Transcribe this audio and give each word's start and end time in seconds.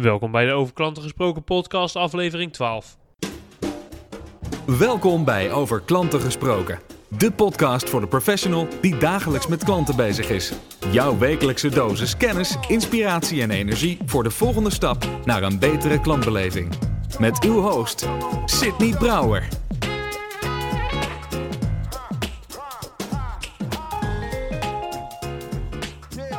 Welkom 0.00 0.30
bij 0.30 0.46
de 0.46 0.52
Over 0.52 0.74
Klanten 0.74 1.02
Gesproken 1.02 1.44
podcast, 1.44 1.96
aflevering 1.96 2.52
12. 2.52 2.96
Welkom 4.66 5.24
bij 5.24 5.52
Over 5.52 5.80
Klanten 5.80 6.20
Gesproken. 6.20 6.78
De 7.08 7.32
podcast 7.32 7.90
voor 7.90 8.00
de 8.00 8.06
professional 8.06 8.68
die 8.80 8.96
dagelijks 8.96 9.46
met 9.46 9.64
klanten 9.64 9.96
bezig 9.96 10.30
is. 10.30 10.52
Jouw 10.90 11.18
wekelijkse 11.18 11.68
dosis 11.68 12.16
kennis, 12.16 12.56
inspiratie 12.68 13.42
en 13.42 13.50
energie 13.50 13.98
voor 14.06 14.22
de 14.22 14.30
volgende 14.30 14.70
stap 14.70 15.08
naar 15.24 15.42
een 15.42 15.58
betere 15.58 16.00
klantbeleving. 16.00 16.68
Met 17.18 17.44
uw 17.44 17.60
host, 17.60 18.08
Sydney 18.44 18.96
Brouwer. 18.98 19.63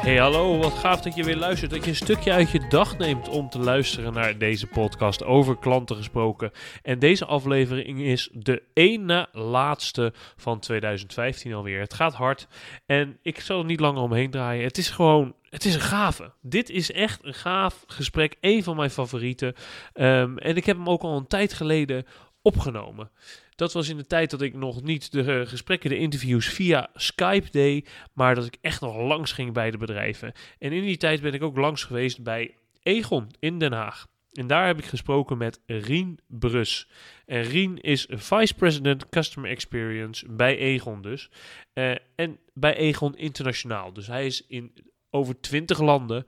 Hey 0.05 0.17
hallo, 0.17 0.57
wat 0.57 0.73
gaaf 0.73 1.01
dat 1.01 1.15
je 1.15 1.23
weer 1.23 1.37
luistert. 1.37 1.71
Dat 1.71 1.83
je 1.83 1.89
een 1.89 1.95
stukje 1.95 2.31
uit 2.31 2.51
je 2.51 2.67
dag 2.69 2.97
neemt 2.97 3.29
om 3.29 3.49
te 3.49 3.59
luisteren 3.59 4.13
naar 4.13 4.37
deze 4.37 4.67
podcast 4.67 5.23
over 5.23 5.57
klanten 5.57 5.95
gesproken. 5.95 6.51
En 6.81 6.99
deze 6.99 7.25
aflevering 7.25 8.01
is 8.01 8.29
de 8.33 8.97
na 9.01 9.27
laatste 9.31 10.13
van 10.35 10.59
2015 10.59 11.53
alweer. 11.53 11.79
Het 11.79 11.93
gaat 11.93 12.13
hard 12.13 12.47
en 12.85 13.17
ik 13.21 13.39
zal 13.39 13.59
er 13.59 13.65
niet 13.65 13.79
langer 13.79 14.01
omheen 14.01 14.31
draaien. 14.31 14.63
Het 14.63 14.77
is 14.77 14.89
gewoon 14.89 15.35
het 15.49 15.65
is 15.65 15.73
een 15.73 15.81
gave. 15.81 16.31
Dit 16.41 16.69
is 16.69 16.91
echt 16.91 17.25
een 17.25 17.33
gaaf 17.33 17.83
gesprek. 17.87 18.37
Een 18.41 18.63
van 18.63 18.75
mijn 18.75 18.89
favorieten. 18.89 19.55
Um, 19.93 20.37
en 20.37 20.55
ik 20.55 20.65
heb 20.65 20.77
hem 20.77 20.89
ook 20.89 21.01
al 21.01 21.17
een 21.17 21.27
tijd 21.27 21.53
geleden 21.53 22.05
opgenomen. 22.41 23.09
Dat 23.55 23.73
was 23.73 23.89
in 23.89 23.97
de 23.97 24.05
tijd 24.05 24.29
dat 24.29 24.41
ik 24.41 24.53
nog 24.53 24.81
niet 24.81 25.11
de 25.11 25.23
uh, 25.23 25.47
gesprekken, 25.47 25.89
de 25.89 25.97
interviews 25.97 26.47
via 26.47 26.89
Skype 26.93 27.49
deed, 27.51 27.89
maar 28.13 28.35
dat 28.35 28.45
ik 28.45 28.57
echt 28.61 28.81
nog 28.81 28.97
langs 28.97 29.31
ging 29.31 29.53
bij 29.53 29.71
de 29.71 29.77
bedrijven. 29.77 30.33
En 30.59 30.71
in 30.71 30.83
die 30.83 30.97
tijd 30.97 31.21
ben 31.21 31.33
ik 31.33 31.43
ook 31.43 31.57
langs 31.57 31.83
geweest 31.83 32.23
bij 32.23 32.55
Egon 32.81 33.31
in 33.39 33.59
Den 33.59 33.73
Haag. 33.73 34.07
En 34.31 34.47
daar 34.47 34.67
heb 34.67 34.77
ik 34.77 34.85
gesproken 34.85 35.37
met 35.37 35.61
Rien 35.65 36.19
Brus. 36.27 36.89
En 37.25 37.41
Rien 37.41 37.81
is 37.81 38.07
Vice 38.09 38.53
President 38.53 39.09
Customer 39.09 39.49
Experience 39.49 40.25
bij 40.29 40.57
Egon 40.57 41.01
dus. 41.01 41.29
Uh, 41.73 41.95
en 42.15 42.39
bij 42.53 42.75
Egon 42.75 43.15
Internationaal. 43.17 43.93
Dus 43.93 44.07
hij 44.07 44.25
is 44.25 44.45
in 44.47 44.73
over 45.09 45.39
20 45.39 45.79
landen, 45.79 46.25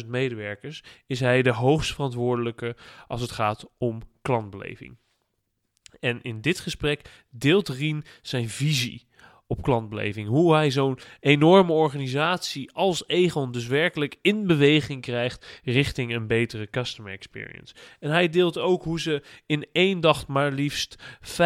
26.000 0.00 0.06
medewerkers, 0.06 0.82
is 1.06 1.20
hij 1.20 1.42
de 1.42 1.52
hoogst 1.52 1.94
verantwoordelijke 1.94 2.76
als 3.06 3.20
het 3.20 3.30
gaat 3.30 3.70
om 3.78 4.00
klantbeleving. 4.22 4.96
En 6.00 6.22
in 6.22 6.40
dit 6.40 6.60
gesprek 6.60 7.10
deelt 7.30 7.68
Rien 7.68 8.04
zijn 8.22 8.48
visie 8.48 9.06
op 9.50 9.62
klantbeleving. 9.62 10.28
Hoe 10.28 10.54
hij 10.54 10.70
zo'n 10.70 10.98
enorme 11.20 11.72
organisatie 11.72 12.72
als 12.72 13.04
Egon 13.06 13.52
dus 13.52 13.66
werkelijk 13.66 14.16
in 14.22 14.46
beweging 14.46 15.02
krijgt 15.02 15.60
richting 15.64 16.14
een 16.14 16.26
betere 16.26 16.70
customer 16.70 17.12
experience. 17.12 17.74
En 18.00 18.10
hij 18.10 18.28
deelt 18.28 18.58
ook 18.58 18.82
hoe 18.82 19.00
ze 19.00 19.22
in 19.46 19.66
één 19.72 20.00
dag 20.00 20.26
maar 20.26 20.52
liefst 20.52 20.96
500.000, 21.20 21.38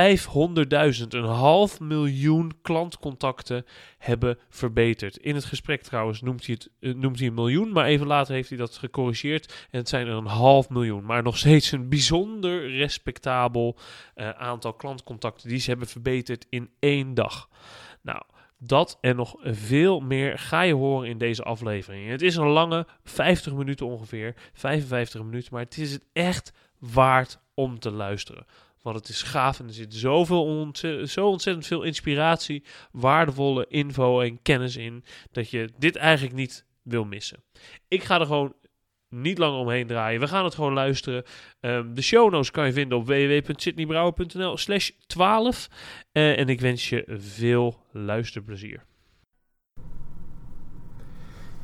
een 1.08 1.24
half 1.24 1.80
miljoen 1.80 2.52
klantcontacten 2.62 3.64
hebben 3.98 4.38
verbeterd. 4.48 5.16
In 5.16 5.34
het 5.34 5.44
gesprek 5.44 5.82
trouwens 5.82 6.20
noemt 6.20 6.46
hij, 6.46 6.54
het, 6.54 6.70
uh, 6.80 6.94
noemt 6.94 7.18
hij 7.18 7.28
een 7.28 7.34
miljoen, 7.34 7.72
maar 7.72 7.86
even 7.86 8.06
later 8.06 8.34
heeft 8.34 8.48
hij 8.48 8.58
dat 8.58 8.76
gecorrigeerd. 8.76 9.66
En 9.70 9.78
het 9.78 9.88
zijn 9.88 10.06
er 10.06 10.14
een 10.14 10.26
half 10.26 10.68
miljoen. 10.68 11.04
Maar 11.04 11.22
nog 11.22 11.38
steeds 11.38 11.72
een 11.72 11.88
bijzonder 11.88 12.70
respectabel 12.76 13.76
uh, 14.16 14.30
aantal 14.30 14.72
klantcontacten 14.72 15.48
die 15.48 15.58
ze 15.58 15.70
hebben 15.70 15.88
verbeterd 15.88 16.46
in 16.48 16.70
één 16.78 17.14
dag. 17.14 17.48
Nou, 18.04 18.22
dat 18.58 18.98
en 19.00 19.16
nog 19.16 19.36
veel 19.42 20.00
meer 20.00 20.38
ga 20.38 20.62
je 20.62 20.74
horen 20.74 21.08
in 21.08 21.18
deze 21.18 21.42
aflevering. 21.42 22.10
Het 22.10 22.22
is 22.22 22.36
een 22.36 22.48
lange, 22.48 22.86
50 23.04 23.52
minuten 23.54 23.86
ongeveer, 23.86 24.34
55 24.52 25.22
minuten, 25.22 25.48
maar 25.52 25.62
het 25.62 25.78
is 25.78 25.92
het 25.92 26.04
echt 26.12 26.52
waard 26.78 27.38
om 27.54 27.78
te 27.78 27.90
luisteren. 27.90 28.46
Want 28.82 28.96
het 28.96 29.08
is 29.08 29.22
gaaf 29.22 29.60
en 29.60 29.66
er 29.66 29.72
zit 29.72 29.94
zoveel 29.94 30.72
zo 31.04 31.26
ontzettend 31.26 31.66
veel 31.66 31.82
inspiratie, 31.82 32.64
waardevolle 32.92 33.66
info 33.68 34.20
en 34.20 34.42
kennis 34.42 34.76
in, 34.76 35.04
dat 35.32 35.50
je 35.50 35.70
dit 35.78 35.96
eigenlijk 35.96 36.36
niet 36.36 36.64
wil 36.82 37.04
missen. 37.04 37.42
Ik 37.88 38.02
ga 38.02 38.20
er 38.20 38.26
gewoon 38.26 38.54
niet 39.14 39.38
lang 39.38 39.56
omheen 39.56 39.86
draaien. 39.86 40.20
We 40.20 40.28
gaan 40.28 40.44
het 40.44 40.54
gewoon 40.54 40.72
luisteren. 40.72 41.24
Um, 41.60 41.94
de 41.94 42.02
show 42.02 42.32
notes 42.32 42.50
kan 42.50 42.66
je 42.66 42.72
vinden 42.72 42.98
op 42.98 43.06
www.sydneybrouwer.nl 43.06 44.56
slash 44.56 44.90
12. 45.06 45.68
Uh, 46.12 46.38
en 46.38 46.48
ik 46.48 46.60
wens 46.60 46.88
je 46.88 47.04
veel 47.08 47.76
luisterplezier. 47.92 48.84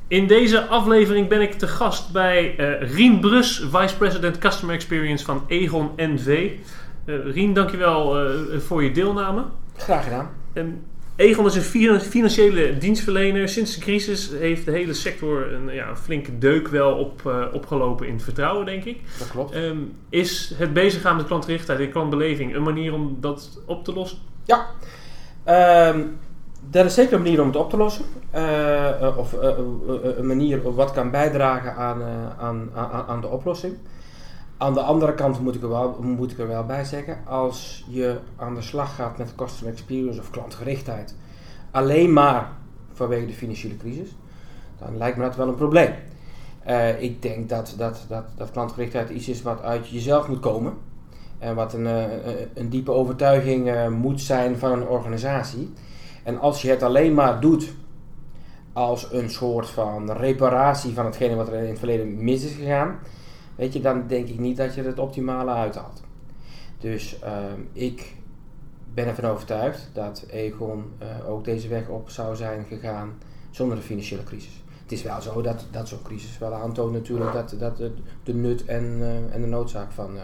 In 0.09 0.27
deze 0.27 0.67
aflevering 0.67 1.29
ben 1.29 1.41
ik 1.41 1.53
te 1.53 1.69
gast 1.69 2.13
bij 2.13 2.59
uh, 2.59 2.93
Rien 2.95 3.21
Brus, 3.21 3.67
Vice 3.71 3.97
President 3.97 4.39
Customer 4.39 4.75
Experience 4.75 5.25
van 5.25 5.45
Egon 5.47 5.91
NV. 5.97 6.51
Uh, 7.07 7.33
Rien, 7.33 7.53
dankjewel 7.53 8.31
uh, 8.31 8.59
voor 8.59 8.83
je 8.83 8.91
deelname. 8.91 9.45
Graag 9.77 10.05
gedaan. 10.05 10.31
Um, 10.55 10.83
Egon 11.21 11.47
is 11.47 11.55
een 11.55 12.01
financiële 12.01 12.79
dienstverlener. 12.79 13.49
Sinds 13.49 13.75
de 13.75 13.81
crisis 13.81 14.31
heeft 14.39 14.65
de 14.65 14.71
hele 14.71 14.95
sector 14.95 15.53
een, 15.53 15.75
ja, 15.75 15.89
een 15.89 15.97
flinke 15.97 16.39
deuk 16.39 16.69
wel 16.69 16.95
op, 16.95 17.23
uh, 17.27 17.45
opgelopen 17.53 18.07
in 18.07 18.13
het 18.13 18.23
vertrouwen, 18.23 18.67
denk 18.67 18.85
ik. 18.85 18.99
Dat 19.19 19.31
klopt. 19.31 19.55
Um, 19.55 19.93
is 20.09 20.55
het 20.57 20.73
bezig 20.73 21.03
gaan 21.03 21.17
met 21.17 21.27
klantgerichtheid 21.27 21.81
en 21.81 21.91
klantbeleving 21.91 22.55
een 22.55 22.63
manier 22.63 22.93
om 22.93 23.17
dat 23.21 23.61
op 23.67 23.85
te 23.85 23.93
lossen? 23.93 24.19
Ja, 24.45 24.67
um, 25.89 26.19
dat 26.71 26.85
is 26.85 26.95
zeker 26.95 27.13
een 27.13 27.23
manier 27.23 27.41
om 27.41 27.47
het 27.47 27.57
op 27.57 27.71
te 27.71 27.77
lossen. 27.77 28.05
Uh, 28.35 29.15
of 29.17 29.33
uh, 29.33 29.51
een 30.17 30.27
manier 30.27 30.75
wat 30.75 30.93
kan 30.93 31.11
bijdragen 31.11 31.75
aan, 31.75 32.03
aan, 32.39 32.71
aan, 32.75 33.05
aan 33.07 33.21
de 33.21 33.29
oplossing. 33.29 33.77
Aan 34.61 34.75
de 34.75 34.81
andere 34.81 35.15
kant 35.15 35.41
moet 35.41 35.55
ik, 35.55 35.63
er 35.63 35.69
wel, 35.69 35.97
moet 36.01 36.31
ik 36.31 36.39
er 36.39 36.49
wel 36.49 36.65
bij 36.65 36.85
zeggen, 36.85 37.19
als 37.27 37.85
je 37.89 38.19
aan 38.37 38.55
de 38.55 38.63
slag 38.63 38.95
gaat 38.95 39.19
met 39.19 39.35
customer 39.35 39.73
experience 39.73 40.21
of 40.21 40.31
klantgerichtheid, 40.31 41.15
alleen 41.71 42.13
maar 42.13 42.53
vanwege 42.93 43.27
de 43.27 43.33
financiële 43.33 43.77
crisis, 43.77 44.17
dan 44.79 44.97
lijkt 44.97 45.17
me 45.17 45.23
dat 45.23 45.37
wel 45.37 45.49
een 45.49 45.55
probleem. 45.55 45.95
Uh, 46.69 47.03
ik 47.03 47.23
denk 47.23 47.49
dat, 47.49 47.75
dat, 47.77 48.05
dat, 48.09 48.25
dat 48.37 48.51
klantgerichtheid 48.51 49.11
iets 49.11 49.29
is 49.29 49.43
wat 49.43 49.63
uit 49.63 49.89
jezelf 49.89 50.29
moet 50.29 50.41
komen. 50.41 50.73
En 51.39 51.55
wat 51.55 51.73
een, 51.73 51.85
uh, 51.85 52.05
een 52.55 52.69
diepe 52.69 52.91
overtuiging 52.91 53.69
uh, 53.69 53.89
moet 53.89 54.21
zijn 54.21 54.59
van 54.59 54.73
een 54.73 54.89
organisatie. 54.89 55.73
En 56.25 56.41
als 56.41 56.63
je 56.63 56.71
het 56.71 56.83
alleen 56.83 57.15
maar 57.15 57.41
doet 57.41 57.73
als 58.73 59.13
een 59.13 59.31
soort 59.31 59.69
van 59.69 60.13
reparatie 60.13 60.95
van 60.95 61.05
hetgene 61.05 61.35
wat 61.35 61.49
er 61.49 61.63
in 61.63 61.69
het 61.69 61.79
verleden 61.79 62.25
mis 62.25 62.45
is 62.45 62.55
gegaan, 62.55 62.99
weet 63.61 63.73
je, 63.73 63.81
dan 63.81 64.07
denk 64.07 64.29
ik 64.29 64.39
niet 64.39 64.57
dat 64.57 64.75
je 64.75 64.83
het 64.83 64.99
optimale 64.99 65.51
uithaalt. 65.51 66.03
Dus 66.79 67.19
uh, 67.25 67.31
ik 67.73 68.17
ben 68.95 69.07
ervan 69.07 69.31
overtuigd 69.31 69.91
dat 69.93 70.27
Egon 70.31 70.85
uh, 71.03 71.31
ook 71.31 71.45
deze 71.45 71.69
weg 71.69 71.89
op 71.89 72.11
zou 72.11 72.37
zijn 72.37 72.65
gegaan 72.65 73.13
zonder 73.51 73.77
de 73.77 73.83
financiële 73.83 74.25
crisis. 74.25 74.63
Het 74.83 74.93
is 74.93 75.03
wel 75.03 75.21
zo 75.21 75.43
dat, 75.43 75.67
dat 75.71 75.89
zo'n 75.89 76.03
crisis 76.03 76.39
wel 76.39 76.55
aantoont 76.55 76.93
natuurlijk 76.93 77.33
dat, 77.33 77.55
dat 77.59 77.77
de, 78.23 78.35
nut 78.35 78.65
en, 78.65 78.85
uh, 78.85 79.35
en 79.35 79.41
de 79.41 79.47
noodzaak 79.47 79.93
van, 79.93 80.19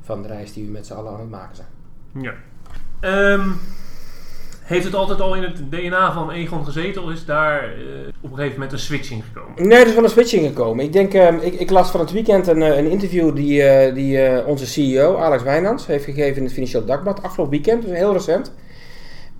van 0.00 0.22
de 0.22 0.28
reis 0.28 0.52
die 0.52 0.64
we 0.64 0.70
met 0.70 0.86
z'n 0.86 0.94
allen 0.94 1.12
aan 1.12 1.20
het 1.20 1.30
maken 1.30 1.56
zijn. 1.56 1.68
Ja. 2.22 2.34
Um, 3.32 3.54
heeft 4.68 4.84
het 4.84 4.94
altijd 4.94 5.20
al 5.20 5.34
in 5.34 5.42
het 5.42 5.70
DNA 5.70 6.12
van 6.12 6.30
Egon 6.30 6.64
gezeten 6.64 7.02
of 7.02 7.10
is 7.10 7.24
daar 7.24 7.64
uh, 7.64 7.84
op 8.20 8.30
een 8.30 8.36
gegeven 8.36 8.52
moment 8.52 8.72
een 8.72 8.78
switching 8.78 9.24
gekomen? 9.24 9.68
Nee, 9.68 9.78
er 9.78 9.86
is 9.86 9.94
wel 9.94 10.04
een 10.04 10.10
switching 10.10 10.46
gekomen. 10.46 10.84
Ik 10.84 10.92
denk, 10.92 11.14
uh, 11.14 11.42
ik, 11.42 11.54
ik, 11.54 11.70
las 11.70 11.90
van 11.90 12.00
het 12.00 12.10
weekend 12.10 12.46
een, 12.46 12.60
een 12.60 12.90
interview 12.90 13.36
die, 13.36 13.62
uh, 13.62 13.94
die 13.94 14.44
onze 14.46 14.66
CEO, 14.66 15.16
Alex 15.16 15.42
Wijnands, 15.42 15.86
heeft 15.86 16.04
gegeven 16.04 16.36
in 16.36 16.42
het 16.42 16.52
Financieel 16.52 16.84
Dagblad 16.84 17.22
afgelopen 17.22 17.52
weekend, 17.52 17.82
dus 17.82 17.96
heel 17.96 18.12
recent. 18.12 18.52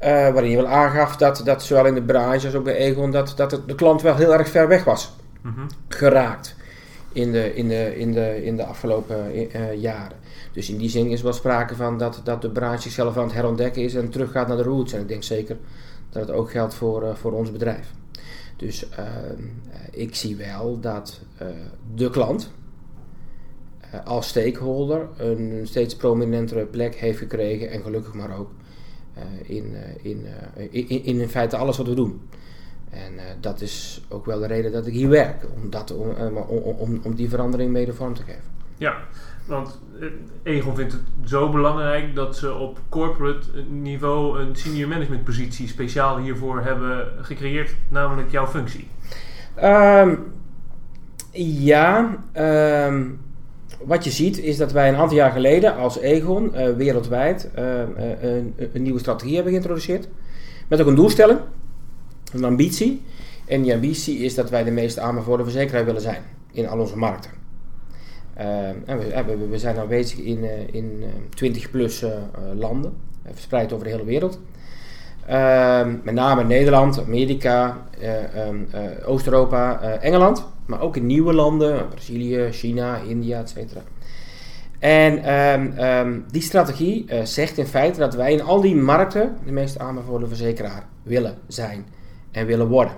waarin 0.00 0.52
hij 0.52 0.62
wel 0.62 0.66
aangaf 0.72 1.16
dat, 1.16 1.42
dat 1.44 1.62
zowel 1.62 1.86
in 1.86 1.94
de 1.94 2.02
branche 2.02 2.46
als 2.46 2.54
ook 2.54 2.64
bij 2.64 2.76
Egon, 2.76 3.10
dat, 3.10 3.32
dat 3.36 3.62
de 3.66 3.74
klant 3.74 4.02
wel 4.02 4.16
heel 4.16 4.32
erg 4.32 4.48
ver 4.48 4.68
weg 4.68 4.84
was 4.84 5.16
mm 5.42 5.54
-hmm. 5.54 5.66
geraakt 5.88 6.56
in 7.12 7.32
de, 7.32 7.54
in 7.54 7.68
de, 7.68 7.98
in 7.98 8.12
de, 8.12 8.44
in 8.44 8.56
de 8.56 8.64
afgelopen 8.64 9.48
jaren. 9.78 10.16
Dus 10.58 10.70
in 10.70 10.78
die 10.78 10.88
zin 10.88 11.10
is 11.10 11.22
wel 11.22 11.32
sprake 11.32 11.74
van 11.74 11.98
dat, 11.98 12.20
dat 12.24 12.42
de 12.42 12.50
branche 12.50 12.82
zichzelf 12.82 13.16
aan 13.16 13.24
het 13.24 13.32
herontdekken 13.32 13.82
is 13.82 13.94
en 13.94 14.10
teruggaat 14.10 14.48
naar 14.48 14.56
de 14.56 14.62
roots. 14.62 14.92
En 14.92 15.00
ik 15.00 15.08
denk 15.08 15.22
zeker 15.22 15.56
dat 16.10 16.26
het 16.26 16.36
ook 16.36 16.50
geldt 16.50 16.74
voor, 16.74 17.02
uh, 17.02 17.14
voor 17.14 17.32
ons 17.32 17.52
bedrijf. 17.52 17.92
Dus 18.56 18.88
uh, 18.98 19.06
ik 19.90 20.14
zie 20.14 20.36
wel 20.36 20.80
dat 20.80 21.20
uh, 21.42 21.48
de 21.94 22.10
klant 22.10 22.50
als 24.04 24.28
stakeholder 24.28 25.08
een 25.16 25.60
steeds 25.66 25.96
prominentere 25.96 26.64
plek 26.64 26.94
heeft 26.94 27.18
gekregen 27.18 27.70
en 27.70 27.82
gelukkig 27.82 28.14
maar 28.14 28.38
ook 28.38 28.50
in, 29.42 29.74
in, 30.02 30.26
in, 30.70 30.88
in 30.88 31.20
in 31.20 31.28
feite 31.28 31.56
alles 31.56 31.76
wat 31.76 31.86
we 31.86 31.94
doen. 31.94 32.20
En 32.90 33.12
dat 33.40 33.60
is 33.60 34.04
ook 34.08 34.26
wel 34.26 34.38
de 34.38 34.46
reden 34.46 34.72
dat 34.72 34.86
ik 34.86 34.92
hier 34.92 35.08
werk, 35.08 35.46
om, 35.54 35.70
dat, 35.70 35.90
om, 35.96 36.36
om, 36.36 37.00
om 37.02 37.14
die 37.14 37.28
verandering 37.28 37.70
mede 37.70 37.94
vorm 37.94 38.14
te 38.14 38.22
geven. 38.22 38.56
Ja, 38.76 38.96
want 39.48 39.80
Egon 40.42 40.76
vindt 40.76 40.92
het 40.92 41.02
zo 41.24 41.48
belangrijk 41.48 42.14
dat 42.14 42.36
ze 42.36 42.54
op 42.54 42.80
corporate 42.88 43.46
niveau 43.68 44.40
een 44.40 44.56
senior 44.56 44.88
management 44.88 45.24
positie 45.24 45.68
speciaal 45.68 46.18
hiervoor 46.18 46.60
hebben 46.60 47.08
gecreëerd, 47.20 47.74
namelijk 47.88 48.30
jouw 48.30 48.46
functie. 48.46 48.88
Um, 49.62 50.36
Ja, 51.40 52.18
ehm, 52.32 53.04
wat 53.84 54.04
je 54.04 54.10
ziet 54.10 54.38
is 54.38 54.56
dat 54.56 54.72
wij 54.72 54.88
een 54.88 54.96
aantal 54.96 55.16
jaar 55.16 55.30
geleden 55.30 55.76
als 55.76 55.98
Egon 55.98 56.54
eh, 56.54 56.76
wereldwijd 56.76 57.50
eh, 57.54 57.82
eh, 57.82 57.88
een, 58.22 58.54
een 58.72 58.82
nieuwe 58.82 58.98
strategie 58.98 59.34
hebben 59.34 59.52
geïntroduceerd. 59.52 60.08
Met 60.68 60.80
ook 60.80 60.86
een 60.86 60.94
doelstelling, 60.94 61.38
een 62.32 62.44
ambitie. 62.44 63.02
En 63.46 63.62
die 63.62 63.74
ambitie 63.74 64.18
is 64.18 64.34
dat 64.34 64.50
wij 64.50 64.64
de 64.64 64.70
meest 64.70 64.98
aanbevolen 64.98 65.44
verzekeraar 65.44 65.84
willen 65.84 66.00
zijn 66.00 66.22
in 66.52 66.68
al 66.68 66.78
onze 66.78 66.96
markten. 66.96 67.30
Ehm, 68.38 68.76
en 68.84 68.98
we, 69.26 69.46
we, 69.50 69.58
zijn 69.58 69.78
aanwezig 69.78 70.18
in, 70.18 70.44
eh, 70.44 70.74
in 70.74 71.02
eh, 71.02 71.08
20 71.34 71.70
plus 71.70 72.02
eh, 72.02 72.12
eh, 72.12 72.18
landen, 72.54 72.92
eh, 73.22 73.30
verspreid 73.32 73.72
over 73.72 73.84
de 73.84 73.92
hele 73.92 74.04
wereld. 74.04 74.38
Ehm, 75.26 75.96
met 76.02 76.14
name 76.14 76.44
Nederland, 76.44 77.00
Amerika, 77.00 77.86
eh, 78.00 78.34
ehm, 78.34 78.56
eh, 78.70 79.08
Oost-Europa, 79.08 79.80
eh, 79.80 80.04
Engeland. 80.08 80.46
Maar 80.66 80.80
ook 80.80 80.96
in 80.96 81.06
nieuwe 81.06 81.32
landen, 81.32 81.88
Brazilië, 81.88 82.48
China, 82.50 82.96
India, 83.08 83.40
etc. 83.40 83.56
En 84.78 86.24
die 86.30 86.42
strategie 86.42 87.04
eh, 87.08 87.24
zegt 87.24 87.58
in 87.58 87.66
feite 87.66 87.98
dat 87.98 88.14
wij 88.14 88.32
in 88.32 88.42
al 88.42 88.60
die 88.60 88.76
markten 88.76 89.36
de 89.44 89.52
meest 89.52 89.78
aanbevolen 89.78 90.28
verzekeraar 90.28 90.84
willen 91.02 91.34
zijn 91.46 91.86
en 92.30 92.46
willen 92.46 92.68
worden. 92.68 92.92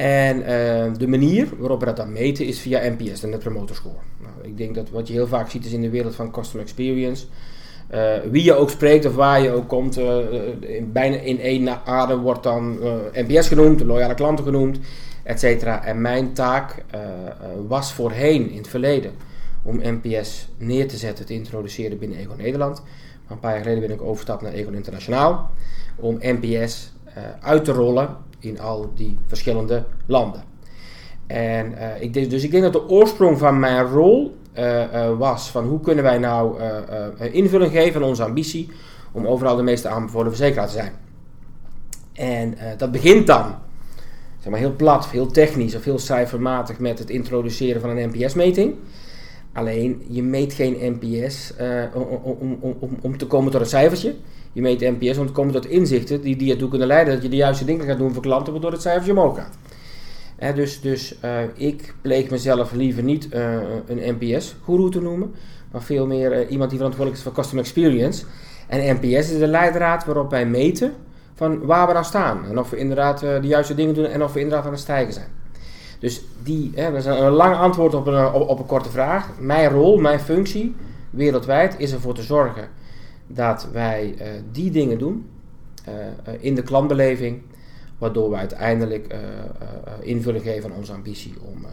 En 0.00 0.42
eh, 0.42 0.92
de 0.98 1.08
manier 1.08 1.48
waarop 1.58 1.80
we 1.80 1.86
dat 1.86 1.96
dan 1.96 2.12
meten 2.12 2.46
is 2.46 2.60
via 2.60 2.90
NPS, 2.98 3.20
de 3.20 3.26
Net 3.26 3.38
Promoter 3.38 3.74
Score. 3.74 3.94
Nou, 4.20 4.32
ik 4.42 4.56
denk 4.56 4.74
dat 4.74 4.90
wat 4.90 5.06
je 5.08 5.12
heel 5.12 5.26
vaak 5.26 5.50
ziet 5.50 5.64
is 5.64 5.72
in 5.72 5.80
de 5.80 5.90
wereld 5.90 6.14
van 6.14 6.30
customer 6.30 6.66
experience. 6.66 7.26
eh, 7.88 8.12
wie 8.30 8.44
je 8.44 8.54
ook 8.54 8.70
spreekt 8.70 9.04
of 9.04 9.14
waar 9.14 9.42
je 9.42 9.50
ook 9.50 9.68
komt, 9.68 9.96
eh, 9.96 10.16
bijna 10.84 11.16
in 11.16 11.40
één 11.40 11.84
adem 11.84 12.18
wordt 12.18 12.42
dan 12.42 12.78
NPS 13.12 13.48
genoemd, 13.48 13.80
loyale 13.80 14.14
klanten 14.14 14.44
genoemd, 14.44 14.78
et 15.22 15.40
cetera. 15.40 15.84
En 15.84 16.00
mijn 16.00 16.32
taak 16.32 16.84
was 17.68 17.92
voorheen 17.92 18.50
in 18.50 18.56
het 18.56 18.68
verleden 18.68 19.12
om 19.62 19.80
NPS 19.82 20.48
neer 20.58 20.88
te 20.88 20.96
zetten, 20.96 21.26
te 21.26 21.34
introduceren 21.34 21.98
binnen 21.98 22.18
Ego 22.18 22.34
Nederland. 22.36 22.82
Maar 23.22 23.32
een 23.32 23.38
paar 23.38 23.52
jaar 23.52 23.62
geleden 23.62 23.80
ben 23.82 23.96
ik 23.96 24.02
overgestapt 24.02 24.42
naar 24.42 24.52
Ego 24.52 24.70
Internationaal 24.70 25.50
om 25.96 26.18
NPS 26.20 26.92
uit 27.40 27.64
te 27.64 27.72
rollen 27.72 28.16
in 28.40 28.60
al 28.60 28.92
die 28.94 29.18
verschillende 29.26 29.84
landen. 30.06 30.42
En 31.26 31.78
eh, 31.78 32.02
ik 32.02 32.30
dus 32.30 32.44
ik 32.44 32.50
denk 32.50 32.62
dat 32.62 32.72
de 32.72 32.88
oorsprong 32.88 33.38
van 33.38 33.58
mijn 33.58 33.86
rol 33.86 34.36
eh, 34.52 34.82
eh, 34.82 35.18
was 35.18 35.50
van 35.50 35.64
hoe 35.64 35.80
kunnen 35.80 36.04
wij 36.04 36.18
nou 36.18 36.60
invulling 37.18 37.72
geven 37.72 38.02
aan 38.02 38.08
onze 38.08 38.24
ambitie 38.24 38.68
om 39.12 39.26
overal 39.26 39.56
de 39.56 39.62
meeste 39.62 39.88
aanbevolen 39.88 40.28
verzekeraar 40.28 40.66
te 40.66 40.72
zijn. 40.72 40.92
En 42.12 42.54
dat 42.76 42.92
begint 42.92 43.26
dan, 43.26 43.54
zeg 44.38 44.50
maar 44.50 44.60
heel 44.60 44.76
plat, 44.76 45.08
heel 45.08 45.26
technisch 45.26 45.74
of 45.74 45.84
heel 45.84 45.98
cijfermatig 45.98 46.78
met 46.78 46.98
het 46.98 47.10
introduceren 47.10 47.80
van 47.80 47.90
een 47.90 48.08
NPS-meting. 48.08 48.74
Alleen, 49.52 50.02
je 50.08 50.22
meet 50.22 50.52
geen 50.52 50.98
NPS 51.00 51.56
eh, 51.56 51.82
om, 51.94 52.02
om, 52.02 52.58
om, 52.60 52.98
om, 53.00 53.18
te 53.18 53.26
komen 53.26 53.52
tot 53.52 53.60
een 53.60 53.66
cijfertje. 53.66 54.14
Je 54.52 54.60
meet 54.60 54.80
NPS 54.80 55.18
om 55.18 55.26
te 55.26 55.32
komen 55.32 55.52
tot 55.52 55.66
inzichten 55.66 56.20
die, 56.20 56.36
die 56.36 56.52
ertoe 56.52 56.68
kunnen 56.68 56.86
leiden 56.86 57.14
dat 57.14 57.22
je 57.22 57.28
de 57.28 57.36
juiste 57.36 57.64
dingen 57.64 57.86
gaat 57.86 57.98
doen 57.98 58.12
voor 58.12 58.22
klanten, 58.22 58.52
waardoor 58.52 58.72
het 58.72 58.80
cijfertje 58.80 59.12
omhoog 59.12 59.36
gaat. 59.36 59.58
Dus 60.54 60.80
dus 60.80 61.20
eh, 61.20 61.38
ik 61.54 61.94
pleeg 62.00 62.30
mezelf 62.30 62.72
liever 62.72 63.02
niet 63.02 63.28
eh, 63.28 63.54
een 63.86 64.16
NPS-guru 64.18 64.90
te 64.90 65.00
noemen, 65.00 65.34
maar 65.72 65.82
veel 65.82 66.06
meer 66.06 66.48
iemand 66.48 66.70
die 66.70 66.78
verantwoordelijk 66.78 67.16
is 67.16 67.22
voor 67.22 67.32
customer 67.32 67.64
experience. 67.64 68.24
En 68.68 68.94
NPS 68.94 69.30
is 69.30 69.38
de 69.38 69.46
leidraad 69.46 70.04
waarop 70.04 70.30
wij 70.30 70.46
meten 70.46 70.92
van 71.34 71.66
waar 71.66 71.86
we 71.86 71.92
dan 71.92 72.04
staan. 72.04 72.44
En 72.44 72.58
of 72.58 72.70
we 72.70 72.76
inderdaad 72.76 73.20
de 73.20 73.38
juiste 73.42 73.74
dingen 73.74 73.94
doen 73.94 74.04
en 74.04 74.22
of 74.22 74.32
we 74.32 74.40
inderdaad 74.40 74.66
aan 74.66 74.72
het 74.72 74.80
stijgen 74.80 75.12
zijn. 75.12 75.39
Dus 76.00 76.22
die, 76.42 76.70
hè, 76.74 76.90
dat 76.90 77.00
is 77.00 77.04
een, 77.04 77.30
lang 77.30 77.56
antwoord 77.56 77.94
op 77.94 78.06
een, 78.06 78.32
op, 78.32 78.48
op 78.48 78.58
een 78.58 78.66
korte 78.66 78.90
vraag. 78.90 79.38
Mijn 79.38 79.68
rol, 79.68 79.98
mijn 79.98 80.20
functie 80.20 80.74
wereldwijd 81.10 81.74
is 81.78 81.92
ervoor 81.92 82.14
te 82.14 82.22
zorgen 82.22 82.68
dat 83.26 83.68
wij 83.72 84.14
eh, 84.18 84.26
die 84.52 84.70
dingen 84.70 84.98
doen 84.98 85.28
eh, 85.84 86.06
eh, 86.06 86.12
in 86.40 86.54
de 86.54 86.62
klantbeleving, 86.62 87.42
waardoor 87.98 88.30
we 88.30 88.36
uiteindelijk 88.36 89.06
eh, 89.06 89.18
eh, 89.18 89.24
eh, 89.84 89.92
invulling 90.00 90.44
geven 90.44 90.70
aan 90.70 90.76
onze 90.76 90.92
ambitie 90.92 91.34
om, 91.40 91.64
eh, 91.64 91.70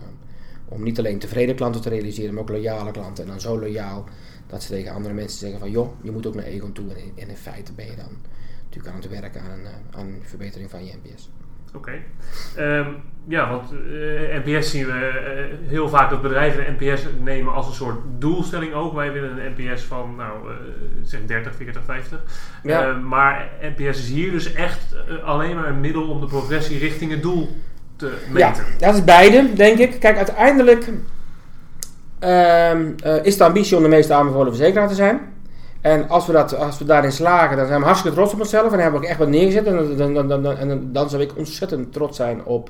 om 0.69 0.83
niet 0.83 0.99
alleen 0.99 1.19
tevreden 1.19 1.55
klanten 1.55 1.81
te 1.81 1.89
realiseren, 1.89 2.33
maar 2.33 2.43
ook 2.43 2.49
loyale 2.49 2.91
klanten. 2.91 3.23
En 3.23 3.29
dan 3.29 3.39
zo 3.41 3.59
loyaal 3.59 4.05
dat 4.47 4.63
ze 4.63 4.69
tegen 4.69 4.93
andere 4.93 5.13
mensen 5.13 5.39
zeggen 5.39 5.59
van 5.59 5.71
joh, 5.71 5.89
je 6.01 6.11
moet 6.11 6.27
ook 6.27 6.35
naar 6.35 6.43
Egon 6.43 6.71
toe. 6.71 6.85
En 7.15 7.27
in, 7.29 7.35
feite 7.35 7.73
ben 7.73 7.85
je 7.85 7.95
dan 7.95 8.11
natuurlijk 8.63 8.95
aan 8.95 9.01
het 9.01 9.09
werken 9.09 9.41
aan 9.41 9.51
een, 9.51 9.65
eh, 9.65 9.99
aan 9.99 10.05
een 10.05 10.21
verbetering 10.23 10.69
van 10.69 10.85
je 10.85 10.93
NPS. 11.03 11.29
Oké. 11.75 11.91
Ehm, 12.55 12.87
ja, 13.27 13.49
want 13.49 13.71
eh, 13.71 14.45
NPS 14.45 14.69
zien 14.71 14.85
we 14.85 14.91
eh, 14.91 15.69
heel 15.69 15.89
vaak 15.89 16.09
dat 16.09 16.21
bedrijven 16.21 16.75
NPS 16.79 17.05
nemen 17.19 17.53
als 17.53 17.67
een 17.67 17.73
soort 17.73 17.97
doelstelling 18.17 18.73
ook. 18.73 18.93
Wij 18.93 19.11
willen 19.11 19.29
een 19.37 19.53
NPS 19.57 19.83
van, 19.83 20.15
nou, 20.17 20.49
eh, 20.49 20.55
zeg 21.03 21.19
30, 21.25 21.55
40, 21.55 21.81
50. 21.85 22.19
Ja. 22.63 22.87
Eh, 22.89 22.99
maar 23.01 23.49
NPS 23.61 23.97
is 23.97 24.09
hier 24.09 24.31
dus 24.31 24.53
echt 24.53 24.95
alleen 25.23 25.55
maar 25.55 25.67
een 25.67 25.79
middel 25.79 26.09
om 26.09 26.19
de 26.19 26.25
progressie 26.27 26.79
richting 26.79 27.11
het 27.11 27.21
doel 27.21 27.49
te 27.95 28.17
Ja, 28.33 28.47
meten. 28.49 28.63
dat 28.79 28.95
is 28.95 29.03
beide, 29.03 29.53
denk 29.53 29.77
ik. 29.77 29.99
Kijk, 29.99 30.17
uiteindelijk 30.17 30.89
ehm, 32.19 32.91
eh, 33.03 33.23
is 33.25 33.37
de 33.37 33.43
ambitie 33.43 33.77
om 33.77 33.83
de 33.83 33.89
meest 33.89 34.11
aanbevolen 34.11 34.55
verzekeraar 34.55 34.87
te 34.87 34.95
zijn. 34.95 35.19
En 35.81 36.09
als 36.09 36.25
we, 36.25 36.31
dat, 36.31 36.55
als 36.55 36.77
we 36.77 36.85
daarin 36.85 37.11
slagen, 37.11 37.57
dan 37.57 37.67
zijn 37.67 37.79
we 37.79 37.85
hartstikke 37.85 38.17
trots 38.17 38.33
op 38.33 38.39
onszelf. 38.39 38.71
En 38.71 38.79
hebben 38.79 38.99
we 38.99 39.05
ook 39.05 39.11
echt 39.11 39.19
wat 39.19 39.27
neergezet. 39.27 39.65
En 39.65 39.97
dan, 39.97 40.13
dan, 40.13 40.43
dan, 40.43 40.91
dan, 40.91 41.09
zou 41.09 41.21
ik 41.21 41.37
ontzettend 41.37 41.93
trots 41.93 42.17
zijn 42.17 42.45
op, 42.45 42.69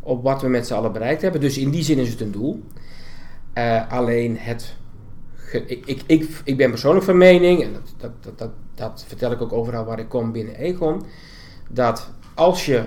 op 0.00 0.22
wat 0.22 0.42
we 0.42 0.48
met 0.48 0.66
z'n 0.66 0.74
allen 0.74 0.92
bereikt 0.92 1.22
hebben. 1.22 1.40
Dus 1.40 1.58
in 1.58 1.70
die 1.70 1.82
zin 1.82 1.98
is 1.98 2.08
het 2.08 2.20
een 2.20 2.32
doel. 2.32 2.62
Eh, 3.52 3.90
alleen 3.90 4.36
het. 4.38 4.74
Ik, 5.66 5.86
ik, 5.86 6.02
ik, 6.06 6.28
ik 6.44 6.56
ben 6.56 6.70
persoonlijk 6.70 7.04
van 7.04 7.16
mening, 7.16 7.62
en 7.62 7.72
dat, 7.72 8.12
dat, 8.22 8.38
dat, 8.38 8.50
dat, 8.74 9.04
vertel 9.08 9.32
ik 9.32 9.42
ook 9.42 9.52
overal 9.52 9.84
waar 9.84 9.98
ik 9.98 10.08
kom 10.08 10.32
binnen 10.32 10.54
Egon. 10.54 11.02
Dat 11.68 12.10
als 12.34 12.66
je 12.66 12.84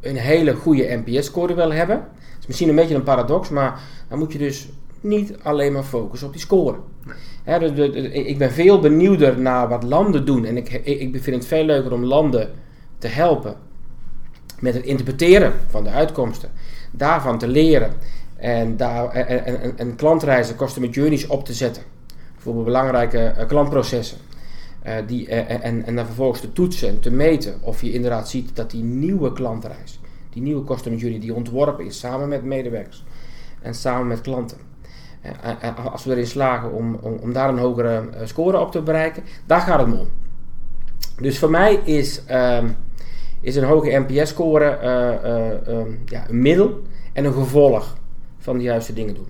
een 0.00 0.16
hele 0.16 0.54
goede 0.54 1.02
NPS-score 1.04 1.54
wil 1.54 1.72
hebben. 1.72 2.08
Is 2.40 2.46
misschien 2.46 2.68
een 2.68 2.74
beetje 2.74 2.94
een 2.94 3.02
paradox, 3.02 3.48
maar 3.48 3.80
dan 4.08 4.18
moet 4.18 4.32
je 4.32 4.38
dus 4.38 4.68
niet 5.00 5.36
alleen 5.42 5.72
maar 5.72 5.82
focussen 5.82 6.26
op 6.26 6.32
die 6.32 6.42
score. 6.42 6.76
Dus 7.44 7.88
ik 8.12 8.38
ben 8.38 8.52
veel 8.52 8.80
benieuwder 8.80 9.40
naar 9.40 9.68
wat 9.68 9.82
landen 9.82 10.24
doen. 10.24 10.44
En 10.44 10.56
ik, 10.56 10.68
ik, 10.72 11.22
vind 11.22 11.36
het 11.36 11.46
veel 11.46 11.64
leuker 11.64 11.92
om 11.92 12.04
landen 12.04 12.50
te 12.98 13.08
helpen 13.08 13.54
met 14.60 14.74
het 14.74 14.84
interpreteren 14.84 15.52
van 15.68 15.84
de 15.84 15.90
uitkomsten. 15.90 16.50
Daarvan 16.90 17.38
te 17.38 17.48
leren. 17.48 17.92
En, 18.36 18.76
daar, 18.76 19.08
en- 19.08 19.78
en 19.78 19.96
klantreizen, 19.96 20.56
customer 20.56 20.88
journeys 20.90 21.26
op 21.26 21.44
te 21.44 21.52
zetten. 21.54 21.82
Bijvoorbeeld 22.34 22.64
belangrijke 22.64 23.18
eh, 23.18 23.46
klantprocessen. 23.46 24.18
Eh, 24.82 24.94
die, 25.06 25.28
eh, 25.28 25.64
en, 25.64 25.84
en 25.86 25.96
dan 25.96 26.06
vervolgens 26.06 26.40
te 26.40 26.52
toetsen 26.52 26.88
en 26.88 27.00
te 27.00 27.10
meten 27.10 27.54
of 27.60 27.82
je 27.82 27.92
inderdaad 27.92 28.28
ziet 28.28 28.56
dat 28.56 28.70
die 28.70 28.82
nieuwe 28.82 29.32
klantreis, 29.32 30.00
die 30.30 30.42
nieuwe 30.42 30.64
customer 30.64 30.98
journey, 30.98 31.20
die 31.20 31.34
ontworpen 31.34 31.84
is 31.86 31.98
samen 31.98 32.28
met 32.28 32.44
medewerkers 32.44 33.04
en 33.62 33.74
samen 33.74 34.06
met 34.06 34.20
klanten. 34.20 34.58
Als 35.92 36.04
we 36.04 36.10
erin 36.10 36.26
slagen 36.26 36.72
om, 36.72 36.94
om, 36.94 37.18
om 37.20 37.32
daar 37.32 37.48
een 37.48 37.58
hogere 37.58 38.08
eh, 38.10 38.26
score 38.26 38.60
op 38.60 38.72
te 38.72 38.82
bereiken, 38.82 39.22
daar 39.46 39.60
gaat 39.60 39.80
het 39.80 39.92
om. 39.92 40.08
Dus 41.20 41.38
voor 41.38 41.50
mij 41.50 41.74
is, 41.74 42.24
ehm, 42.24 42.68
is 43.40 43.56
een 43.56 43.64
hoge 43.64 44.04
NPS-score 44.06 44.64
eh, 44.64 45.08
eh, 45.08 45.68
ehm, 45.68 45.90
ja, 46.04 46.28
een 46.28 46.42
middel 46.42 46.82
en 47.12 47.24
een 47.24 47.32
gevolg 47.32 47.96
van 48.38 48.56
de 48.56 48.62
juiste 48.62 48.92
dingen 48.92 49.14
doen. 49.14 49.28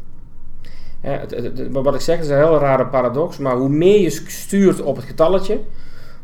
Wat 1.72 1.94
ik 1.94 2.00
zeg 2.00 2.18
is 2.18 2.28
een 2.28 2.36
heel 2.36 2.58
rare 2.58 2.86
paradox, 2.86 3.38
maar 3.38 3.56
hoe 3.56 3.68
meer 3.68 4.00
je 4.00 4.10
stuurt 4.10 4.82
op 4.82 4.96
het 4.96 5.04
getalletje, 5.04 5.60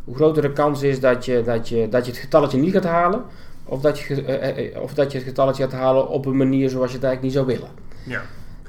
hoe 0.04 0.14
groter 0.14 0.42
de 0.42 0.52
kans 0.52 0.82
is 0.82 1.00
dat 1.00 1.24
je, 1.24 1.42
dat 1.44 1.68
je, 1.68 1.88
dat 1.88 2.04
je 2.04 2.10
het 2.10 2.20
getalletje 2.20 2.58
niet 2.58 2.72
gaat 2.72 2.84
halen, 2.84 3.22
of 3.64 3.80
dat, 3.80 3.98
je, 3.98 4.72
of 4.82 4.94
dat 4.94 5.12
je 5.12 5.18
het 5.18 5.26
getalletje 5.26 5.62
gaat 5.62 5.72
halen 5.72 6.08
op 6.08 6.26
een 6.26 6.36
manier 6.36 6.70
zoals 6.70 6.90
je 6.90 6.96
het 6.96 7.04
eigenlijk 7.04 7.22
niet 7.22 7.44
zou 7.44 7.46
willen. 7.46 7.70
Ja. 8.04 8.22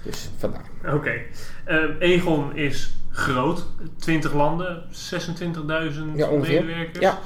Dus 0.03 0.29
vandaar. 0.37 0.65
Oké. 0.93 1.11
Ehm, 1.65 1.91
Egon 1.99 2.55
is 2.55 2.97
groot. 3.09 3.65
20 3.97 4.33
landen, 4.33 4.83
26.000 4.89 6.15
Ja, 6.15 6.27
ongeveer. 6.27 6.63
medewerkers. 6.63 6.99
Ja. 6.99 7.19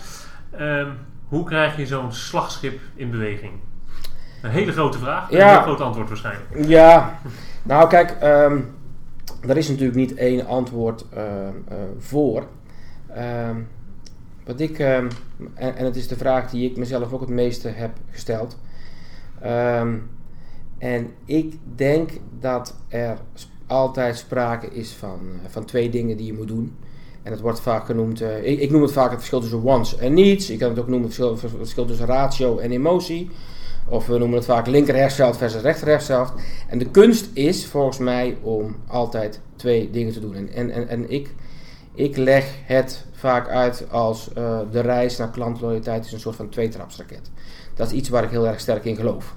Ehm, 0.51 0.89
hoe 1.27 1.45
krijg 1.45 1.77
je 1.77 1.85
zo'n 1.87 2.11
slagschip 2.13 2.79
in 2.95 3.11
beweging? 3.11 3.51
Een 4.41 4.49
hele 4.49 4.71
grote 4.71 4.97
vraag. 4.97 5.31
Ja. 5.31 5.47
Een 5.47 5.53
heel 5.53 5.61
groot 5.61 5.81
antwoord 5.81 6.07
waarschijnlijk. 6.07 6.67
Ja, 6.67 7.19
nou 7.63 7.89
kijk, 7.89 8.11
ehm 8.11 8.59
er 9.47 9.57
is 9.57 9.67
natuurlijk 9.69 9.97
niet 9.97 10.13
één 10.15 10.45
antwoord 10.47 11.05
eh, 11.13 11.23
voor. 11.99 12.47
Wat 14.45 14.59
ik, 14.59 14.79
en, 14.79 15.09
en 15.55 15.85
het 15.85 15.95
is 15.95 16.07
de 16.07 16.15
vraag 16.17 16.49
die 16.49 16.69
ik 16.69 16.77
mezelf 16.77 17.13
ook 17.13 17.19
het 17.19 17.29
meeste 17.29 17.67
heb 17.67 17.91
gesteld. 18.11 18.59
Ehm, 19.41 19.95
en 20.77 21.11
ik 21.25 21.53
denk 21.75 22.09
dat 22.39 22.75
er 22.87 23.17
altijd 23.67 24.17
sprake 24.17 24.67
is 24.67 24.91
van, 24.91 25.19
eh, 25.43 25.49
van 25.49 25.65
twee 25.65 25.89
dingen 25.89 26.17
die 26.17 26.25
je 26.25 26.33
moet 26.33 26.47
doen. 26.47 26.75
En 27.23 27.31
het 27.31 27.41
wordt 27.41 27.59
vaak 27.59 27.85
genoemd, 27.85 28.21
eh, 28.21 28.45
ik, 28.45 28.59
ik 28.59 28.71
noem 28.71 28.81
het 28.81 28.91
vaak 28.91 29.09
het 29.09 29.17
verschil 29.17 29.39
tussen 29.39 29.63
wants 29.63 29.97
en 29.97 30.13
needs. 30.13 30.47
Je 30.47 30.57
kan 30.57 30.69
het 30.69 30.79
ook 30.79 30.87
noemen 30.87 31.07
het 31.07 31.39
verschil, 31.57 31.85
tussen 31.85 32.05
ratio 32.05 32.57
en 32.57 32.71
emotie. 32.71 33.29
Of 33.89 34.07
we 34.07 34.17
noemen 34.17 34.37
het 34.37 34.45
vaak 34.45 34.67
linker-rechtsveld 34.67 35.37
versus 35.37 35.61
rechter-rechtsveld. 35.61 36.33
En 36.67 36.77
de 36.77 36.89
kunst 36.89 37.29
is 37.33 37.65
volgens 37.65 37.97
mij 37.97 38.37
om 38.41 38.75
altijd 38.87 39.39
twee 39.55 39.89
dingen 39.89 40.13
te 40.13 40.19
doen. 40.19 40.35
En, 40.35 40.49
en, 40.49 40.71
en, 40.71 40.87
en 40.87 41.09
ik, 41.09 41.35
ik 41.93 42.17
leg 42.17 42.45
het 42.63 43.05
vaak 43.11 43.47
uit 43.49 43.85
als 43.91 44.29
uh, 44.37 44.59
de 44.71 44.79
reis 44.79 45.17
naar 45.17 45.29
klantloyaliteit 45.29 46.05
is 46.05 46.11
een 46.11 46.19
soort 46.19 46.35
van 46.35 46.49
tweetrapsraket. 46.49 47.31
Dat 47.75 47.87
is 47.87 47.93
iets 47.93 48.09
waar 48.09 48.23
ik 48.23 48.29
heel 48.29 48.47
erg 48.47 48.59
sterk 48.59 48.85
in 48.85 48.95
geloof. 48.95 49.35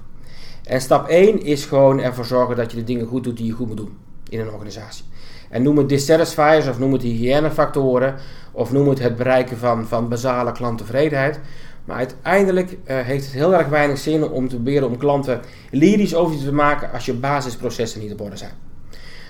En 0.63 0.81
stap 0.81 1.07
1 1.07 1.43
is 1.43 1.65
gewoon 1.65 1.99
ervoor 1.99 2.25
zorgen 2.25 2.55
dat 2.55 2.71
je 2.71 2.77
de 2.77 2.83
dingen 2.83 3.07
goed 3.07 3.23
doet 3.23 3.37
die 3.37 3.45
je 3.45 3.51
goed 3.51 3.67
moet 3.67 3.77
doen 3.77 3.97
in 4.29 4.39
een 4.39 4.51
organisatie. 4.51 5.05
En 5.49 5.63
noem 5.63 5.77
het 5.77 5.89
dissatisfiers 5.89 6.67
of 6.67 6.79
noem 6.79 6.93
het 6.93 7.01
hygiënefactoren 7.01 8.15
of 8.51 8.71
noem 8.71 8.87
het 8.87 8.99
het 8.99 9.15
bereiken 9.15 9.57
van, 9.57 9.87
van 9.87 10.09
basale 10.09 10.51
klanttevredenheid. 10.51 11.39
Maar 11.85 11.97
uiteindelijk 11.97 12.71
uh, 12.71 12.77
heeft 12.99 13.25
het 13.25 13.33
heel 13.33 13.53
erg 13.53 13.67
weinig 13.67 13.97
zin 13.97 14.29
om 14.29 14.47
te 14.47 14.55
proberen 14.55 14.87
om 14.87 14.97
klanten 14.97 15.41
lyrisch 15.71 16.15
over 16.15 16.37
te 16.37 16.53
maken 16.53 16.91
als 16.91 17.05
je 17.05 17.13
basisprocessen 17.13 18.01
niet 18.01 18.11
op 18.11 18.21
orde 18.21 18.37
zijn. 18.37 18.53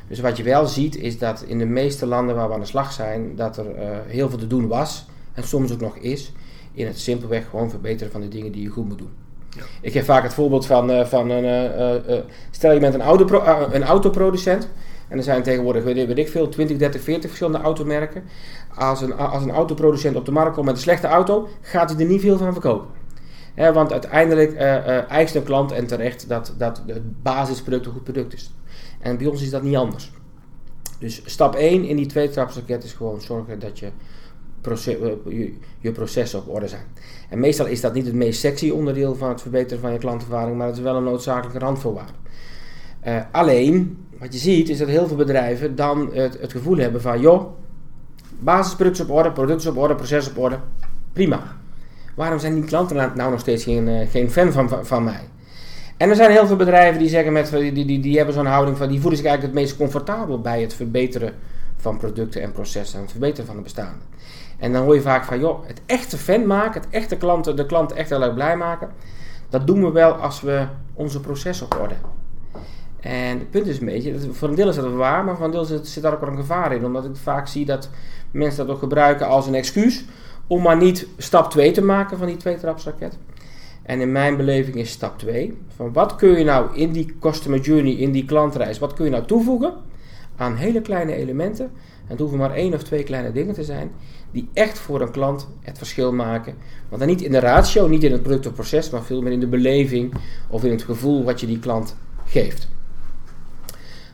Dus 0.08 0.20
wat 0.20 0.38
je 0.38 0.44
wel 0.44 0.66
ziet 0.66 0.96
is 0.96 1.18
dat 1.18 1.44
in 1.48 1.58
de 1.58 1.66
meeste 1.66 2.06
landen 2.06 2.36
waar 2.36 2.48
we 2.48 2.54
aan 2.54 2.60
de 2.60 2.66
slag 2.66 2.92
zijn, 2.92 3.36
dat 3.36 3.58
er 3.58 3.66
uh, 3.66 3.90
heel 4.08 4.30
veel 4.30 4.38
te 4.38 4.48
doen 4.48 4.68
was 4.68 5.06
en 5.34 5.44
soms 5.44 5.72
ook 5.72 5.80
nog 5.80 5.98
is 5.98 6.32
in 6.74 6.86
het 6.86 7.00
simpelweg 7.00 7.50
gewoon 7.50 7.70
verbeteren 7.70 8.12
van 8.12 8.22
de 8.22 8.28
dingen 8.28 8.52
die 8.52 8.62
je 8.62 8.70
goed 8.70 8.88
moet 8.88 8.98
doen. 8.98 9.21
Ja. 9.56 9.64
Ik 9.82 9.92
geef 9.92 10.06
vaak 10.06 10.24
het 10.24 10.34
voorbeeld 10.34 10.66
van, 10.66 10.92
uh, 10.92 11.06
van 11.06 11.30
een, 11.30 12.24
stel 12.52 12.72
je 12.72 12.80
bent 12.80 12.94
een, 12.94 13.02
auto, 13.02 13.44
een 13.72 13.84
autoproducent 13.84 14.70
en 15.12 15.18
er 15.18 15.24
zijn 15.24 15.44
tegenwoordig, 15.44 15.84
weet, 15.84 16.18
ik 16.18 16.30
veel, 16.30 16.50
20, 16.50 16.78
30, 16.78 17.02
40 17.02 17.30
verschillende 17.30 17.60
automerken. 17.60 18.24
Als 18.76 19.02
een, 19.02 19.14
als 19.14 19.44
een 19.44 19.52
autoproducent 19.52 20.16
op 20.16 20.26
de 20.26 20.32
markt 20.32 20.54
komt 20.54 20.66
met 20.66 20.76
een 20.76 20.82
slechte 20.82 21.08
auto, 21.08 21.48
gaat 21.62 21.90
hij 21.90 22.00
er 22.00 22.06
niet 22.06 22.22
veel 22.22 22.38
van 22.38 22.52
verkopen. 22.52 22.90
want 23.56 23.92
uiteindelijk 23.92 24.52
uh, 24.52 25.12
eist 25.12 25.36
een 25.36 25.44
klant 25.44 25.72
en 25.72 25.88
terecht 25.88 26.30
dat, 26.30 26.54
dat 26.58 26.82
het 26.88 27.22
basisproduct 27.24 27.86
een 27.86 27.92
goed 27.92 28.04
product 28.04 28.34
is. 28.34 28.52
En 29.00 29.18
bij 29.18 29.28
ons 29.28 29.42
is 29.42 29.50
dat 29.50 29.64
niet 29.64 29.76
anders. 29.76 30.12
Dus 31.00 31.22
stap 31.26 31.56
1 31.56 31.86
in 31.86 31.96
die 31.96 32.06
tweetrapsraket 32.06 32.84
is 32.84 32.94
gewoon 32.94 33.22
zorgen 33.22 33.60
dat 33.60 33.80
je, 33.80 33.92
proces, 34.62 34.96
uh, 34.96 35.12
je, 35.26 35.54
je 35.80 35.92
processen 35.92 36.40
op 36.40 36.50
orde 36.50 36.68
zijn. 36.68 36.86
En 37.30 37.40
meestal 37.40 37.66
is 37.66 37.82
dat 37.82 37.94
niet 37.94 38.06
het 38.06 38.16
meest 38.16 38.40
sexy 38.40 38.70
onderdeel 38.70 39.16
van 39.16 39.30
het 39.30 39.42
verbeteren 39.42 39.82
van 39.82 39.92
je 39.92 39.98
klantervaring, 39.98 40.58
maar 40.58 40.68
het 40.68 40.76
is 40.76 40.84
wel 40.84 40.96
een 40.96 41.04
noodzakelijke 41.04 41.60
randvoorwaarde. 41.60 42.14
alleen, 43.32 44.06
wat 44.20 44.34
je 44.34 44.40
ziet 44.40 44.70
is 44.70 44.78
dat 44.78 44.88
heel 44.88 45.08
veel 45.08 45.18
bedrijven 45.18 45.76
dan 45.76 46.10
het, 46.14 46.38
het 46.40 46.52
gevoel 46.52 46.78
hebben 46.78 47.02
van, 47.02 47.20
joh, 47.20 47.54
basisproduct 48.40 49.00
op 49.00 49.10
orde, 49.10 49.32
product 49.32 49.68
op 49.68 49.78
orde, 49.78 49.96
proces 49.96 50.30
op 50.30 50.38
orde, 50.38 50.60
prima. 51.14 51.60
Waarom 52.16 52.40
zijn 52.40 52.54
die 52.54 52.64
klanten 52.64 52.96
nou, 52.96 53.12
nou 53.16 53.32
nog 53.32 53.40
steeds 53.40 53.64
geen, 53.64 53.88
uh, 53.88 54.10
geen 54.10 54.32
fan 54.32 54.52
van, 54.52 54.86
van 54.86 55.04
mij? 55.04 55.30
En 55.98 56.10
er 56.10 56.16
zijn 56.16 56.32
heel 56.32 56.48
veel 56.48 56.56
bedrijven 56.56 57.00
die 57.00 57.10
zeggen 57.10 57.34
met, 57.34 57.50
die, 57.50 57.86
die, 57.86 58.00
die 58.00 58.18
hebben 58.18 58.34
zo'n 58.34 58.46
houding 58.46 58.78
van, 58.78 58.88
die 58.88 59.00
voelen 59.00 59.18
zich 59.18 59.28
eigenlijk 59.28 59.56
het 59.56 59.66
meest 59.66 59.78
comfortabel 59.78 60.42
bij 60.42 60.62
het 60.62 60.74
verbeteren 60.74 61.34
van 61.78 61.98
producten 61.98 62.42
en 62.42 62.52
processen 62.52 62.96
en 62.96 63.02
het 63.02 63.12
verbeteren 63.12 63.46
van 63.46 63.56
de 63.56 63.62
bestaande. 63.62 64.04
En 64.62 64.74
dan 64.74 64.84
hoor 64.84 64.96
je 64.96 65.02
vaak 65.02 65.24
van, 65.24 65.40
joh, 65.40 65.68
het 65.68 65.82
echte 65.86 66.18
fan 66.18 66.46
maken, 66.46 66.82
het 66.82 66.90
echte 66.90 67.18
klanten, 67.18 67.56
de 67.56 67.66
klanten 67.66 67.98
echt 67.98 68.10
heel 68.10 68.24
erg 68.24 68.34
blij 68.34 68.58
maken, 68.58 68.90
dat 69.50 69.68
doen 69.68 69.84
we 69.84 69.92
wel 69.92 70.14
als 70.14 70.42
we 70.42 70.66
onze 70.94 71.20
processen 71.20 71.66
op 71.66 71.80
orde 71.82 71.96
en 73.02 73.40
het 73.40 73.50
punt 73.50 73.68
is 73.68 73.80
een 73.80 73.86
beetje, 73.86 74.16
voor 74.32 74.50
een 74.50 74.56
deel 74.56 74.70
is 74.70 74.76
dat 74.76 74.92
waar, 74.92 75.24
maar 75.24 75.36
voor 75.36 75.46
een 75.46 75.52
deel 75.52 75.66
zit, 75.66 75.88
zit 75.88 76.04
daar 76.04 76.14
ook 76.14 76.20
wel 76.20 76.30
een 76.30 76.38
gevaar 76.38 76.74
in. 76.74 76.86
Omdat 76.86 77.06
ik 77.06 77.16
vaak 77.16 77.48
zie 77.48 77.66
dat 77.66 77.90
mensen 78.32 78.66
dat 78.66 78.76
ook 78.76 78.82
gebruiken 78.82 79.28
als 79.28 79.48
een 79.48 79.56
excuus 79.56 80.06
om 80.48 80.62
maar 80.62 80.78
niet 80.78 81.08
stap 81.18 81.52
2 81.52 81.72
te 81.72 81.82
maken 81.82 82.18
van 82.18 82.28
die 82.28 82.38
tweetrapsraket. 82.38 83.18
En 83.84 84.02
in 84.02 84.12
mijn 84.12 84.38
beleving 84.38 84.76
is 84.76 84.92
stap 84.92 85.18
2 85.18 85.58
van 85.76 85.94
wat 85.94 86.16
kun 86.16 86.38
je 86.38 86.44
nou 86.44 86.76
in 86.76 86.92
die 86.92 87.16
customer 87.20 87.60
journey, 87.60 87.94
in 87.94 88.12
die 88.12 88.26
klantreis, 88.26 88.80
wat 88.80 88.94
kun 88.94 89.06
je 89.06 89.12
nou 89.12 89.26
toevoegen 89.26 89.74
aan 90.36 90.56
hele 90.56 90.82
kleine 90.82 91.14
elementen. 91.14 91.72
Het 92.12 92.20
hoeven 92.20 92.38
maar 92.38 92.54
één 92.54 92.74
of 92.74 92.84
twee 92.84 93.04
kleine 93.04 93.32
dingen 93.32 93.54
te 93.54 93.64
zijn 93.64 93.92
die 94.32 94.50
echt 94.54 94.80
voor 94.80 95.02
een 95.02 95.12
klant 95.12 95.48
het 95.62 95.78
verschil 95.78 96.14
maken. 96.14 96.56
Want 96.90 97.02
dan 97.02 97.10
niet 97.10 97.22
in 97.22 97.32
de 97.32 97.40
ratio, 97.40 97.88
niet 97.88 98.04
in 98.04 98.12
het 98.12 98.22
product 98.22 98.48
of 98.48 98.54
proces, 98.54 98.90
maar 98.90 99.04
veel 99.04 99.22
meer 99.22 99.32
in 99.32 99.40
de 99.40 99.48
beleving 99.48 100.14
of 100.50 100.64
in 100.64 100.72
het 100.72 100.84
gevoel 100.84 101.24
wat 101.24 101.40
je 101.40 101.48
die 101.48 101.60
klant 101.60 101.96
geeft. 102.26 102.68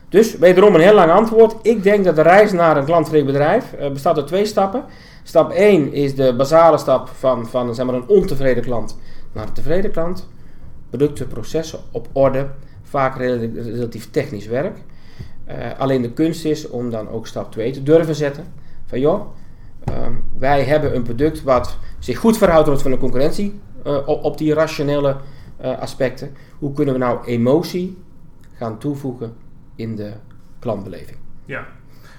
Dus 0.08 0.38
wederom 0.38 0.74
een 0.74 0.80
heel 0.80 0.94
lang 0.94 1.10
antwoord. 1.10 1.54
Ik 1.62 1.82
denk 1.82 2.04
dat 2.04 2.16
de 2.16 2.22
reis 2.22 2.52
naar 2.52 2.76
een 2.76 2.84
klantvriendelijk 2.84 3.38
bedrijf 3.38 3.74
uh, 3.80 3.92
bestaat 3.92 4.16
uit 4.16 4.26
twee 4.26 4.44
stappen. 4.44 4.84
Stap 5.22 5.50
1 5.50 5.92
is 5.92 6.14
de 6.14 6.34
basale 6.36 6.78
stap 6.78 7.08
van, 7.08 7.46
van 7.46 7.74
zeg 7.74 7.86
maar, 7.86 7.94
een 7.94 8.08
ontevreden 8.08 8.62
klant 8.62 8.98
naar 9.32 9.46
een 9.46 9.52
tevreden 9.52 9.90
klant. 9.90 10.28
Producten, 10.88 11.28
processen 11.28 11.78
op 11.90 12.08
orde. 12.12 12.46
Vaak 12.82 13.16
relatief 13.16 14.10
technisch 14.10 14.46
werk. 14.46 14.76
Uh, 15.48 15.78
alleen 15.78 16.02
de 16.02 16.12
kunst 16.12 16.44
is 16.44 16.68
om 16.68 16.90
dan 16.90 17.08
ook 17.08 17.26
stap 17.26 17.52
2 17.52 17.72
te 17.72 17.82
durven 17.82 18.14
zetten. 18.14 18.44
Van 18.86 19.00
joh, 19.00 19.26
uh, 19.88 20.06
wij 20.38 20.64
hebben 20.64 20.94
een 20.94 21.02
product 21.02 21.42
wat 21.42 21.78
zich 21.98 22.18
goed 22.18 22.38
verhoudt 22.38 22.66
tot 22.66 22.82
van 22.82 22.90
de 22.90 22.96
concurrentie 22.98 23.60
uh, 23.86 24.08
op, 24.08 24.24
op 24.24 24.38
die 24.38 24.54
rationele 24.54 25.16
aspecten. 25.60 26.34
Hoe 26.58 26.72
kunnen 26.72 26.94
we 26.94 27.00
nou 27.00 27.24
emotie 27.24 27.98
gaan 28.58 28.78
toevoegen 28.78 29.36
in 29.74 29.96
de 29.96 30.12
klantbeleving. 30.58 31.18
Ja, 31.44 31.66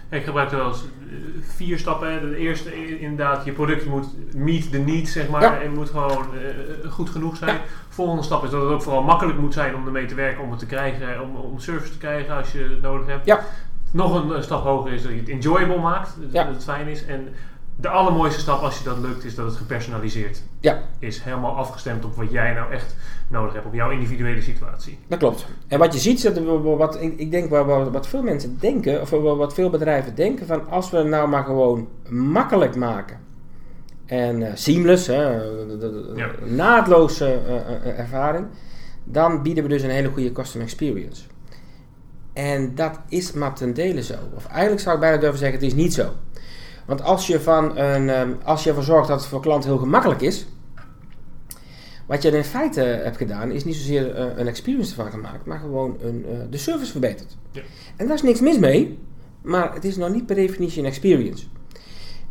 ik 0.09 0.23
gebruik 0.23 0.49
wel 0.49 0.67
eens 0.67 0.83
eh, 0.83 1.15
vier 1.41 1.79
stappen. 1.79 2.29
De 2.29 2.37
eerste 2.37 2.99
inderdaad, 2.99 3.45
je 3.45 3.51
product 3.51 3.85
moet 3.85 4.07
meet 4.35 4.71
the 4.71 4.77
need, 4.77 5.09
zeg 5.09 5.29
maar. 5.29 5.41
Ja. 5.41 5.61
En 5.61 5.73
moet 5.73 5.89
gewoon 5.89 6.25
uh, 6.33 6.91
goed 6.91 7.09
genoeg 7.09 7.37
zijn. 7.37 7.55
Ja. 7.55 7.61
Volgende 7.89 8.23
stap 8.23 8.43
is 8.43 8.49
dat 8.49 8.61
het 8.61 8.71
ook 8.71 8.81
vooral 8.81 9.03
makkelijk 9.03 9.39
moet 9.39 9.53
zijn 9.53 9.75
om 9.75 9.85
ermee 9.85 10.05
te 10.05 10.15
werken, 10.15 10.43
om 10.43 10.49
het 10.49 10.59
te 10.59 10.65
krijgen, 10.65 11.21
om, 11.21 11.35
om 11.35 11.59
service 11.59 11.91
te 11.91 11.97
krijgen 11.97 12.35
als 12.35 12.51
je 12.51 12.59
het 12.59 12.81
nodig 12.81 13.07
hebt. 13.07 13.25
Ja. 13.25 13.39
Nog 13.91 14.23
een, 14.23 14.29
een 14.35 14.43
stap 14.43 14.63
hoger 14.63 14.91
is 14.91 15.01
dat 15.01 15.11
je 15.11 15.17
het 15.17 15.29
enjoyable 15.29 15.79
maakt, 15.79 16.15
dat 16.31 16.47
het 16.47 16.63
fijn 16.63 16.87
is. 16.87 17.05
En 17.05 17.27
de 17.81 17.89
allermooiste 17.89 18.39
stap 18.39 18.62
als 18.62 18.77
je 18.77 18.83
dat 18.83 18.98
lukt 18.98 19.24
is 19.24 19.36
dat 19.36 19.45
het 19.45 19.55
gepersonaliseerd 19.55 20.41
ja. 20.59 20.81
is. 21.00 21.21
Helemaal 21.24 21.55
afgestemd 21.55 22.05
op 22.05 22.15
wat 22.15 22.31
jij 22.31 22.53
nou 22.53 22.71
echt 22.71 22.95
nodig 23.27 23.53
hebt, 23.53 23.65
op 23.65 23.74
jouw 23.74 23.89
individuele 23.89 24.41
situatie. 24.41 24.98
Dat 25.07 25.19
klopt. 25.19 25.45
En 25.67 25.79
wat 25.79 25.93
je 25.93 26.00
ziet, 26.00 26.24
dat 26.24 26.62
wat, 26.77 27.01
ik 27.01 27.31
denk 27.31 27.50
wat, 27.50 27.89
wat 27.89 28.07
veel 28.07 28.24
mensen 28.24 28.57
denken, 28.59 29.01
of 29.01 29.09
wat 29.09 29.53
veel 29.53 29.69
bedrijven 29.69 30.15
denken, 30.15 30.48
van 30.48 30.69
als 30.69 30.89
we 30.89 30.98
het 30.98 31.07
nou 31.07 31.29
maar 31.29 31.43
gewoon 31.43 31.88
makkelijk 32.09 32.75
maken 32.75 33.19
en 34.05 34.41
uh, 34.41 34.50
seamless, 34.53 35.07
hè, 35.07 35.24
ja. 36.15 36.31
naadloze 36.45 37.39
uh, 37.48 38.00
ervaring, 38.00 38.48
dan 39.03 39.41
bieden 39.43 39.63
we 39.63 39.69
dus 39.69 39.81
een 39.81 39.89
hele 39.89 40.09
goede 40.09 40.31
customer 40.31 40.67
experience. 40.67 41.24
En 42.33 42.75
dat 42.75 43.00
is 43.07 43.31
maar 43.31 43.55
ten 43.55 43.74
dele 43.74 44.03
zo. 44.03 44.13
Of 44.36 44.48
eigenlijk 44.48 44.81
zou 44.81 44.95
ik 44.95 45.01
bijna 45.01 45.17
durven 45.17 45.39
zeggen, 45.39 45.57
het 45.57 45.67
is 45.67 45.74
niet 45.74 45.93
zo. 45.93 46.12
Want 46.89 47.03
als 47.03 47.27
je, 47.27 47.39
van 47.39 47.77
een, 47.77 48.10
um, 48.10 48.38
als 48.43 48.63
je 48.63 48.69
ervoor 48.69 48.84
zorgt 48.84 49.08
dat 49.08 49.19
het 49.19 49.29
voor 49.29 49.41
klanten 49.41 49.69
heel 49.69 49.79
gemakkelijk 49.79 50.22
is, 50.22 50.48
wat 52.05 52.22
je 52.22 52.31
in 52.31 52.43
feite 52.43 52.81
hebt 52.81 53.17
gedaan, 53.17 53.51
is 53.51 53.65
niet 53.65 53.75
zozeer 53.75 54.15
uh, 54.15 54.25
een 54.36 54.48
experience 54.48 54.89
ervan 54.89 55.12
gemaakt, 55.12 55.46
maar 55.46 55.60
gewoon 55.60 55.98
een, 56.01 56.25
uh, 56.29 56.38
de 56.50 56.58
service 56.58 56.91
verbeterd. 56.91 57.38
Ja. 57.51 57.62
En 57.96 58.05
daar 58.05 58.15
is 58.15 58.22
niks 58.22 58.39
mis 58.39 58.60
mee, 58.60 59.00
maar 59.41 59.74
het 59.74 59.86
is 59.86 59.98
nog 59.98 60.10
niet 60.10 60.25
per 60.25 60.36
definitie 60.36 60.79
een 60.79 60.88
experience. 60.88 61.46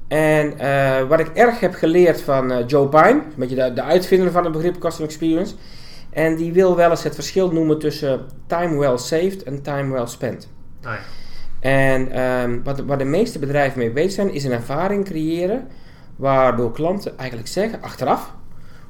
En 0.08 0.54
uh, 0.60 1.08
wat 1.08 1.20
ik 1.20 1.28
erg 1.28 1.60
heb 1.60 1.74
geleerd 1.74 2.20
van 2.20 2.66
Joe 2.66 2.88
Pine, 2.88 3.08
een 3.08 3.32
beetje 3.36 3.56
de, 3.56 3.72
de 3.72 3.82
uitvinder 3.82 4.30
van 4.30 4.44
het 4.44 4.52
begrip 4.52 4.78
customer 4.78 5.08
experience, 5.08 5.54
en 6.10 6.36
die 6.36 6.52
wil 6.52 6.76
wel 6.76 6.90
eens 6.90 7.02
het 7.02 7.14
verschil 7.14 7.52
noemen 7.52 7.78
tussen 7.78 8.26
time 8.46 8.78
well 8.78 8.96
saved 8.96 9.42
en 9.42 9.62
time 9.62 9.92
well 9.92 10.06
spent. 10.06 10.48
Ah 10.82 10.92
ja. 10.92 11.00
En 11.60 12.20
um, 12.20 12.62
wat, 12.64 12.80
waar 12.80 12.98
de 12.98 13.04
meeste 13.04 13.38
bedrijven 13.38 13.78
mee 13.78 13.90
bezig 13.90 14.12
zijn, 14.12 14.32
is 14.32 14.44
een 14.44 14.52
ervaring 14.52 15.04
creëren 15.04 15.68
waardoor 16.16 16.72
klanten 16.72 17.18
eigenlijk 17.18 17.48
zeggen 17.48 17.82
achteraf: 17.82 18.34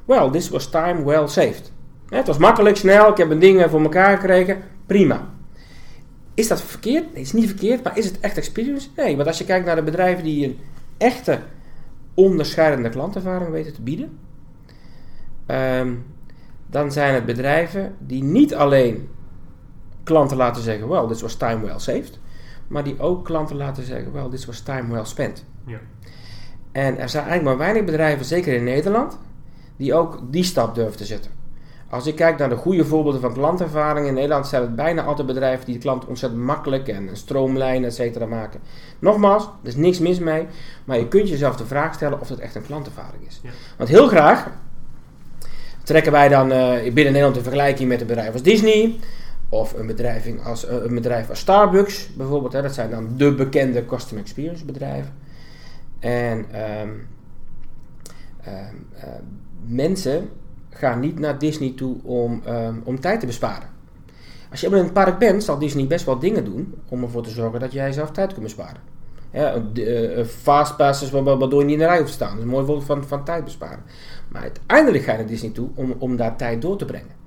Well, 0.05 0.29
this 0.29 0.49
was 0.49 0.69
time 0.69 1.03
well 1.03 1.27
saved. 1.27 1.71
Het 2.09 2.27
was 2.27 2.37
makkelijk, 2.37 2.75
snel, 2.75 3.09
ik 3.09 3.17
heb 3.17 3.29
een 3.29 3.39
ding 3.39 3.65
voor 3.69 3.81
elkaar 3.81 4.17
gekregen, 4.17 4.61
prima. 4.85 5.29
Is 6.33 6.47
dat 6.47 6.61
verkeerd? 6.61 7.03
Nee, 7.03 7.13
het 7.13 7.25
is 7.25 7.33
niet 7.33 7.47
verkeerd, 7.47 7.83
maar 7.83 7.97
is 7.97 8.05
het 8.05 8.19
echt 8.19 8.37
experience? 8.37 8.87
Nee, 8.95 9.15
want 9.15 9.27
als 9.27 9.37
je 9.37 9.45
kijkt 9.45 9.65
naar 9.65 9.75
de 9.75 9.83
bedrijven 9.83 10.23
die 10.23 10.45
een 10.45 10.59
echte 10.97 11.39
onderscheidende 12.13 12.89
klantervaring 12.89 13.49
weten 13.49 13.73
te 13.73 13.81
bieden, 13.81 14.19
um, 15.47 16.05
dan 16.67 16.91
zijn 16.91 17.13
het 17.13 17.25
bedrijven 17.25 17.95
die 17.99 18.23
niet 18.23 18.55
alleen 18.55 19.09
klanten 20.03 20.37
laten 20.37 20.63
zeggen: 20.63 20.87
Well, 20.87 21.07
this 21.07 21.21
was 21.21 21.35
time 21.35 21.65
well 21.65 21.79
saved 21.79 22.19
maar 22.69 22.83
die 22.83 22.99
ook 22.99 23.25
klanten 23.25 23.55
laten 23.55 23.83
zeggen: 23.83 24.11
Well, 24.11 24.29
this 24.29 24.45
was 24.45 24.59
time 24.59 24.93
well 24.93 25.05
spent. 25.05 25.45
Ja. 25.65 25.79
En 26.71 26.97
er 26.97 27.09
zijn 27.09 27.23
eigenlijk 27.25 27.43
maar 27.43 27.67
weinig 27.67 27.85
bedrijven, 27.85 28.25
zeker 28.25 28.53
in 28.53 28.63
Nederland, 28.63 29.19
die 29.77 29.93
ook 29.93 30.19
die 30.31 30.43
stap 30.43 30.75
durven 30.75 30.97
te 30.97 31.05
zetten. 31.05 31.31
Als 31.89 32.07
ik 32.07 32.15
kijk 32.15 32.37
naar 32.37 32.49
de 32.49 32.55
goede 32.55 32.85
voorbeelden 32.85 33.21
van 33.21 33.33
klantervaring 33.33 34.07
in 34.07 34.13
Nederland, 34.13 34.47
zijn 34.47 34.61
het 34.61 34.75
bijna 34.75 35.03
altijd 35.03 35.27
bedrijven 35.27 35.65
die 35.65 35.73
de 35.73 35.81
klant 35.81 36.05
ontzettend 36.05 36.41
makkelijk 36.41 36.87
en 36.87 37.07
een 37.07 37.17
stroomlijn, 37.17 37.85
et 37.85 37.93
cetera, 37.93 38.25
maken. 38.25 38.59
Nogmaals, 38.99 39.43
er 39.43 39.67
is 39.67 39.75
niks 39.75 39.99
mis 39.99 40.19
mee, 40.19 40.47
maar 40.85 40.97
je 40.97 41.07
kunt 41.07 41.29
jezelf 41.29 41.55
de 41.55 41.65
vraag 41.65 41.93
stellen 41.93 42.19
of 42.19 42.27
dat 42.27 42.37
echt 42.37 42.55
een 42.55 42.65
klantervaring 42.65 43.27
is. 43.27 43.39
Ja. 43.43 43.49
Want 43.77 43.89
heel 43.89 44.07
graag 44.07 44.47
trekken 45.83 46.11
wij 46.11 46.27
dan 46.27 46.51
eh, 46.51 46.69
binnen 46.81 47.13
Nederland 47.13 47.35
in 47.35 47.43
vergelijking 47.43 47.89
met 47.89 48.01
een 48.01 48.07
bedrijf 48.07 48.33
als 48.33 48.41
Disney. 48.41 48.99
Of 49.49 49.73
een 49.73 49.87
bedrijf 49.87 50.43
als, 50.43 50.65
eh, 50.65 50.75
een 50.75 50.95
bedrijf 50.95 51.29
als 51.29 51.39
Starbucks 51.39 52.13
bijvoorbeeld. 52.13 52.53
Hè, 52.53 52.61
dat 52.61 52.73
zijn 52.73 52.89
dan 52.89 53.17
de 53.17 53.35
bekende 53.35 53.85
customer 53.85 54.23
experience 54.23 54.65
bedrijven. 54.65 55.13
En 55.99 56.45
ehm, 56.51 56.89
ehm, 58.43 58.75
eh, 58.93 59.07
mensen 59.65 60.29
gaan 60.69 60.99
niet 60.99 61.19
naar 61.19 61.39
Disney 61.39 61.73
toe 61.75 62.03
om, 62.03 62.41
ehm, 62.45 62.75
om 62.83 62.99
tijd 62.99 63.19
te 63.19 63.25
besparen. 63.25 63.69
Als 64.51 64.61
je 64.61 64.67
in 64.67 64.73
een 64.73 64.91
park 64.91 65.17
bent, 65.17 65.43
zal 65.43 65.59
Disney 65.59 65.87
best 65.87 66.05
wel 66.05 66.19
dingen 66.19 66.45
doen 66.45 66.73
om 66.89 67.03
ervoor 67.03 67.23
te 67.23 67.29
zorgen 67.29 67.59
dat 67.59 67.71
jij 67.71 67.91
zelf 67.91 68.11
tijd 68.11 68.31
kunt 68.31 68.43
besparen. 68.43 68.81
Ja, 69.31 69.63
de, 69.73 70.15
uh, 70.15 70.25
fastpasses 70.25 71.11
waardoor 71.11 71.59
je 71.59 71.65
niet 71.65 71.73
in 71.73 71.79
de 71.79 71.85
rij 71.85 71.97
hoeft 71.97 72.09
te 72.09 72.13
staan. 72.13 72.29
Dat 72.29 72.37
is 72.37 72.43
een 72.43 72.49
mooi 72.49 72.65
voorbeeld 72.65 72.85
van, 72.85 73.03
van 73.03 73.23
tijd 73.23 73.43
besparen. 73.43 73.83
Maar 74.27 74.41
uiteindelijk 74.41 75.03
ga 75.03 75.11
je 75.11 75.17
naar 75.17 75.27
Disney 75.27 75.51
toe 75.51 75.69
om, 75.75 75.95
om 75.97 76.15
daar 76.15 76.35
tijd 76.35 76.61
door 76.61 76.77
te 76.77 76.85
brengen. 76.85 77.18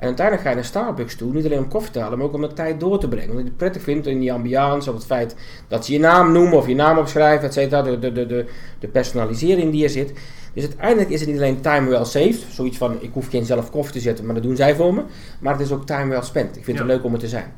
En 0.00 0.06
uiteindelijk 0.06 0.46
ga 0.46 0.48
je 0.48 0.54
naar 0.54 0.64
Starbucks 0.64 1.16
toe, 1.16 1.32
niet 1.32 1.44
alleen 1.44 1.58
om 1.58 1.68
koffie 1.68 1.92
te 1.92 2.00
halen, 2.00 2.18
maar 2.18 2.26
ook 2.26 2.34
om 2.34 2.40
de 2.40 2.52
tijd 2.52 2.80
door 2.80 2.98
te 2.98 3.08
brengen. 3.08 3.28
Omdat 3.28 3.42
je 3.42 3.48
het 3.48 3.58
prettig 3.58 3.82
vindt 3.82 4.06
in 4.06 4.20
die 4.20 4.32
ambiance, 4.32 4.90
of 4.90 4.96
het 4.96 5.06
feit 5.06 5.36
dat 5.68 5.84
ze 5.84 5.92
je 5.92 5.98
naam 5.98 6.32
noemen 6.32 6.58
of 6.58 6.66
je 6.66 6.74
naam 6.74 6.98
opschrijven, 6.98 7.46
et 7.46 7.52
cetera. 7.52 7.82
De, 7.82 7.98
de, 7.98 8.12
de, 8.12 8.26
de, 8.26 8.46
de 8.78 8.88
personalisering 8.88 9.72
die 9.72 9.84
er 9.84 9.90
zit. 9.90 10.12
Dus 10.54 10.64
uiteindelijk 10.64 11.10
is 11.10 11.20
het 11.20 11.28
niet 11.28 11.38
alleen 11.38 11.60
time 11.60 11.88
well 11.88 12.04
saved, 12.04 12.46
zoiets 12.50 12.76
van 12.76 12.96
ik 13.00 13.10
hoef 13.12 13.28
geen 13.28 13.44
zelf 13.44 13.70
koffie 13.70 13.92
te 13.92 14.00
zetten, 14.00 14.24
maar 14.24 14.34
dat 14.34 14.42
doen 14.42 14.56
zij 14.56 14.74
voor 14.74 14.94
me. 14.94 15.02
Maar 15.40 15.52
het 15.52 15.62
is 15.62 15.72
ook 15.72 15.86
time 15.86 16.08
well 16.08 16.22
spent. 16.22 16.56
Ik 16.56 16.64
vind 16.64 16.78
het 16.78 16.86
leuk 16.86 17.04
om 17.04 17.12
het 17.12 17.20
te 17.20 17.28
zijn. 17.28 17.52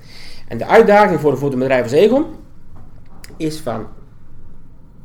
En 0.48 0.58
de 0.58 0.66
uitdaging 0.66 1.20
voor, 1.20 1.38
voor 1.38 1.52
een 1.52 1.58
bedrijf 1.58 1.82
als 1.82 1.92
Egon 1.92 2.24
is 3.36 3.58
van 3.60 3.86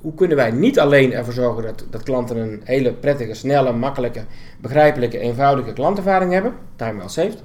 hoe 0.08 0.16
kunnen 0.16 0.38
wij 0.38 0.52
niet 0.52 0.80
alleen 0.80 1.14
ervoor 1.14 1.34
zorgen 1.34 1.64
dat, 1.64 1.86
dat 1.90 2.04
klanten 2.04 2.38
een 2.38 2.62
hele 2.64 2.94
prettige, 2.94 3.34
snelle, 3.34 3.74
makkelijke, 3.74 4.26
begrijpelijke, 4.60 5.20
eenvoudige 5.20 5.74
klantervaring 5.74 6.32
hebben, 6.32 6.54
time 6.76 6.98
well 6.98 7.08
saved, 7.08 7.44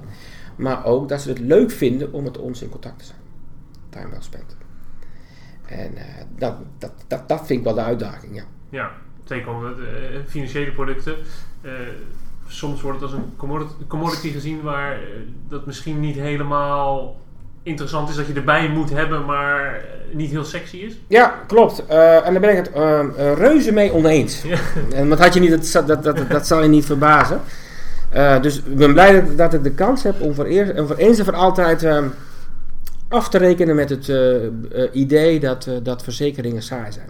maar 0.55 0.85
ook 0.85 1.09
dat 1.09 1.21
ze 1.21 1.29
het 1.29 1.39
leuk 1.39 1.71
vinden 1.71 2.13
om 2.13 2.23
met 2.23 2.37
ons 2.37 2.61
in 2.61 2.69
contact 2.69 2.99
te 2.99 3.05
zijn. 3.05 3.19
Time 3.89 4.09
well 4.09 4.21
spent. 4.21 4.57
En 5.65 5.91
uh, 5.93 6.01
dat, 6.37 6.55
dat, 6.77 6.91
dat, 7.07 7.29
dat 7.29 7.45
vind 7.45 7.59
ik 7.59 7.65
wel 7.65 7.73
de 7.73 7.81
uitdaging, 7.81 8.35
ja. 8.35 8.43
Ja, 8.69 8.91
zeker 9.23 9.51
omdat 9.51 9.77
uh, 9.79 9.85
financiële 10.27 10.71
producten. 10.71 11.15
Uh, 11.61 11.71
soms 12.47 12.81
wordt 12.81 13.01
het 13.01 13.11
als 13.11 13.19
een 13.19 13.33
commodity 13.87 14.31
gezien 14.31 14.61
waar 14.61 14.99
dat 15.47 15.65
misschien 15.65 15.99
niet 15.99 16.15
helemaal 16.15 17.19
interessant 17.63 18.09
is 18.09 18.15
dat 18.15 18.27
je 18.27 18.33
erbij 18.33 18.69
moet 18.69 18.89
hebben, 18.89 19.25
maar 19.25 19.85
niet 20.11 20.31
heel 20.31 20.43
sexy 20.43 20.77
is. 20.77 20.93
Ja, 21.07 21.43
klopt. 21.47 21.83
Uh, 21.89 22.27
en 22.27 22.31
daar 22.31 22.41
ben 22.41 22.49
ik 22.49 22.55
het 22.57 22.71
uh, 22.75 23.33
reuze 23.33 23.71
mee 23.71 23.93
oneens. 23.93 24.41
Ja. 24.41 24.57
En 24.95 25.09
wat 25.09 25.19
had 25.19 25.33
je 25.33 25.39
niet, 25.39 25.73
dat, 25.73 25.87
dat, 25.87 26.03
dat, 26.03 26.29
dat 26.29 26.47
zal 26.47 26.61
je 26.61 26.69
niet 26.69 26.85
verbazen. 26.85 27.41
Uh, 28.13 28.41
dus 28.41 28.57
ik 28.57 28.77
ben 28.77 28.93
blij 28.93 29.21
dat, 29.21 29.37
dat 29.37 29.53
ik 29.53 29.63
de 29.63 29.71
kans 29.71 30.03
heb 30.03 30.21
om 30.21 30.33
voor, 30.33 30.45
eer, 30.45 30.79
om 30.79 30.87
voor 30.87 30.95
eens 30.95 31.19
en 31.19 31.25
voor 31.25 31.35
altijd 31.35 31.83
ehm, 31.83 32.07
af 33.07 33.29
te 33.29 33.37
rekenen 33.37 33.75
met 33.75 33.89
het 33.89 34.11
idee 34.93 35.39
dat, 35.39 35.69
dat 35.83 36.03
verzekeringen 36.03 36.61
saai 36.61 36.91
zijn. 36.91 37.09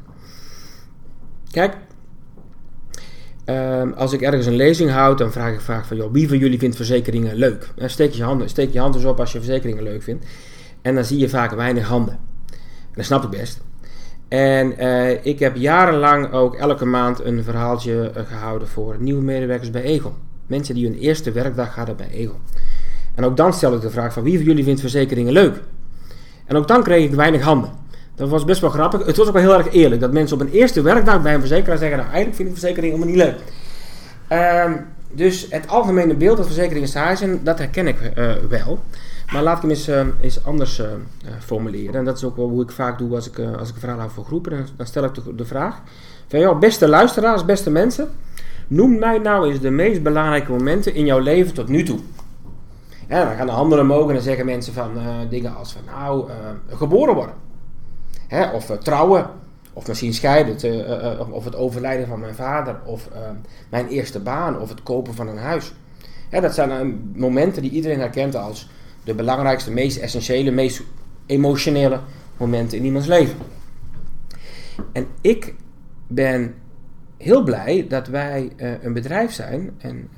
Kijk, 1.51 1.73
ehm, 3.45 3.91
als 3.91 4.13
ik 4.13 4.21
ergens 4.21 4.45
een 4.45 4.55
lezing 4.55 4.91
houd, 4.91 5.17
dan 5.17 5.31
vraag 5.31 5.53
ik 5.53 5.61
vaak 5.61 5.85
van, 5.85 5.97
joh, 5.97 6.11
wie 6.11 6.27
van 6.27 6.37
jullie 6.37 6.59
vindt 6.59 6.75
verzekeringen 6.75 7.35
leuk? 7.35 7.73
steek 7.77 8.11
je 8.11 8.23
handen, 8.23 8.49
steek 8.49 8.73
je 8.73 8.79
handen 8.79 9.01
eens 9.01 9.09
op 9.09 9.19
als 9.19 9.31
je 9.31 9.37
verzekeringen 9.37 9.83
leuk 9.83 10.03
vindt. 10.03 10.25
En 10.81 10.95
dan 10.95 11.05
zie 11.05 11.19
je 11.19 11.29
vaak 11.29 11.51
weinig 11.51 11.87
handen. 11.87 12.19
Dat 12.93 13.05
snap 13.05 13.23
ik 13.23 13.29
best. 13.29 13.61
En 14.27 14.83
uh, 14.83 15.25
ik 15.25 15.39
heb 15.39 15.55
jarenlang 15.55 16.31
ook 16.31 16.55
elke 16.55 16.85
maand 16.85 17.23
een 17.23 17.43
verhaaltje 17.43 18.11
uh, 18.17 18.23
gehouden 18.27 18.67
voor 18.67 18.95
nieuwe 18.99 19.21
medewerkers 19.21 19.69
bij 19.69 19.81
Egon. 19.81 20.13
Mensen 20.47 20.75
die 20.75 20.85
hun 20.85 20.97
eerste 20.97 21.31
werkdag 21.31 21.75
hadden 21.75 21.95
bij 21.95 22.09
Egon. 22.09 22.39
En 23.15 23.23
ook 23.23 23.37
dan 23.37 23.53
stel 23.53 23.73
ik 23.73 23.81
de 23.81 23.89
vraag 23.89 24.13
van 24.13 24.23
wie 24.23 24.35
van 24.37 24.45
jullie 24.45 24.63
vindt 24.63 24.79
verzekeringen 24.79 25.33
leuk? 25.33 25.61
En 26.45 26.55
ook 26.55 26.67
dan 26.67 26.83
kreeg 26.83 27.05
ik 27.05 27.15
weinig 27.15 27.41
handen. 27.41 27.71
Dat 28.15 28.29
was 28.29 28.45
best 28.45 28.61
wel 28.61 28.69
grappig. 28.69 29.05
Het 29.05 29.17
was 29.17 29.27
ook 29.27 29.33
wel 29.33 29.41
heel 29.41 29.57
erg 29.57 29.71
eerlijk. 29.71 30.01
Dat 30.01 30.11
mensen 30.11 30.41
op 30.41 30.41
een 30.41 30.51
eerste 30.51 30.81
werkdag 30.81 31.21
bij 31.21 31.33
een 31.33 31.39
verzekeraar 31.39 31.77
zeggen... 31.77 31.97
nou, 31.97 32.09
eigenlijk 32.09 32.35
vind 32.35 32.49
ik 32.49 32.57
verzekeringen 32.57 32.99
helemaal 32.99 33.15
niet 33.15 33.25
leuk. 33.25 33.39
Uh, 34.29 34.71
dus 35.11 35.47
het 35.49 35.67
algemene 35.67 36.15
beeld 36.15 36.37
dat 36.37 36.45
verzekeringen 36.45 36.87
saai 36.87 37.15
zijn... 37.15 37.39
dat 37.43 37.57
herken 37.57 37.87
ik 37.87 38.11
uh, 38.17 38.33
wel. 38.49 38.79
Maar 39.31 39.43
laat 39.43 39.55
ik 39.55 39.61
hem 39.61 39.69
eens, 39.69 39.89
uh, 39.89 40.01
eens 40.21 40.45
anders 40.45 40.79
uh, 40.79 40.85
formuleren. 41.39 41.95
En 41.95 42.05
dat 42.05 42.17
is 42.17 42.23
ook 42.23 42.35
wel 42.35 42.49
hoe 42.49 42.63
ik 42.63 42.71
vaak 42.71 42.97
doe 42.97 43.15
als 43.15 43.27
ik, 43.27 43.39
als 43.57 43.69
ik 43.69 43.73
een 43.73 43.79
verhaal 43.79 43.99
hou 43.99 44.11
voor 44.11 44.25
groepen. 44.25 44.65
Dan, 44.75 44.85
stel 44.85 45.03
ik 45.03 45.13
de, 45.13 45.35
de 45.35 45.45
vraag: 45.45 45.81
van, 46.27 46.39
joh, 46.39 46.59
beste 46.59 46.87
luisteraars, 46.87 47.45
beste 47.45 47.69
mensen, 47.69 48.09
noem 48.67 48.99
mij 48.99 49.17
nou 49.17 49.49
eens 49.49 49.59
de 49.59 49.69
meest 49.69 50.03
belangrijke 50.03 50.51
momenten 50.51 50.93
in 50.93 51.05
jouw 51.05 51.19
leven 51.19 51.53
tot 51.53 51.67
nu 51.67 51.83
toe. 51.83 51.99
Ja, 53.09 53.25
dan 53.25 53.35
gaan 53.35 53.45
de 53.45 53.51
handen 53.51 53.79
omhoog 53.79 54.07
en 54.07 54.13
dan 54.13 54.23
zeggen 54.23 54.45
mensen 54.45 54.73
van 54.73 54.91
dingen 55.29 55.55
als 55.55 55.73
van 55.73 55.81
nou, 55.85 56.29
geboren 56.69 57.15
worden. 57.15 57.35
Hè, 58.27 58.49
of 58.49 58.77
trouwen. 58.77 59.29
Of 59.73 59.87
misschien 59.87 60.13
scheiden. 60.13 60.57
Te, 60.57 61.25
of 61.31 61.45
het 61.45 61.55
overlijden 61.55 62.07
van 62.07 62.19
mijn 62.19 62.35
vader. 62.35 62.79
Of 62.85 63.09
mijn 63.69 63.87
eerste 63.87 64.19
baan. 64.19 64.59
Of 64.59 64.69
het 64.69 64.83
kopen 64.83 65.13
van 65.13 65.27
een 65.27 65.37
huis. 65.37 65.73
Ja, 66.31 66.39
dat 66.39 66.53
zijn 66.53 67.11
momenten 67.15 67.61
die 67.61 67.71
iedereen 67.71 67.99
herkent 67.99 68.35
als 68.35 68.69
de 69.03 69.13
belangrijkste, 69.13 69.71
meest 69.71 69.97
essentiële, 69.97 70.51
meest 70.51 70.81
emotionele 71.25 71.99
momenten 72.37 72.77
in 72.77 72.85
iemands 72.85 73.07
leven. 73.07 73.35
En 74.91 75.07
ik 75.21 75.53
ben 76.07 76.53
heel 77.17 77.43
blij 77.43 77.85
dat 77.89 78.07
wij 78.07 78.51
een 78.81 78.93
bedrijf 78.93 79.31
zijn, 79.31 79.71
en 79.77 80.09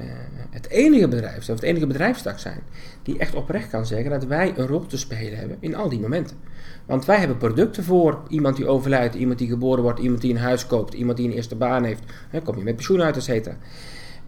het 0.50 0.70
enige 0.70 1.08
bedrijf 1.08 1.44
zijn, 1.44 1.58
of 1.58 1.62
het 1.64 1.72
enige 1.72 1.88
bedrijfstak 1.88 2.40
zijn, 2.40 2.60
die 3.04 3.18
echt 3.18 3.36
oprecht 3.36 3.70
kan 3.70 3.86
zeggen 3.86 4.10
dat 4.10 4.26
wij 4.26 4.54
een 4.56 4.68
rol 4.68 4.86
te 4.86 4.98
spelen 4.98 5.40
hebben 5.40 5.58
in 5.60 5.76
al 5.76 5.90
die 5.90 6.00
momenten. 6.00 6.38
Want 6.86 7.06
wij 7.06 7.18
hebben 7.18 7.38
producten 7.38 7.84
voor 7.84 8.20
iemand 8.28 8.56
die 8.56 8.68
overlijdt, 8.68 9.16
iemand 9.16 9.40
die 9.40 9.48
geboren 9.48 9.84
wordt, 9.84 10.00
iemand 10.00 10.22
die 10.22 10.32
een 10.34 10.40
huis 10.40 10.68
koopt, 10.68 10.94
iemand 10.94 11.18
die 11.18 11.28
een 11.28 11.36
eerste 11.36 11.56
baan 11.56 11.84
heeft, 11.84 12.02
hè, 12.30 12.42
kom 12.42 12.58
je 12.58 12.64
met 12.64 12.76
pensioen 12.76 13.02
uit, 13.02 13.16
et 13.18 13.24
cetera. 13.24 13.58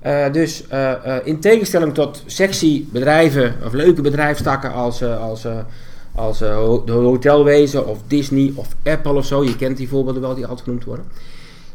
Uh, 0.05 0.31
dus 0.31 0.65
uh, 0.73 0.91
uh, 1.05 1.15
in 1.23 1.39
tegenstelling 1.39 1.93
tot 1.93 2.23
sexy 2.25 2.85
bedrijven 2.91 3.55
of 3.65 3.73
leuke 3.73 4.01
bedrijfstakken 4.01 4.73
als, 4.73 5.03
als, 5.03 5.47
als 6.15 6.37
de 6.37 6.91
hotelwezen 6.91 7.87
of 7.87 7.99
Disney 8.07 8.51
of 8.55 8.75
Apple 8.83 9.13
of 9.13 9.25
zo, 9.25 9.43
je 9.43 9.55
kent 9.55 9.77
die 9.77 9.87
voorbeelden 9.87 10.21
wel 10.21 10.35
die 10.35 10.45
altijd 10.45 10.63
genoemd 10.63 10.83
worden, 10.83 11.05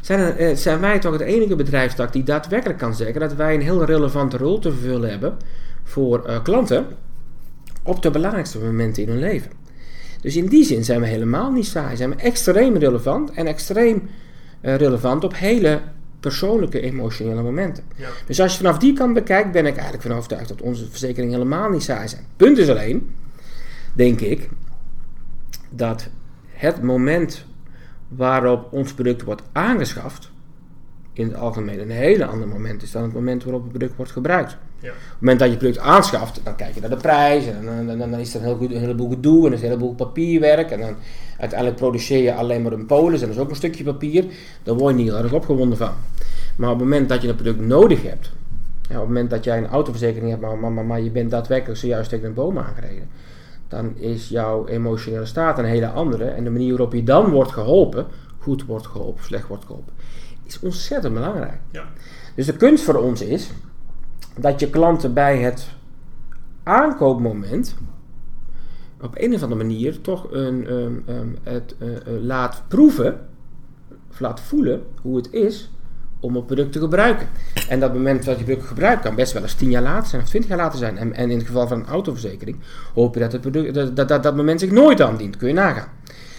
zijn, 0.01 0.57
zijn 0.57 0.79
wij 0.79 0.99
toch 0.99 1.11
het 1.11 1.21
enige 1.21 1.55
bedrijfstak 1.55 2.13
die 2.13 2.23
daadwerkelijk 2.23 2.79
kan 2.79 2.95
zeggen 2.95 3.19
dat 3.19 3.33
wij 3.33 3.53
een 3.53 3.61
heel 3.61 3.85
relevante 3.85 4.37
rol 4.37 4.59
te 4.59 4.71
vervullen 4.71 5.09
hebben 5.09 5.37
voor 5.83 6.41
klanten 6.43 6.85
op 7.83 8.01
de 8.01 8.11
belangrijkste 8.11 8.59
momenten 8.59 9.03
in 9.03 9.09
hun 9.09 9.19
leven. 9.19 9.51
Dus 10.23 10.35
in 10.35 10.45
die 10.45 10.63
zin 10.63 10.83
zijn 10.83 10.99
we 10.99 11.07
helemaal 11.07 11.51
niet 11.51 11.65
saai, 11.65 11.95
zijn 11.95 12.09
we 12.09 12.15
extreem 12.15 12.77
relevant 12.77 13.31
en 13.31 13.47
extreem 13.47 14.09
relevant 14.61 15.23
op 15.23 15.35
hele 15.35 15.81
persoonlijke 16.19 16.81
emotionele 16.81 17.41
momenten. 17.41 17.83
Ja. 17.95 18.07
Dus 18.25 18.39
als 18.39 18.51
je 18.51 18.57
vanaf 18.57 18.77
die 18.77 18.93
kant 18.93 19.13
bekijkt, 19.13 19.51
ben 19.51 19.65
ik 19.65 19.73
eigenlijk 19.73 20.03
van 20.03 20.15
overtuigd 20.15 20.47
dat 20.47 20.61
onze 20.61 20.89
verzekeringen 20.89 21.33
helemaal 21.33 21.69
niet 21.69 21.83
saai 21.83 22.07
zijn. 22.07 22.25
Punt 22.37 22.57
is 22.57 22.69
alleen, 22.69 23.11
denk 23.93 24.19
ik, 24.19 24.49
dat 25.69 26.07
het 26.51 26.81
moment 26.81 27.45
waarop 28.07 28.73
ons 28.73 28.93
product 28.93 29.23
wordt 29.23 29.41
aangeschaft, 29.51 30.31
in 31.13 31.27
het 31.27 31.35
algemeen 31.35 31.79
een 31.79 31.89
hele 31.89 32.25
ander 32.25 32.47
moment 32.47 32.83
is 32.83 32.91
dan 32.91 33.03
het 33.03 33.13
moment 33.13 33.43
waarop 33.43 33.61
het 33.61 33.71
product 33.71 33.95
wordt 33.95 34.11
gebruikt. 34.11 34.57
Ja. 34.79 34.89
Op 34.89 34.95
het 34.95 35.19
moment 35.19 35.39
dat 35.39 35.47
je 35.47 35.53
het 35.53 35.63
product 35.63 35.85
aanschaft, 35.85 36.41
dan 36.43 36.55
kijk 36.55 36.73
je 36.73 36.81
naar 36.81 36.89
de 36.89 36.95
prijs 36.95 37.45
en 37.45 37.65
dan, 37.65 37.97
dan, 37.97 38.09
dan 38.11 38.19
is 38.19 38.33
er 38.33 38.39
een, 38.39 38.45
heel 38.45 38.55
goed, 38.55 38.71
een 38.71 38.79
heleboel 38.79 39.09
gedoe 39.09 39.39
en 39.39 39.47
er 39.47 39.53
is 39.53 39.61
een 39.61 39.67
heleboel 39.67 39.95
papierwerk 39.95 40.71
en 40.71 40.79
dan 40.79 40.95
uiteindelijk 41.37 41.79
produceer 41.79 42.23
je 42.23 42.33
alleen 42.33 42.61
maar 42.61 42.71
een 42.71 42.85
polis 42.85 43.21
en 43.21 43.27
dat 43.27 43.35
is 43.35 43.41
ook 43.41 43.49
een 43.49 43.55
stukje 43.55 43.83
papier. 43.83 44.25
Daar 44.63 44.75
word 44.75 44.95
je 44.95 45.03
niet 45.03 45.11
heel 45.11 45.23
erg 45.23 45.33
opgewonden 45.33 45.77
van. 45.77 45.91
Maar 46.55 46.69
op 46.69 46.79
het 46.79 46.83
moment 46.83 47.09
dat 47.09 47.21
je 47.21 47.27
een 47.27 47.35
product 47.35 47.59
nodig 47.59 48.03
hebt, 48.03 48.31
ja, 48.89 48.95
op 48.95 48.99
het 48.99 49.07
moment 49.07 49.29
dat 49.29 49.43
jij 49.43 49.57
een 49.57 49.67
autoverzekering 49.67 50.29
hebt, 50.29 50.41
maar, 50.41 50.71
maar, 50.73 50.85
maar 50.85 51.01
je 51.01 51.11
bent 51.11 51.31
daadwerkelijk 51.31 51.79
zojuist 51.79 52.09
tegen 52.09 52.25
een 52.25 52.33
boom 52.33 52.57
aangereden, 52.57 53.09
dan 53.67 53.97
is 53.97 54.29
jouw 54.29 54.67
emotionele 54.67 55.25
staat 55.25 55.57
een 55.59 55.65
hele 55.65 55.87
andere 55.87 56.25
en 56.25 56.43
de 56.43 56.49
manier 56.49 56.69
waarop 56.69 56.93
je 56.93 57.03
dan 57.03 57.29
wordt 57.29 57.51
geholpen, 57.51 58.05
goed 58.37 58.65
wordt 58.65 58.87
geholpen, 58.87 59.23
slecht 59.23 59.47
wordt 59.47 59.65
geholpen, 59.65 59.93
is 60.55 60.59
ontzettend 60.59 61.13
belangrijk. 61.13 61.59
Ja. 61.71 61.83
Dus 62.35 62.45
de 62.45 62.55
kunst 62.55 62.83
voor 62.83 62.95
ons 62.95 63.21
is 63.21 63.49
dat 64.35 64.59
je 64.59 64.69
klanten 64.69 65.13
bij 65.13 65.37
het 65.37 65.67
aankoopmoment 66.63 67.75
op 69.01 69.13
een 69.17 69.33
of 69.33 69.43
andere 69.43 69.63
manier 69.63 70.01
toch 70.01 70.31
een, 70.31 70.73
um, 70.73 71.03
um, 71.07 71.37
het 71.43 71.75
uh, 71.79 71.89
laat 72.21 72.63
proeven, 72.67 73.19
of 74.11 74.19
laat 74.19 74.39
voelen 74.39 74.83
hoe 75.01 75.15
het 75.15 75.33
is 75.33 75.71
om 76.19 76.35
het 76.35 76.45
product 76.45 76.71
te 76.71 76.79
gebruiken. 76.79 77.27
En 77.69 77.79
dat 77.79 77.93
moment 77.93 78.25
dat 78.25 78.37
je 78.37 78.43
product 78.43 78.67
gebruikt 78.67 79.01
kan 79.01 79.15
best 79.15 79.33
wel 79.33 79.41
eens 79.41 79.53
10 79.53 79.69
jaar 79.69 79.81
later 79.81 80.09
zijn 80.09 80.21
of 80.21 80.29
20 80.29 80.49
jaar 80.49 80.59
later 80.59 80.79
zijn. 80.79 80.97
En, 80.97 81.13
en 81.13 81.29
in 81.29 81.37
het 81.37 81.47
geval 81.47 81.67
van 81.67 81.79
een 81.79 81.85
autoverzekering 81.85 82.57
hoop 82.93 83.13
je 83.13 83.19
dat 83.19 83.31
het 83.31 83.41
product, 83.41 83.73
dat, 83.73 83.95
dat, 83.95 84.07
dat, 84.07 84.23
dat 84.23 84.35
moment 84.35 84.59
zich 84.59 84.71
nooit 84.71 85.01
aandient. 85.01 85.37
Kun 85.37 85.47
je 85.47 85.53
nagaan. 85.53 85.87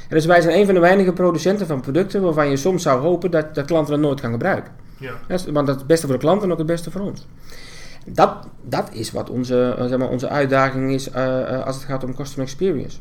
En 0.09 0.17
dus 0.17 0.27
wij 0.27 0.41
zijn 0.41 0.59
een 0.59 0.65
van 0.65 0.75
de 0.75 0.81
weinige 0.81 1.13
producenten 1.13 1.67
van 1.67 1.81
producten 1.81 2.23
waarvan 2.23 2.51
je 2.51 2.57
soms 2.57 2.83
zou 2.83 3.01
hopen 3.01 3.31
dat, 3.31 3.55
dat 3.55 3.67
klanten 3.67 3.93
dat 3.93 4.01
nooit 4.03 4.21
gaan 4.21 4.33
gebruiken. 4.33 4.73
Ja. 4.99 5.13
want 5.53 5.67
dat 5.67 5.69
is 5.69 5.75
het 5.75 5.87
beste 5.87 6.07
voor 6.07 6.15
de 6.15 6.21
klant 6.21 6.43
en 6.43 6.53
ook 6.53 6.59
het 6.59 6.67
beste 6.67 6.91
voor 6.91 7.01
ons. 7.01 7.27
Dat, 8.07 8.49
dat 8.63 8.89
is 8.93 9.13
wat 9.13 9.31
onze, 9.31 9.75
zeg 9.89 9.99
maar, 9.99 10.09
onze 10.09 10.29
uitdaging 10.29 10.93
is 10.93 11.15
als 11.65 11.77
het 11.77 11.85
gaat 11.85 12.05
om 12.05 12.15
customer 12.15 12.47
experience. 12.47 12.99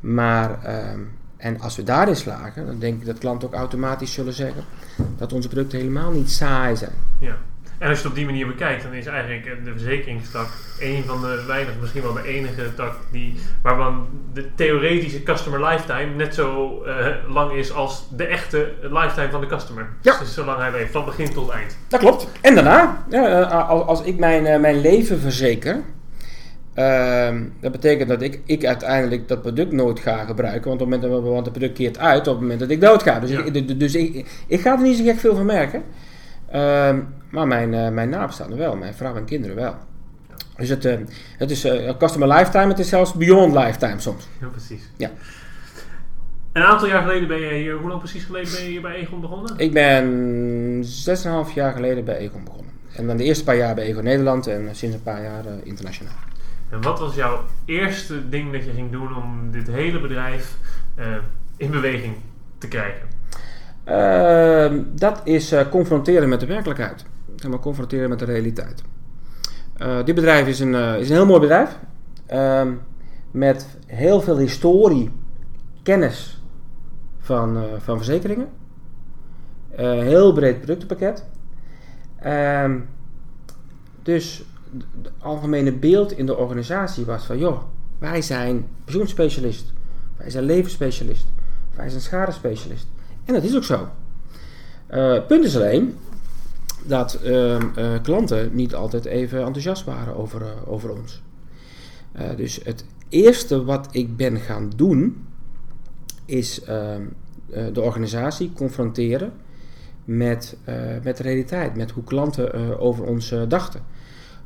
Maar, 0.00 0.62
ehm, 0.64 1.00
en 1.36 1.60
als 1.60 1.76
we 1.76 1.82
daarin 1.82 2.16
slagen, 2.16 2.66
dan 2.66 2.78
denk 2.78 3.00
ik 3.00 3.06
dat 3.06 3.18
klanten 3.18 3.48
ook 3.48 3.54
automatisch 3.54 4.12
zullen 4.12 4.32
zeggen 4.32 4.64
dat 5.16 5.32
onze 5.32 5.48
producten 5.48 5.78
helemaal 5.78 6.10
niet 6.10 6.30
saai 6.30 6.76
zijn. 6.76 6.92
Ja. 7.20 7.36
En 7.82 7.88
als 7.88 7.96
je 7.96 8.02
het 8.02 8.12
op 8.12 8.18
die 8.18 8.26
manier 8.26 8.46
bekijkt, 8.46 8.82
dan 8.82 8.92
is 8.92 9.06
eigenlijk 9.06 9.64
de 9.64 9.70
verzekeringstak 9.70 10.48
een 10.80 11.04
van 11.06 11.20
de 11.20 11.44
weinige, 11.46 11.78
misschien 11.80 12.02
wel 12.02 12.12
de 12.12 12.26
enige 12.26 12.74
tak 12.74 12.94
die, 13.10 13.34
waarvan 13.62 14.06
de 14.32 14.54
theoretische 14.54 15.22
customer 15.22 15.64
lifetime 15.64 16.14
net 16.14 16.34
zo 16.34 16.82
uh, 16.86 17.06
lang 17.28 17.52
is 17.52 17.72
als 17.72 18.08
de 18.16 18.24
echte 18.24 18.72
lifetime 18.80 19.30
van 19.30 19.40
de 19.40 19.46
customer. 19.46 19.88
Ja. 20.00 20.18
Dus 20.18 20.34
zolang 20.34 20.58
hij 20.58 20.70
leeft, 20.70 20.92
van 20.92 21.04
begin 21.04 21.32
tot 21.32 21.50
eind. 21.50 21.76
Dat 21.88 22.00
klopt. 22.00 22.28
En 22.40 22.54
daarna, 22.54 23.04
ja, 23.10 23.42
als, 23.42 23.86
als 23.86 24.02
ik 24.02 24.18
mijn, 24.18 24.46
uh, 24.46 24.58
mijn 24.58 24.80
leven 24.80 25.20
verzeker, 25.20 25.82
Ehm, 26.74 27.42
dat 27.60 27.72
betekent 27.72 28.08
dat 28.08 28.22
ik, 28.22 28.40
ik 28.46 28.64
uiteindelijk 28.64 29.28
dat 29.28 29.42
product 29.42 29.72
nooit 29.72 30.00
ga 30.00 30.24
gebruiken. 30.24 30.68
Want 30.68 30.82
op 30.82 30.90
het 30.90 31.00
moment 31.00 31.22
dat 31.22 31.32
want 31.32 31.44
het 31.44 31.54
product 31.54 31.78
keert 31.78 31.98
uit 31.98 32.26
op 32.26 32.32
het 32.32 32.40
moment 32.40 32.60
dat 32.60 32.70
ik 32.70 32.80
dood 32.80 33.02
ga. 33.02 33.20
Dus, 33.20 33.30
ik, 33.30 33.80
dus 33.80 33.94
ik, 33.94 34.26
ik 34.46 34.60
ga 34.60 34.72
er 34.72 34.82
niet 34.82 34.96
zo 34.96 35.04
gek 35.04 35.18
veel 35.18 35.34
van 35.34 35.46
merken. 35.46 35.82
Ehm, 36.50 36.98
maar 37.32 37.46
mijn, 37.46 37.72
uh, 37.72 37.88
mijn 37.88 38.08
nabestaanden 38.08 38.58
wel, 38.58 38.76
mijn 38.76 38.94
vrouw 38.94 39.16
en 39.16 39.24
kinderen 39.24 39.56
wel. 39.56 39.74
Dus 40.56 40.68
het, 40.68 40.84
uh, 40.84 40.94
het 41.38 41.50
is 41.50 41.64
uh, 41.64 41.96
customer 41.98 42.28
lifetime, 42.28 42.66
het 42.66 42.78
is 42.78 42.88
zelfs 42.88 43.12
beyond 43.12 43.54
lifetime 43.54 44.00
soms. 44.00 44.28
Ja, 44.40 44.46
precies. 44.46 44.82
Ja. 44.96 45.10
Een 46.52 46.62
aantal 46.62 46.88
jaar 46.88 47.02
geleden 47.02 47.28
ben 47.28 47.40
je 47.40 47.54
hier, 47.54 47.74
hoe 47.74 47.88
lang 47.88 48.00
precies 48.00 48.24
geleden 48.24 48.52
ben 48.52 48.62
je 48.62 48.68
hier 48.68 48.80
bij 48.80 48.94
Egon 48.94 49.20
begonnen? 49.20 49.58
Ik 49.58 49.72
ben 49.72 50.84
6,5 51.46 51.54
jaar 51.54 51.72
geleden 51.72 52.04
bij 52.04 52.16
Egon 52.16 52.44
begonnen. 52.44 52.72
En 52.96 53.06
dan 53.06 53.16
de 53.16 53.24
eerste 53.24 53.44
paar 53.44 53.56
jaar 53.56 53.74
bij 53.74 53.84
Egon 53.84 54.04
Nederland 54.04 54.46
en 54.46 54.68
sinds 54.72 54.96
een 54.96 55.02
paar 55.02 55.22
jaar 55.22 55.44
internationaal. 55.62 56.14
En 56.70 56.82
wat 56.82 56.98
was 56.98 57.14
jouw 57.14 57.44
eerste 57.64 58.28
ding 58.28 58.52
dat 58.52 58.64
je 58.64 58.70
ging 58.70 58.90
doen 58.90 59.16
om 59.16 59.50
dit 59.50 59.66
hele 59.66 60.00
bedrijf 60.00 60.56
in 61.56 61.70
beweging 61.70 62.14
te 62.58 62.68
krijgen? 62.68 63.08
Uh, 63.88 64.82
dat 64.94 65.20
is 65.24 65.54
confronteren 65.70 66.28
met 66.28 66.40
de 66.40 66.46
werkelijkheid. 66.46 67.04
Zeg 67.42 67.50
maar 67.50 67.60
confronteren 67.60 68.08
met 68.08 68.18
de 68.18 68.24
realiteit. 68.24 68.82
Eh, 69.76 70.04
dit 70.04 70.14
bedrijf 70.14 70.46
is 70.46 70.60
een, 70.60 70.74
is 70.74 71.08
een 71.08 71.14
heel 71.14 71.26
mooi 71.26 71.40
bedrijf. 71.40 71.78
Ehm, 72.26 72.72
met 73.30 73.66
heel 73.86 74.20
veel 74.20 74.38
historie, 74.38 75.10
kennis 75.82 76.42
van, 77.18 77.64
van 77.78 77.96
verzekeringen. 77.96 78.48
heel 79.76 80.32
breed 80.32 80.56
productenpakket. 80.56 81.24
Ehm, 82.16 82.78
dus 84.02 84.44
het 85.02 85.12
algemene 85.18 85.72
beeld 85.72 86.12
in 86.12 86.26
de 86.26 86.36
organisatie 86.36 87.04
was 87.04 87.24
van, 87.24 87.38
joh, 87.38 87.62
wij 87.98 88.22
zijn 88.22 88.66
pensioenspecialist, 88.84 89.72
wij 90.16 90.30
zijn 90.30 90.44
levensspecialist, 90.44 91.26
wij 91.74 91.88
zijn 91.88 92.02
schadespecialist. 92.02 92.86
En 93.24 93.34
dat 93.34 93.42
is 93.42 93.56
ook 93.56 93.64
zo. 93.64 93.88
Uh, 94.90 95.26
punt 95.26 95.44
is 95.44 95.56
alleen 95.56 95.98
dat 96.86 97.20
uh, 97.24 97.58
uh, 97.58 97.60
klanten 98.02 98.50
niet 98.52 98.74
altijd 98.74 99.04
even 99.04 99.38
enthousiast 99.38 99.84
waren 99.84 100.16
over, 100.16 100.42
over 100.66 100.90
ons. 100.90 101.22
dus 102.36 102.60
het 102.64 102.84
eerste 103.08 103.64
wat 103.64 103.88
ik 103.90 104.16
ben 104.16 104.38
gaan 104.38 104.72
doen, 104.76 105.26
is 106.24 106.62
ehm, 106.62 107.02
de 107.72 107.80
organisatie 107.80 108.52
confronteren 108.52 109.32
met, 110.04 110.56
met 111.02 111.16
de 111.16 111.22
realiteit, 111.22 111.76
met 111.76 111.90
hoe 111.90 112.04
klanten 112.04 112.78
over 112.78 113.04
ons 113.04 113.34
dachten. 113.48 113.80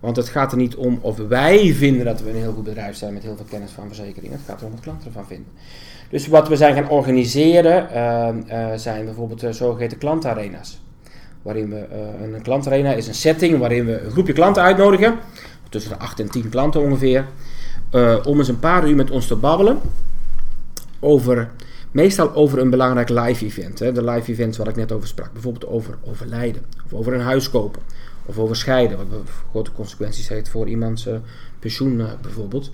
Want 0.00 0.16
het 0.16 0.28
gaat 0.28 0.52
er 0.52 0.58
niet 0.58 0.74
om 0.74 0.98
of 1.00 1.16
wij 1.16 1.72
vinden 1.72 2.04
dat 2.04 2.20
we 2.20 2.30
een 2.30 2.36
heel 2.36 2.52
goed 2.52 2.64
bedrijf 2.64 2.96
zijn 2.96 3.14
met 3.14 3.22
heel 3.22 3.36
veel 3.36 3.46
kennis 3.48 3.70
van 3.70 3.86
verzekeringen. 3.86 4.36
Het 4.36 4.46
gaat 4.46 4.60
erom 4.60 4.72
wat 4.72 4.80
klanten 4.80 5.06
ervan 5.06 5.26
vinden. 5.26 5.52
Dus 6.10 6.26
wat 6.26 6.48
we 6.48 6.56
zijn 6.56 6.74
gaan 6.74 6.88
organiseren 6.88 7.88
uh, 8.48 8.72
zijn 8.76 9.04
bijvoorbeeld 9.04 9.56
zogeheten 9.56 9.98
klantarena's. 9.98 10.80
Waarin 11.46 11.68
we, 11.68 11.86
een 12.22 12.42
klantarena 12.42 12.92
is 12.92 13.06
een 13.06 13.14
setting 13.14 13.58
waarin 13.58 13.86
we 13.86 14.00
een 14.00 14.10
groepje 14.10 14.32
klanten 14.32 14.62
uitnodigen. 14.62 15.18
Tussen 15.68 15.90
de 15.90 15.98
8 15.98 16.20
en 16.20 16.30
10 16.30 16.48
klanten 16.48 16.80
ongeveer. 16.80 17.24
om 18.24 18.38
eens 18.38 18.48
een 18.48 18.58
paar 18.58 18.88
uur 18.88 18.94
met 18.94 19.10
ons 19.10 19.26
te 19.26 19.36
babbelen. 19.36 19.78
Over, 21.00 21.50
meestal 21.90 22.34
over 22.34 22.58
een 22.58 22.70
belangrijk 22.70 23.08
live 23.08 23.44
event. 23.44 23.78
Hè, 23.78 23.92
de 23.92 24.04
live 24.04 24.32
events 24.32 24.58
waar 24.58 24.68
ik 24.68 24.76
net 24.76 24.92
over 24.92 25.08
sprak. 25.08 25.32
Bijvoorbeeld 25.32 25.66
over 25.66 25.98
overlijden. 26.04 26.62
Of 26.84 26.92
over 26.98 27.14
een 27.14 27.20
huis 27.20 27.50
kopen 27.50 27.82
of 28.26 28.38
over 28.38 28.56
scheiden, 28.56 28.96
wat 28.96 29.06
grote 29.50 29.72
consequenties 29.72 30.28
heeft 30.28 30.48
voor 30.48 30.68
iemands 30.68 31.06
uh, 31.06 31.14
pensioen 31.58 31.98
uh, 31.98 32.06
bijvoorbeeld. 32.22 32.70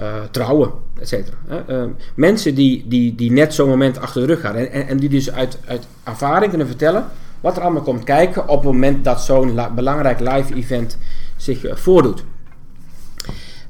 Uh, 0.00 0.14
trouwen, 0.30 0.70
et 1.00 1.08
cetera. 1.08 1.36
Ehm, 1.66 1.88
mensen 2.14 2.54
die, 2.54 2.84
die, 2.88 3.14
die 3.14 3.32
net 3.32 3.54
zo'n 3.54 3.68
moment 3.68 4.00
achter 4.00 4.20
de 4.20 4.26
rug 4.26 4.40
gaan 4.40 4.54
en, 4.54 4.88
en, 4.88 4.96
die 4.96 5.08
dus 5.08 5.32
uit, 5.32 5.58
uit 5.66 5.86
ervaring 6.04 6.48
kunnen 6.48 6.66
vertellen 6.66 7.04
wat 7.40 7.56
er 7.56 7.62
allemaal 7.62 7.82
komt 7.82 8.04
kijken 8.04 8.48
op 8.48 8.62
het 8.62 8.72
moment 8.72 9.04
dat 9.04 9.20
zo'n 9.20 9.60
belangrijk 9.74 10.20
live 10.20 10.54
event 10.54 10.98
zich 11.36 11.64
eh, 11.64 11.76
voordoet. 11.76 12.24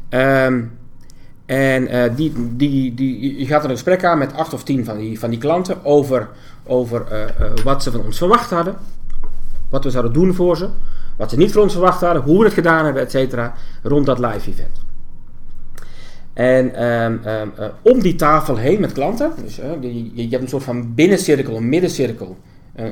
Ehm, 0.08 0.62
en 1.46 2.14
die, 2.14 2.32
die, 2.56 2.94
die, 2.94 3.38
je 3.38 3.46
gaat 3.46 3.64
er 3.64 3.70
een 3.70 3.76
gesprek 3.76 4.04
aan 4.04 4.18
met 4.18 4.34
acht 4.34 4.54
of 4.54 4.64
tien 4.64 4.84
van 4.84 4.98
die, 4.98 5.18
van 5.18 5.30
die 5.30 5.38
klanten 5.38 5.84
over, 5.84 6.28
over 6.64 7.06
wat 7.64 7.82
ze 7.82 7.90
van 7.90 8.04
ons 8.04 8.18
verwacht 8.18 8.50
hadden 8.50 8.76
wat 9.68 9.84
we 9.84 9.90
zouden 9.90 10.12
doen 10.12 10.34
voor 10.34 10.56
ze, 10.56 10.68
wat 11.16 11.30
ze 11.30 11.36
niet 11.36 11.52
van 11.52 11.62
ons 11.62 11.72
verwacht 11.72 12.00
hadden, 12.00 12.22
hoe 12.22 12.38
we 12.38 12.44
het 12.44 12.54
gedaan 12.54 12.84
hebben, 12.84 13.02
et 13.02 13.10
cetera, 13.10 13.54
rond 13.82 14.06
dat 14.06 14.18
live 14.18 14.50
event. 14.50 14.84
En 16.36 16.84
um, 16.84 17.20
um, 17.26 17.52
uh, 17.58 17.66
om 17.82 18.00
die 18.00 18.14
tafel 18.14 18.56
heen 18.56 18.80
met 18.80 18.92
klanten, 18.92 19.32
dus 19.42 19.60
die, 19.80 20.12
je, 20.14 20.28
hebt 20.28 20.42
een 20.42 20.48
soort 20.48 20.62
van 20.62 20.94
binnencirkel, 20.94 21.56
een 21.56 21.68
middencirkel, 21.68 22.36
uh, 22.76 22.86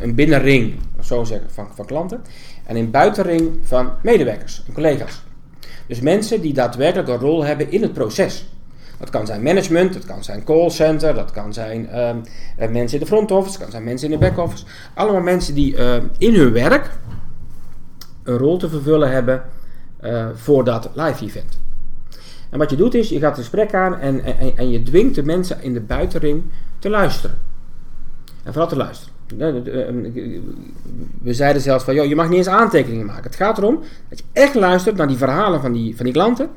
een 0.00 0.14
binnenring, 0.14 0.74
zo 1.00 1.24
zeggen, 1.24 1.50
van, 1.50 1.68
van 1.74 1.86
klanten. 1.86 2.20
En 2.66 2.76
een 2.76 2.90
buitenring 2.90 3.58
van 3.62 3.90
medewerkers, 4.02 4.62
collega's. 4.72 5.22
Dus 5.86 6.00
mensen 6.00 6.40
die 6.40 6.52
daadwerkelijk 6.52 7.08
een 7.08 7.18
rol 7.18 7.44
hebben 7.44 7.70
in 7.70 7.82
het 7.82 7.92
proces. 7.92 8.48
Dat 8.98 9.10
kan 9.10 9.26
zijn 9.26 9.42
management, 9.42 9.92
dat 9.92 10.04
kan 10.04 10.24
zijn 10.24 10.44
callcenter, 10.44 11.14
dat 11.14 11.30
kan 11.30 11.52
zijn 11.52 11.98
um, 11.98 12.22
mensen 12.56 12.98
in 12.98 13.04
de 13.04 13.10
front 13.10 13.30
office, 13.30 13.52
dat 13.52 13.62
kan 13.62 13.70
zijn 13.70 13.84
mensen 13.84 14.12
in 14.12 14.18
de 14.18 14.26
back 14.26 14.38
office. 14.38 14.64
Allemaal 14.94 15.22
mensen 15.22 15.54
die 15.54 15.76
in 16.18 16.34
hun 16.34 16.52
werk 16.52 16.90
een 18.22 18.36
rol 18.36 18.56
te 18.58 18.68
vervullen 18.68 19.10
hebben 19.10 19.42
voor 20.34 20.64
dat 20.64 20.90
live 20.94 21.24
event. 21.24 21.58
En 22.50 22.58
wat 22.58 22.70
je 22.70 22.76
doet 22.76 22.94
is, 22.94 23.08
je 23.08 23.18
gaat 23.18 23.30
een 23.36 23.42
gesprek 23.42 23.74
aan 23.74 23.98
en, 23.98 24.24
en, 24.24 24.56
en 24.56 24.70
je 24.70 24.82
dwingt 24.82 25.14
de 25.14 25.22
mensen 25.22 25.62
in 25.62 25.72
de 25.72 25.80
buitenring 25.80 26.42
te 26.78 26.90
luisteren. 26.90 27.38
En 28.42 28.52
vooral 28.52 28.68
te 28.68 28.76
luisteren. 28.76 29.16
We 31.22 31.34
zeiden 31.34 31.62
zelfs 31.62 31.84
van, 31.84 31.94
joh, 31.94 32.06
je 32.06 32.16
mag 32.16 32.28
niet 32.28 32.38
eens 32.38 32.48
aantekeningen 32.48 33.06
maken. 33.06 33.22
Het 33.22 33.34
gaat 33.34 33.58
erom 33.58 33.80
dat 34.08 34.18
je 34.18 34.24
echt 34.32 34.54
luistert 34.54 34.96
naar 34.96 35.08
die 35.08 35.16
verhalen 35.16 35.60
van 35.60 35.72
die, 35.72 35.96
van 35.96 36.04
die 36.04 36.14
klanten. 36.14 36.48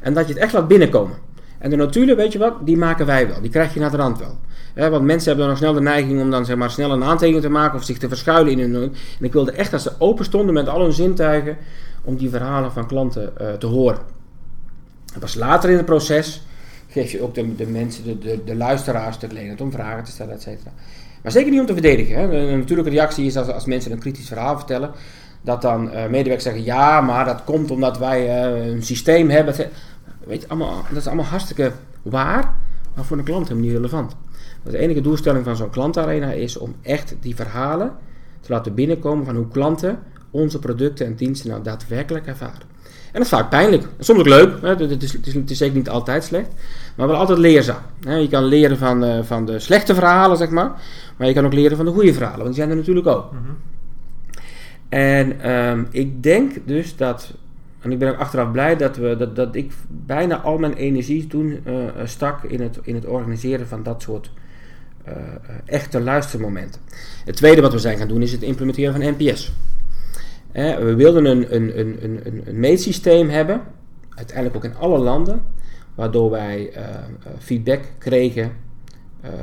En 0.00 0.14
dat 0.14 0.26
je 0.26 0.32
het 0.32 0.42
echt 0.42 0.52
laat 0.52 0.68
binnenkomen. 0.68 1.16
En 1.58 1.70
de 1.70 1.76
notulen, 1.76 2.16
weet 2.16 2.32
je 2.32 2.38
wat, 2.38 2.54
die 2.64 2.76
maken 2.76 3.06
wij 3.06 3.28
wel. 3.28 3.40
Die 3.40 3.50
krijg 3.50 3.74
je 3.74 3.80
naar 3.80 3.90
de 3.90 3.96
rand 3.96 4.18
wel. 4.18 4.90
want 4.90 5.04
mensen 5.04 5.28
hebben 5.28 5.38
dan 5.38 5.48
nog 5.48 5.58
snel 5.58 5.72
de 5.72 5.80
neiging 5.80 6.20
om 6.20 6.30
dan 6.30 6.44
zeg 6.44 6.56
maar 6.56 6.70
snel 6.70 6.92
een 6.92 7.04
aantekening 7.04 7.42
te 7.42 7.50
maken 7.50 7.78
of 7.78 7.84
zich 7.84 7.98
te 7.98 8.08
verschuilen 8.08 8.58
in 8.58 8.74
hun. 8.74 8.82
En 9.18 9.24
ik 9.24 9.32
wilde 9.32 9.52
echt 9.52 9.70
dat 9.70 9.82
ze 9.82 9.92
open 9.98 10.24
stonden 10.24 10.54
met 10.54 10.68
al 10.68 10.82
hun 10.82 10.92
zintuigen 10.92 11.56
om 12.04 12.16
die 12.16 12.30
verhalen 12.30 12.72
van 12.72 12.86
klanten 12.86 13.32
uh, 13.40 13.52
te 13.52 13.66
horen. 13.66 14.19
Pas 15.18 15.34
later 15.34 15.70
in 15.70 15.76
het 15.76 15.86
proces 15.86 16.42
geef 16.88 17.10
je 17.10 17.22
ook 17.22 17.34
de, 17.34 17.54
de 17.54 17.66
mensen, 17.66 18.04
de, 18.04 18.18
de, 18.18 18.44
de 18.44 18.54
luisteraars 18.54 19.18
de 19.18 19.26
gelegenheid 19.26 19.60
om 19.60 19.72
vragen 19.72 20.04
te 20.04 20.10
stellen, 20.10 20.34
et 20.34 20.42
cetera. 20.42 20.70
Maar 21.22 21.32
zeker 21.32 21.50
niet 21.50 21.60
om 21.60 21.66
te 21.66 21.72
verdedigen. 21.72 22.16
Hè. 22.16 22.38
Een 22.38 22.58
natuurlijke 22.58 22.90
reactie 22.90 23.26
is 23.26 23.36
als, 23.36 23.48
als 23.48 23.64
mensen 23.64 23.92
een 23.92 23.98
kritisch 23.98 24.28
verhaal 24.28 24.56
vertellen, 24.56 24.90
dat 25.42 25.62
dan 25.62 25.86
uh, 25.86 25.92
medewerkers 25.92 26.42
zeggen: 26.42 26.64
ja, 26.64 27.00
maar 27.00 27.24
dat 27.24 27.44
komt 27.44 27.70
omdat 27.70 27.98
wij 27.98 28.52
uh, 28.54 28.66
een 28.66 28.82
systeem 28.82 29.30
hebben. 29.30 29.54
Weet 30.26 30.48
allemaal, 30.48 30.84
dat 30.88 30.98
is 30.98 31.06
allemaal 31.06 31.24
hartstikke 31.24 31.72
waar, 32.02 32.54
maar 32.94 33.04
voor 33.04 33.18
een 33.18 33.24
klant 33.24 33.48
helemaal 33.48 33.68
niet 33.68 33.76
relevant. 33.76 34.16
de 34.62 34.78
enige 34.78 35.00
doelstelling 35.00 35.44
van 35.44 35.56
zo'n 35.56 35.70
klantarena 35.70 36.32
is 36.32 36.56
om 36.56 36.74
echt 36.82 37.14
die 37.20 37.34
verhalen 37.34 37.92
te 38.40 38.52
laten 38.52 38.74
binnenkomen 38.74 39.24
van 39.24 39.36
hoe 39.36 39.48
klanten 39.48 39.98
onze 40.30 40.58
producten 40.58 41.06
en 41.06 41.14
diensten 41.14 41.50
nou 41.50 41.62
daadwerkelijk 41.62 42.26
ervaren. 42.26 42.69
En 43.12 43.12
dat 43.12 43.22
is 43.22 43.28
vaak 43.28 43.50
pijnlijk. 43.50 43.84
Soms 43.98 44.18
ook 44.18 44.26
leuk. 44.26 44.60
Hè? 44.60 44.68
Het, 44.68 44.80
is, 44.80 45.12
het, 45.12 45.26
is, 45.26 45.34
het, 45.34 45.50
is, 45.50 45.58
zeker 45.58 45.76
niet 45.76 45.88
altijd 45.88 46.24
slecht. 46.24 46.48
Maar 46.96 47.06
wel 47.06 47.16
altijd 47.16 47.38
leerzaam. 47.38 47.82
Hè? 48.04 48.14
Je 48.14 48.28
kan 48.28 48.44
leren 48.44 48.78
van, 48.78 49.04
uh, 49.04 49.22
van 49.22 49.46
de 49.46 49.58
slechte 49.58 49.94
verhalen, 49.94 50.36
zeg 50.36 50.50
maar. 50.50 50.70
Maar 51.16 51.26
je 51.26 51.34
kan 51.34 51.44
ook 51.44 51.52
leren 51.52 51.76
van 51.76 51.86
de 51.86 51.92
goede 51.92 52.12
verhalen. 52.12 52.38
Want 52.38 52.48
die 52.48 52.58
zijn 52.58 52.70
er 52.70 52.76
natuurlijk 52.76 53.06
ook. 53.06 53.32
Mm 53.32 53.38
-hmm. 53.38 53.56
En 54.88 55.50
um, 55.50 55.86
ik 55.90 56.22
denk 56.22 56.52
dus 56.64 56.96
dat 56.96 57.32
en 57.80 57.92
ik 57.92 57.98
ben 57.98 58.08
ook 58.08 58.18
achteraf 58.18 58.50
blij 58.50 58.76
dat, 58.76 58.96
we, 58.96 59.16
dat, 59.16 59.36
dat 59.36 59.54
ik 59.54 59.72
bijna 59.88 60.40
al 60.40 60.58
mijn 60.58 60.74
energie 60.74 61.26
toen 61.26 61.60
uh, 61.66 61.74
stak 62.04 62.42
in 62.42 62.60
het, 62.60 62.78
in 62.82 62.94
het 62.94 63.06
organiseren 63.06 63.68
van 63.68 63.82
dat 63.82 64.02
soort 64.02 64.30
uh, 65.08 65.14
echte 65.64 66.00
luistermomenten. 66.00 66.80
Het 67.24 67.36
tweede 67.36 67.60
wat 67.60 67.72
we 67.72 67.78
zijn 67.78 67.98
gaan 67.98 68.08
doen 68.08 68.22
is 68.22 68.32
het 68.32 68.42
implementeren 68.42 68.92
van 68.92 69.14
NPS. 69.18 69.52
We 70.52 70.94
wilden 70.96 71.24
een, 71.24 71.54
een, 71.54 71.78
een, 71.78 71.98
een, 72.04 72.42
een 72.44 72.60
meetsysteem 72.60 73.28
hebben, 73.28 73.62
uiteindelijk 74.14 74.56
ook 74.56 74.64
in 74.64 74.76
alle 74.76 74.98
landen, 74.98 75.42
waardoor 75.94 76.30
wij 76.30 76.72
feedback 77.38 77.80
kregen 77.98 78.52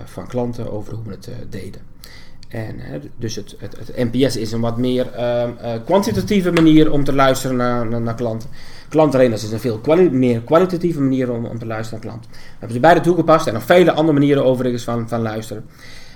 van 0.05 0.27
klanten 0.27 0.71
over 0.71 0.93
hoe 0.93 1.03
we 1.03 1.11
het 1.11 1.29
deden. 1.49 1.81
En, 2.47 2.79
dus 3.17 3.35
het, 3.35 3.55
het, 3.59 3.77
het, 3.77 4.11
NPS 4.11 4.37
is 4.37 4.51
een 4.51 4.61
wat 4.61 4.77
meer 4.77 5.07
uh, 5.15 5.49
kwantitatieve 5.85 6.51
manier 6.51 6.91
om 6.91 7.03
te 7.03 7.13
luisteren 7.13 7.55
naar, 7.55 7.87
naar, 7.87 8.01
naar 8.01 8.15
klanten. 8.15 8.49
Klantarenas 8.89 9.43
is 9.43 9.51
een 9.51 9.59
veel 9.59 9.81
meer 10.11 10.41
kwalitatieve 10.41 11.01
manier 11.01 11.31
om, 11.31 11.45
om 11.45 11.59
te 11.59 11.65
luisteren 11.65 12.03
naar 12.03 12.11
klanten. 12.11 12.31
We 12.31 12.37
hebben 12.49 12.71
ze 12.75 12.79
beide 12.79 12.99
toegepast 12.99 13.47
en 13.47 13.53
nog 13.53 13.63
vele 13.63 13.91
andere 13.91 14.17
manieren 14.17 14.45
overigens 14.45 14.83
van, 14.83 15.09
van 15.09 15.21
luisteren. 15.21 15.65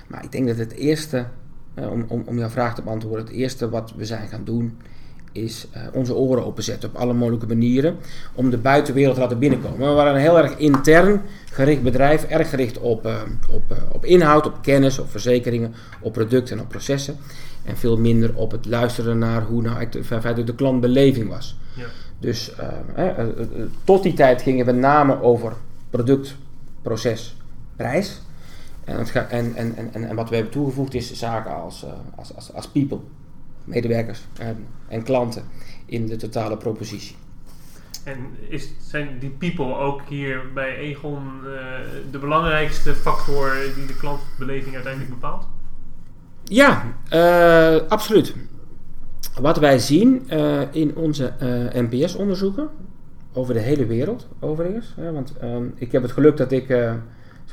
Maar 0.06 0.24
ik 0.24 0.32
denk 0.32 0.46
dat 0.46 0.56
het 0.56 0.72
eerste, 0.72 1.26
uh, 1.74 1.90
om, 1.90 2.04
om, 2.08 2.22
om 2.26 2.38
jouw 2.38 2.48
vraag 2.48 2.74
te 2.74 2.82
beantwoorden, 2.82 3.26
het 3.26 3.34
eerste 3.34 3.68
wat 3.68 3.92
we 3.96 4.04
zijn 4.04 4.28
gaan 4.28 4.44
doen 4.44 4.76
is 5.32 5.66
uh, 5.76 5.82
onze 5.92 6.14
oren 6.14 6.44
openzetten 6.44 6.88
op 6.88 6.96
alle 6.96 7.12
mogelijke 7.12 7.46
manieren 7.46 7.96
om 8.34 8.50
de 8.50 8.58
buitenwereld 8.58 9.14
te 9.14 9.20
laten 9.20 9.38
binnenkomen. 9.38 9.88
We 9.88 9.94
waren 9.94 10.14
een 10.14 10.20
heel 10.20 10.38
erg 10.38 10.56
intern 10.56 11.22
gericht 11.44 11.82
bedrijf, 11.82 12.24
erg 12.24 12.50
gericht 12.50 12.78
op, 12.78 13.06
uh, 13.06 13.22
op, 13.50 13.62
uh, 13.72 13.78
op 13.92 14.04
inhoud, 14.04 14.46
op 14.46 14.58
kennis, 14.62 14.98
op 14.98 15.10
verzekeringen, 15.10 15.74
op 16.00 16.12
producten 16.12 16.56
en 16.56 16.62
op 16.62 16.68
processen. 16.68 17.16
En 17.64 17.76
veel 17.76 17.98
minder 17.98 18.34
op 18.34 18.50
het 18.50 18.66
luisteren 18.66 19.18
naar 19.18 19.42
hoe 19.42 19.62
nou 19.62 19.86
feitelijk 20.02 20.46
de 20.46 20.54
klantbeleving 20.54 21.28
was. 21.28 21.56
Ja. 21.74 21.86
Dus 22.18 22.52
tot 23.84 24.02
die 24.02 24.14
tijd 24.14 24.42
gingen 24.42 24.66
we 24.66 24.72
met 24.72 24.80
name 24.80 25.22
over 25.22 25.52
product, 25.90 26.36
proces, 26.82 27.36
prijs. 27.76 28.20
En, 28.84 28.98
het 28.98 29.12
en, 29.12 29.54
en, 29.54 29.76
en, 29.92 30.04
en 30.08 30.16
wat 30.16 30.28
we 30.28 30.34
hebben 30.34 30.52
toegevoegd 30.52 30.94
is 30.94 31.12
zaken 31.12 31.54
als, 31.54 31.86
als, 32.16 32.34
als, 32.34 32.52
als 32.52 32.68
people 32.68 32.98
medewerkers 33.64 34.26
en, 34.38 34.66
en 34.88 35.02
klanten 35.02 35.42
in 35.86 36.06
de 36.06 36.16
totale 36.16 36.56
propositie. 36.56 37.16
En 38.04 38.16
is, 38.48 38.72
zijn 38.78 39.18
die 39.18 39.30
people 39.30 39.76
ook 39.76 40.02
hier 40.08 40.40
bij 40.54 40.76
Egon 40.76 41.22
uh, 41.44 41.52
de 42.10 42.18
belangrijkste 42.18 42.94
factor 42.94 43.52
die 43.74 43.86
de 43.86 43.96
klantbeleving 43.96 44.74
uiteindelijk 44.74 45.14
bepaalt? 45.14 45.46
Ja, 46.44 46.94
uh, 47.12 47.88
absoluut. 47.88 48.34
Wat 49.40 49.58
wij 49.58 49.78
zien 49.78 50.26
uh, 50.30 50.60
in 50.70 50.96
onze 50.96 51.32
NPS-onderzoeken, 51.72 52.68
over 53.32 53.54
de 53.54 53.60
hele 53.60 53.86
wereld 53.86 54.28
overigens, 54.40 54.94
want 55.12 55.34
um, 55.42 55.72
ik 55.76 55.92
heb 55.92 56.02
het 56.02 56.12
geluk 56.12 56.36
dat 56.36 56.52
ik 56.52 56.68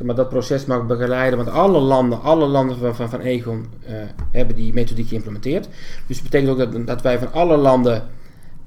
maar, 0.05 0.15
dat 0.15 0.29
proces 0.29 0.65
mag 0.65 0.85
begeleiden. 0.85 1.37
Want 1.37 1.49
alle 1.49 1.79
landen, 1.79 2.21
alle 2.21 2.45
landen 2.45 2.77
van, 2.77 2.95
van, 2.95 3.09
van 3.09 3.19
Egon 3.19 3.65
uh, 3.83 3.89
hebben 4.31 4.55
die 4.55 4.73
methodiek 4.73 5.07
geïmplementeerd. 5.07 5.69
Dus 6.07 6.15
dat 6.21 6.29
betekent 6.29 6.49
ook 6.49 6.57
dat, 6.57 6.87
dat 6.87 7.01
wij 7.01 7.19
van 7.19 7.31
alle 7.31 7.57
landen 7.57 8.03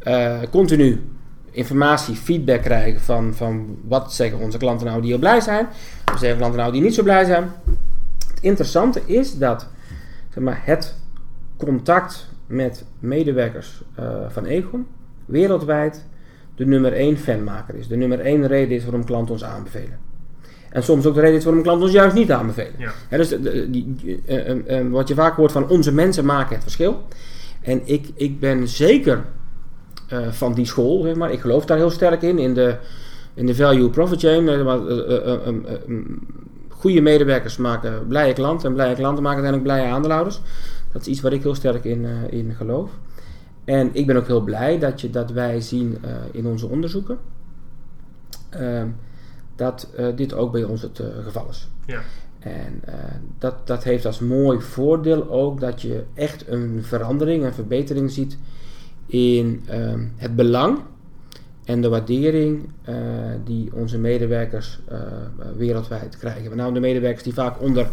uh, 0.03 0.39
continu 0.51 1.01
informatie, 1.51 2.15
feedback 2.15 2.63
krijgen 2.63 3.01
van, 3.01 3.35
van 3.35 3.79
wat 3.89 4.13
zeggen 4.13 4.39
onze 4.39 4.59
klanten 4.59 4.87
nou 4.87 5.01
die 5.01 5.11
heel 5.11 5.19
blij 5.19 5.41
zijn. 5.41 5.67
Wat 6.05 6.19
zeggen 6.19 6.39
klanten 6.39 6.61
nou 6.61 6.73
die 6.73 6.83
niet 6.83 6.95
zo 6.95 7.03
blij 7.03 7.25
zijn. 7.25 7.51
Het 8.29 8.41
interessante 8.41 9.01
is 9.07 9.39
dat 9.39 9.69
zeg 10.31 10.43
maar, 10.43 10.61
het 10.65 10.95
contact 11.57 12.29
met 12.47 12.85
medewerkers 12.99 13.83
uh, 13.99 14.05
van 14.29 14.45
Egon 14.45 14.87
wereldwijd 15.25 16.05
de 16.55 16.67
nummer 16.67 16.93
1 16.93 17.19
fanmaker 17.19 17.75
is. 17.75 17.89
De 17.89 17.97
nummer 17.97 18.21
1 18.21 18.47
reden 18.47 18.77
is 18.77 18.83
waarom 18.85 19.05
klanten 19.05 19.33
ons 19.33 19.45
aanbevelen. 19.45 19.99
En 20.73 20.83
soms 20.83 21.07
ook 21.07 21.15
de 21.15 21.21
reden 21.21 21.37
is 21.37 21.45
waarom 21.45 21.63
klanten 21.63 21.85
ons 21.85 21.95
juist 21.95 22.15
niet 22.15 22.33
aanbevelen. 22.33 22.73
Ja. 22.79 23.17
dus 23.17 23.29
die, 23.69 23.97
uh, 24.27 24.81
uh, 24.81 24.91
wat 24.91 25.09
je 25.09 25.15
vaak 25.15 25.37
hoort 25.37 25.53
van 25.53 25.69
onze 25.69 25.93
mensen 25.93 26.25
maken 26.25 26.55
het 26.55 26.63
verschil. 26.63 27.03
En 27.61 27.81
ik, 27.85 28.11
ik 28.15 28.41
ben 28.41 28.69
zeker 28.69 29.25
van 30.31 30.55
die 30.55 30.67
school, 30.67 31.03
zeg 31.03 31.15
maar. 31.15 31.33
Ik 31.33 31.41
geloof 31.41 31.65
daar 31.65 31.77
heel 31.77 31.91
sterk 31.91 32.23
in, 32.23 32.39
in 32.39 32.55
de, 32.55 32.77
in 33.35 33.47
de 33.47 33.55
value 33.55 33.91
profit 33.91 34.21
chain. 34.21 34.49
goede 36.69 37.01
medewerkers 37.01 37.57
maken 37.57 38.07
blije 38.07 38.33
klanten 38.33 38.69
en 38.69 38.75
blije 38.75 38.95
klanten 38.95 39.23
maken 39.23 39.43
uiteindelijk 39.45 39.75
blije 39.75 39.95
aandeelhouders. 39.95 40.41
Dat 40.93 41.03
is 41.03 41.09
iets 41.09 41.21
waar 41.21 41.33
ik 41.33 41.43
heel 41.43 41.55
sterk 41.55 41.85
in, 41.85 42.07
in 42.31 42.55
geloof. 42.57 42.91
En 43.65 43.91
ik 43.93 44.07
ben 44.07 44.17
ook 44.17 44.27
heel 44.27 44.41
blij 44.41 44.79
dat, 44.79 45.01
je, 45.01 45.11
dat 45.11 45.31
wij 45.31 45.61
zien 45.61 45.99
in 46.31 46.47
onze 46.47 46.67
onderzoeken 46.67 47.19
ehm, 48.51 48.89
dat 49.63 49.89
uh, 49.99 50.07
dit 50.15 50.35
ook 50.35 50.53
bij 50.53 50.65
ons 50.65 50.83
het 50.83 50.99
uh, 50.99 51.07
geval 51.25 51.47
is. 51.51 51.69
Ja. 51.87 52.01
En 52.39 52.83
uh, 52.89 52.95
dat, 53.39 53.67
dat 53.67 53.85
heeft 53.85 54.07
als 54.07 54.19
mooi 54.19 54.61
voordeel 54.61 55.31
ook 55.31 55.61
dat 55.61 55.83
je 55.83 56.03
echt 56.15 56.49
een 56.49 56.79
verandering, 56.83 57.45
een 57.45 57.55
verbetering 57.55 58.11
ziet 58.11 58.39
in 59.07 59.63
ehm, 59.67 60.05
het 60.17 60.37
belang 60.37 60.79
en 61.65 61.81
de 61.81 61.89
waardering 61.89 62.69
die 63.45 63.71
onze 63.75 63.99
medewerkers 63.99 64.81
wereldwijd 65.57 66.17
krijgen. 66.17 66.43
Met 66.43 66.55
name 66.55 66.73
de 66.73 66.81
medewerkers 66.81 67.23
die 67.23 67.35
vaak 67.35 67.61
onder 67.61 67.89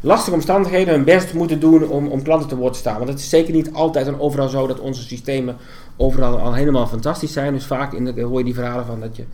lastige 0.00 0.34
omstandigheden 0.34 0.94
hun 0.94 1.04
best 1.04 1.34
moeten 1.34 1.60
doen 1.60 1.88
om, 1.88 2.06
om 2.06 2.22
klanten 2.22 2.48
te 2.48 2.56
woord 2.56 2.72
te 2.72 2.78
staan. 2.78 2.96
Want 2.96 3.08
het 3.08 3.18
is 3.18 3.28
zeker 3.28 3.52
niet 3.52 3.72
altijd 3.72 4.06
en 4.06 4.20
overal 4.20 4.48
zo 4.48 4.66
dat 4.66 4.80
onze 4.80 5.02
systemen 5.02 5.56
overal 5.96 6.38
al 6.38 6.54
helemaal 6.54 6.86
fantastisch 6.86 7.32
zijn. 7.32 7.52
Dus 7.52 7.66
vaak 7.66 7.92
in 7.92 8.04
de, 8.04 8.22
hoor 8.22 8.38
je 8.38 8.44
die 8.44 8.54
verhalen 8.54 8.86
van 8.86 9.00
dat 9.00 9.16
je 9.16 9.24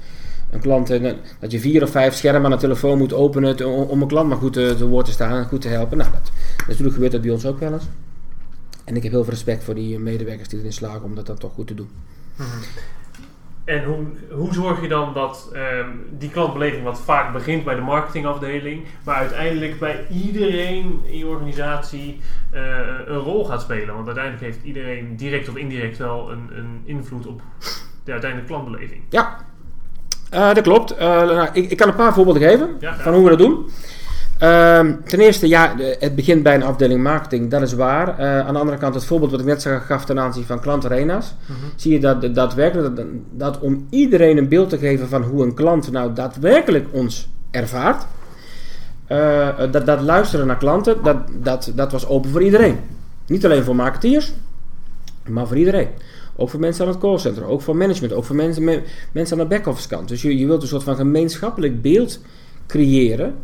een 0.57 0.63
klant, 0.63 0.91
eh, 0.91 1.13
dat 1.41 1.51
je 1.51 1.61
vier 1.61 1.83
of 1.83 1.91
vijf 1.91 2.15
schermen 2.15 2.45
aan 2.45 2.51
de 2.51 2.57
telefoon 2.57 2.99
moet 2.99 3.13
openen 3.13 3.67
om 3.89 4.03
een 4.03 4.09
klant 4.09 4.29
maar 4.29 4.39
goed 4.39 4.53
te, 4.53 4.75
te 4.79 4.87
woord 4.87 5.05
te 5.05 5.13
staan 5.13 5.39
en 5.39 5.45
goed 5.45 5.61
te 5.61 5.69
helpen. 5.69 5.99
Nou, 5.99 6.11
dat, 6.13 6.31
natuurlijk 6.67 6.95
gebeurt 6.95 7.13
dat 7.13 7.21
bij 7.21 7.31
ons 7.31 7.47
ook 7.47 7.59
wel 7.61 7.73
eens. 7.73 7.89
En 8.85 8.97
ik 8.97 9.03
heb 9.03 9.13
heel 9.13 9.25
veel 9.25 9.33
respect 9.33 9.65
voor 9.65 9.75
die 9.75 9.99
medewerkers 9.99 10.49
die 10.49 10.59
erin 10.59 10.73
slagen 10.73 11.03
om 11.03 11.15
dat 11.15 11.27
dan 11.27 11.39
toch 11.39 11.53
goed 11.53 11.67
te 11.67 11.75
doen. 11.75 11.91
Mhm. 12.37 12.47
En 13.65 13.85
hoe, 13.85 14.05
hoe 14.31 14.55
zorg 14.55 14.81
je 14.81 14.89
dan 14.89 15.15
dat 15.15 15.53
um, 15.55 16.07
die 16.19 16.31
klantbeleving, 16.31 16.83
wat 16.83 17.01
vaak 17.01 17.33
begint 17.33 17.65
bij 17.65 17.75
de 17.75 17.81
marketingafdeling, 17.81 18.85
maar 19.05 19.15
uiteindelijk 19.15 19.79
bij 19.79 20.07
iedereen 20.11 21.01
in 21.05 21.19
je 21.19 21.27
organisatie 21.27 22.21
uh, 22.55 22.61
een 23.07 23.19
rol 23.19 23.45
gaat 23.45 23.61
spelen? 23.61 23.95
Want 23.95 24.07
uiteindelijk 24.07 24.45
heeft 24.45 24.65
iedereen 24.65 25.17
direct 25.17 25.49
of 25.49 25.57
indirect 25.57 25.99
wel 25.99 26.31
een, 26.31 26.49
een 26.59 26.83
invloed 26.85 27.27
op 27.27 27.43
de 28.05 28.13
uiteindelijke 28.13 28.53
klantbeleving. 28.53 29.03
Ja, 29.09 29.39
uh, 30.35 30.55
dat 30.55 30.63
klopt. 30.63 30.93
Uh, 30.93 30.99
nou, 30.99 31.49
ik, 31.53 31.71
ik, 31.71 31.77
kan 31.77 31.89
een 31.89 31.95
paar 31.95 32.13
voorbeelden 32.13 32.43
geven 32.43 32.69
van 32.81 33.15
hoe 33.15 33.23
we 33.23 33.29
dat 33.29 33.39
doen. 33.39 33.67
Uh, 34.43 34.79
ten 35.05 35.21
eerste, 35.21 35.49
ja, 35.49 35.75
het 35.99 36.15
begint 36.15 36.43
bij 36.43 36.55
een 36.55 36.63
afdeling 36.63 37.03
marketing, 37.03 37.51
dat 37.51 37.63
is 37.63 37.73
waar. 37.73 38.21
Uh, 38.21 38.47
aan 38.47 38.53
de 38.53 38.59
andere 38.59 38.79
kant, 38.79 38.95
het 38.95 39.05
voorbeeld 39.05 39.31
wat 39.31 39.41
ik 39.41 39.47
net 39.47 39.69
gaf 39.87 40.05
ten 40.05 40.21
aanzien 40.21 40.45
van 40.45 40.61
klantarena's, 40.61 41.35
mm 41.47 41.55
zie 41.77 41.93
je 41.93 42.01
dat 42.01 42.35
daadwerkelijk 42.35 42.97
dat, 42.97 43.07
dat, 43.31 43.59
om 43.59 43.87
iedereen 43.91 44.37
een 44.37 44.49
beeld 44.49 44.69
te 44.69 44.79
geven 44.79 45.09
van 45.09 45.23
hoe 45.23 45.43
een 45.43 45.55
klant 45.55 45.93
nou 45.93 46.13
daadwerkelijk 46.13 46.87
ons 46.93 47.29
ervaart, 47.51 48.07
dat, 49.71 49.87
dat 49.87 50.01
luisteren 50.01 50.47
naar 50.47 50.57
klanten, 50.57 50.97
dat, 51.03 51.17
dat, 51.43 51.73
dat 51.75 51.93
was 51.93 52.07
open 52.07 52.31
voor 52.31 52.43
iedereen. 52.43 52.79
Niet 53.27 53.45
alleen 53.45 53.65
voor 53.65 53.77
marketeers, 53.77 54.33
maar 55.29 55.47
voor 55.47 55.57
iedereen. 55.57 55.89
Ook 56.37 56.51
voor 56.51 56.61
mensen 56.61 56.85
aan 56.85 56.91
het 56.91 57.01
callcenter, 57.01 57.47
ook 57.47 57.63
voor 57.63 57.77
management, 57.77 58.13
ook 58.13 58.25
voor 58.25 58.37
mensen, 58.37 58.83
mensen 59.13 59.39
aan 59.39 59.49
de 59.49 59.55
back-office 59.55 59.89
kant. 59.89 60.09
Dus 60.09 60.23
je, 60.23 60.39
je 60.39 60.47
wilt 60.47 60.63
een 60.63 60.69
soort 60.69 60.83
van 60.83 60.97
gemeenschappelijk 60.97 61.83
beeld 61.83 62.21
creëren 62.67 63.35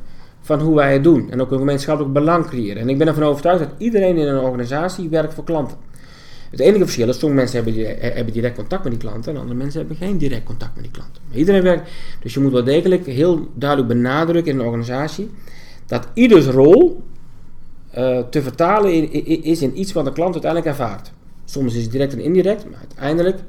van 0.40 0.60
hoe 0.60 0.74
wij 0.74 0.92
het 0.92 1.04
doen. 1.04 1.30
En 1.30 1.40
ook 1.40 1.50
een 1.50 1.58
gemeenschappelijk 1.58 2.14
belang 2.14 2.46
creëren. 2.46 2.82
En 2.82 2.88
ik 2.88 2.98
ben 2.98 3.06
ervan 3.06 3.22
overtuigd 3.22 3.58
dat 3.58 3.72
iedereen 3.78 4.16
in 4.16 4.26
een 4.26 4.40
organisatie 4.40 5.08
werkt 5.08 5.34
voor 5.34 5.44
klanten. 5.44 5.76
Het 6.50 6.60
enige 6.60 6.84
verschil 6.84 7.08
is, 7.08 7.18
sommige 7.18 7.40
mensen 7.40 7.64
hebben, 7.64 8.12
hebben 8.14 8.32
direct 8.32 8.56
contact 8.56 8.82
met 8.82 8.92
die 8.92 9.00
klanten 9.00 9.34
en 9.34 9.40
andere 9.40 9.58
mensen 9.58 9.78
hebben 9.78 9.96
geen 9.96 10.18
direct 10.18 10.44
contact 10.44 10.74
met 10.74 10.82
die 10.82 10.92
klanten. 10.92 11.22
Maar 11.28 11.36
iedereen 11.36 11.62
werkt, 11.62 11.90
dus 12.20 12.34
je 12.34 12.40
moet 12.40 12.52
wel 12.52 12.64
degelijk 12.64 13.06
heel 13.06 13.48
duidelijk 13.54 13.88
benadrukken 13.88 14.52
in 14.52 14.58
een 14.58 14.66
organisatie 14.66 15.30
dat 15.86 16.08
ieders 16.14 16.46
rol 16.46 17.02
uh, 17.98 18.18
te 18.18 18.42
vertalen 18.42 19.12
is 19.42 19.62
in 19.62 19.80
iets 19.80 19.92
wat 19.92 20.04
de 20.04 20.12
klant 20.12 20.32
uiteindelijk 20.32 20.70
ervaart. 20.70 21.12
Soms 21.44 21.74
is 21.74 21.82
het 21.82 21.92
direct 21.92 22.12
en 22.12 22.20
indirect, 22.20 22.70
maar 22.70 22.78
uiteindelijk 22.78 23.40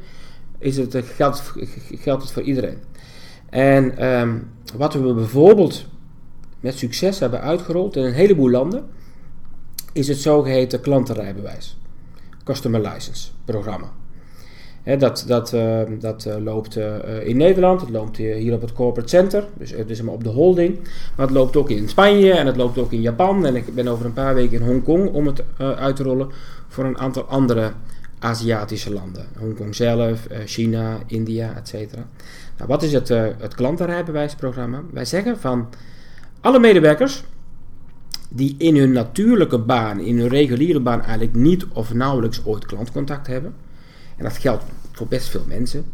is 0.60 0.78
het, 0.78 0.96
eh, 0.96 1.04
geldt, 1.04 1.54
geldt 1.90 2.24
het 2.24 2.32
voor 2.32 2.44
iedereen. 2.44 2.78
En 3.50 4.06
um, 4.12 4.50
wat 4.76 4.94
we 4.94 5.14
bijvoorbeeld 5.14 5.86
met 6.60 6.78
succes 6.78 7.20
hebben 7.20 7.42
uitgerold 7.42 7.96
in 7.96 8.04
een 8.04 8.14
heleboel 8.14 8.50
landen, 8.50 8.86
is 9.94 10.08
het 10.08 10.18
zogeheten 10.18 10.82
klantenrijbewijs. 10.82 11.78
Customer 12.44 12.82
License 12.82 13.30
programma. 13.46 13.92
Dat 14.84 15.24
dat, 15.28 15.54
uh, 15.54 15.82
dat 16.00 16.26
uh, 16.26 16.36
loopt 16.43 16.78
uh, 16.78 17.28
in 17.28 17.38
Nederland, 17.38 17.82
het 17.82 17.89
loopt 17.89 18.17
hier 18.17 18.54
op 18.54 18.62
het 18.62 18.74
Corporate 18.74 19.10
Center, 19.10 19.46
dus 19.58 19.72
is 19.72 20.02
op 20.02 20.24
de 20.24 20.30
holding. 20.30 20.80
Maar 21.15 21.26
het 21.26 21.36
loopt 21.36 21.56
ook 21.56 21.69
in 21.69 21.89
Spanje 21.89 22.32
en 22.32 22.46
het 22.46 22.56
loopt 22.56 22.78
ook 22.78 22.91
in 22.91 23.02
Japan. 23.02 23.46
En 23.46 23.56
ik 23.56 23.76
ben 23.76 23.88
over 23.88 24.06
een 24.06 24.13
paar 24.13 24.36
weken 24.36 24.60
in 24.60 24.67
Hongkong 24.67 25.10
om 25.13 25.28
het 25.28 25.43
uit 25.58 25.96
te 25.96 26.04
rollen 26.04 26.30
voor 26.67 26.86
een 26.86 26.98
aantal 26.98 27.24
andere 27.24 27.72
Aziatische 28.19 28.93
landen. 28.93 29.26
Hongkong 29.38 29.76
zelf, 29.76 30.26
eh, 30.26 30.38
China, 30.46 30.98
India, 31.08 31.56
etc. 31.56 31.74
Nou, 32.58 32.67
wat 32.67 32.84
is 32.84 32.93
het, 32.93 33.08
het 33.38 33.56
klantenrijbewijsprogramma? 33.56 34.82
Wij 34.91 35.06
zeggen 35.06 35.39
van 35.39 35.69
alle 36.41 36.60
medewerkers 36.60 37.24
die 38.30 38.56
in 38.58 38.78
hun 38.78 38.91
natuurlijke 38.91 39.60
baan, 39.60 40.00
in 40.00 40.19
hun 40.19 40.28
reguliere 40.28 40.80
baan 40.80 41.02
eigenlijk 41.02 41.36
niet 41.36 41.65
of 41.74 41.93
nauwelijks 41.93 42.46
ooit 42.46 42.65
klantcontact 42.65 43.28
hebben, 43.28 43.54
Dat 44.24 44.38
geldt 44.38 44.64
voor 44.92 45.08
best 45.08 45.28
veel 45.28 45.44
mensen. 45.48 45.86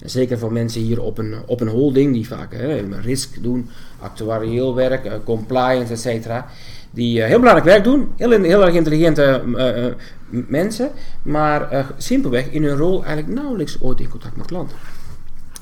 En 0.00 0.10
zeker 0.10 0.38
voor 0.38 0.52
mensen 0.52 0.80
hier 0.80 1.02
op 1.02 1.18
een, 1.18 1.34
op 1.46 1.60
een 1.60 1.68
holding, 1.68 2.12
die 2.12 2.26
vaak 2.26 2.52
hè, 2.52 3.00
risk 3.00 3.42
doen, 3.42 3.68
actuarieel 3.98 4.74
werk, 4.74 5.04
uh, 5.06 5.12
compliance, 5.24 5.92
et 5.92 6.00
cetera. 6.00 6.46
Die 6.90 7.18
uh, 7.18 7.24
heel 7.24 7.38
belangrijk 7.38 7.68
werk 7.68 7.84
doen, 7.84 8.12
heel, 8.16 8.30
heel 8.30 8.64
erg 8.64 8.74
intelligente 8.74 9.42
uh, 9.46 9.86
mensen, 10.48 10.90
maar 11.22 11.86
simpelweg 11.96 12.50
in 12.50 12.64
hun 12.64 12.76
rol 12.76 13.04
eigenlijk 13.04 13.40
nauwelijks 13.40 13.80
ooit 13.80 14.00
in 14.00 14.08
contact 14.08 14.36
met 14.36 14.46
klanten. 14.46 14.76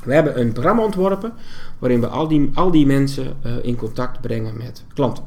We 0.05 0.15
hebben 0.15 0.41
een 0.41 0.53
programma 0.53 0.83
ontworpen 0.83 1.33
waarin 1.79 2.01
we 2.01 2.07
al 2.07 2.29
die, 2.29 2.51
al 2.55 2.71
die 2.71 2.87
mensen 2.87 3.37
in 3.63 3.77
contact 3.77 4.21
brengen 4.21 4.57
met 4.57 4.85
klanten. 4.95 5.25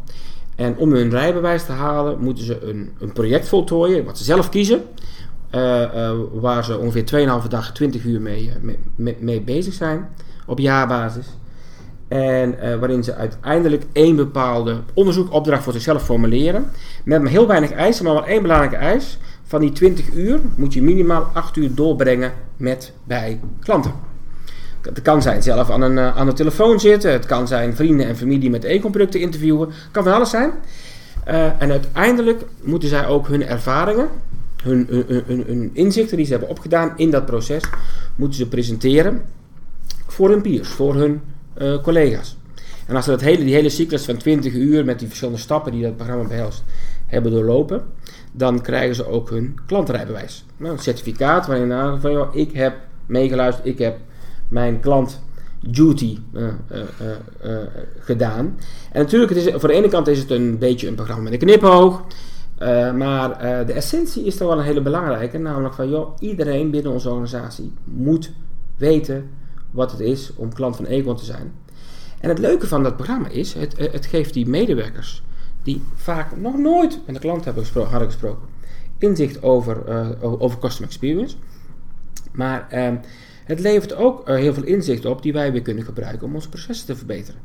En 0.55 0.77
om 0.77 0.91
hun 0.91 1.09
rijbewijs 1.09 1.65
te 1.65 1.71
halen, 1.71 2.19
moeten 2.19 2.43
ze 2.43 2.63
een, 2.63 2.89
een 2.99 3.13
project 3.13 3.47
voltooien, 3.47 4.05
wat 4.05 4.17
ze 4.17 4.23
zelf 4.23 4.49
kiezen. 4.49 4.81
Uh, 5.55 5.81
uh, 5.81 6.11
waar 6.33 6.63
ze 6.63 6.77
ongeveer 6.77 7.27
2,5 7.43 7.47
dag, 7.47 7.71
20 7.71 8.03
uur 8.03 8.21
mee, 8.21 8.51
uh, 8.61 8.75
mee, 8.95 9.17
mee, 9.19 9.41
bezig 9.41 9.73
zijn 9.73 10.09
op 10.45 10.59
jaarbasis. 10.59 11.25
En 12.07 12.79
waarin 12.79 13.03
ze 13.03 13.15
uiteindelijk 13.15 13.83
één 13.91 14.15
bepaalde 14.15 14.77
onderzoekopdracht 14.93 15.63
voor 15.63 15.73
zichzelf 15.73 16.03
formuleren. 16.03 16.65
Met 17.03 17.21
maar 17.21 17.31
heel 17.31 17.47
weinig 17.47 17.71
eisen, 17.71 18.05
maar 18.05 18.13
wel 18.13 18.25
één 18.25 18.41
belangrijke 18.41 18.75
eis. 18.75 19.17
Van 19.43 19.61
die 19.61 19.71
20 19.71 20.13
uur 20.13 20.39
moet 20.55 20.73
je 20.73 20.83
minimaal 20.83 21.29
8 21.33 21.55
uur 21.55 21.75
doorbrengen 21.75 22.33
met 22.57 22.93
bij 23.03 23.39
klanten. 23.59 23.91
Het 24.81 25.01
kan 25.01 25.21
zijn 25.21 25.43
zelf 25.43 25.69
aan, 25.69 25.81
een, 25.81 25.99
aan 25.99 26.25
de 26.25 26.33
telefoon 26.33 26.79
zitten. 26.79 27.11
Het 27.11 27.25
kan 27.25 27.47
zijn 27.47 27.75
vrienden 27.75 28.07
en 28.07 28.17
familie 28.17 28.49
met 28.49 28.63
Econ-producten 28.63 29.19
interviewen. 29.19 29.67
Het 29.67 29.91
kan 29.91 30.03
van 30.03 30.13
alles 30.13 30.29
zijn. 30.29 30.51
en 31.59 31.71
uiteindelijk 31.71 32.43
moeten 32.61 32.89
zij 32.89 33.07
ook 33.07 33.27
hun 33.27 33.47
ervaringen 33.47 34.07
hun, 34.63 34.87
hun, 34.89 35.43
hun, 35.47 35.69
inzichten 35.73 36.17
die 36.17 36.25
ze 36.25 36.31
hebben 36.31 36.49
opgedaan 36.49 36.93
in 36.95 37.11
dat 37.11 37.25
proces, 37.25 37.63
moeten 38.15 38.37
ze 38.37 38.47
presenteren 38.47 39.21
voor 40.07 40.29
hun 40.29 40.41
peers, 40.41 40.69
voor 40.69 40.95
hun 40.95 41.21
uh, 41.57 41.81
collega's. 41.81 42.37
En 42.85 42.95
als 42.95 43.05
ze 43.05 43.11
dat 43.11 43.21
hele, 43.21 43.43
die 43.43 43.53
hele 43.53 43.69
cyclus 43.69 44.05
van 44.05 44.17
20 44.17 44.53
uur 44.53 44.85
met 44.85 44.99
die 44.99 45.07
verschillende 45.07 45.39
stappen 45.39 45.71
die 45.71 45.81
dat 45.81 45.95
programma 45.95 46.27
behelst, 46.27 46.63
hebben 47.05 47.31
doorlopen, 47.31 47.83
dan 48.31 48.61
krijgen 48.61 48.95
ze 48.95 49.07
ook 49.07 49.29
hun 49.29 49.57
klantrijbewijs. 49.65 50.45
Nou, 50.57 50.73
een 50.73 50.79
certificaat 50.79 51.47
waarin 51.47 51.71
aangeeft 51.71 52.01
van, 52.01 52.11
joh, 52.11 52.35
ik 52.35 52.51
heb 52.51 52.75
meegeluisterd, 53.05 53.67
ik 53.67 53.77
heb 53.77 53.97
mijn 54.47 54.79
klant 54.79 55.21
duty 55.59 56.17
uh, 56.33 56.47
uh, 56.71 57.57
gedaan. 57.99 58.57
En 58.91 59.01
natuurlijk, 59.01 59.33
het 59.33 59.45
is, 59.45 59.53
voor 59.53 59.69
de 59.69 59.75
ene 59.75 59.87
kant 59.87 60.07
is 60.07 60.19
het 60.19 60.31
een 60.31 60.57
beetje 60.57 60.87
een 60.87 60.95
programma 60.95 61.23
met 61.23 61.33
een 61.33 61.47
knipoog. 61.47 62.03
Uh, 62.61 62.93
maar 62.93 63.29
uh, 63.29 63.65
de 63.67 63.73
essentie 63.73 64.23
is 64.23 64.37
toch 64.37 64.47
wel 64.47 64.57
een 64.57 64.63
hele 64.63 64.81
belangrijke, 64.81 65.37
namelijk 65.37 65.73
van 65.73 65.89
joh, 65.89 66.15
iedereen 66.19 66.71
binnen 66.71 66.91
onze 66.91 67.09
organisatie 67.09 67.73
moet 67.83 68.31
weten 68.77 69.29
wat 69.71 69.91
het 69.91 69.99
is 69.99 70.31
om 70.35 70.53
klant 70.53 70.75
van 70.75 70.85
Econ 70.85 71.15
te 71.15 71.25
zijn. 71.25 71.51
En 72.19 72.29
het 72.29 72.39
leuke 72.39 72.67
van 72.67 72.83
dat 72.83 72.95
programma 72.95 73.27
is, 73.27 73.53
het, 73.53 73.77
het 73.91 74.05
geeft 74.05 74.33
die 74.33 74.47
medewerkers 74.47 75.23
die 75.63 75.83
vaak 75.95 76.37
nog 76.37 76.57
nooit 76.57 76.99
met 77.05 77.15
de 77.15 77.21
klant 77.21 77.45
hebben 77.45 77.63
gespro 77.63 77.83
hadden 77.83 78.07
gesproken, 78.07 78.47
inzicht 78.97 79.43
over, 79.43 79.77
uh, 79.89 80.41
over 80.41 80.59
customer 80.59 80.89
experience. 80.89 81.35
Maar 82.31 82.67
ehm, 82.69 82.95
het 83.43 83.59
levert 83.59 83.95
ook 83.95 84.27
heel 84.29 84.53
veel 84.53 84.63
inzicht 84.63 85.05
op 85.05 85.21
die 85.21 85.33
wij 85.33 85.51
weer 85.51 85.61
kunnen 85.61 85.83
gebruiken 85.83 86.27
om 86.27 86.35
onze 86.35 86.49
processen 86.49 86.85
te 86.85 86.95
verbeteren. 86.95 87.41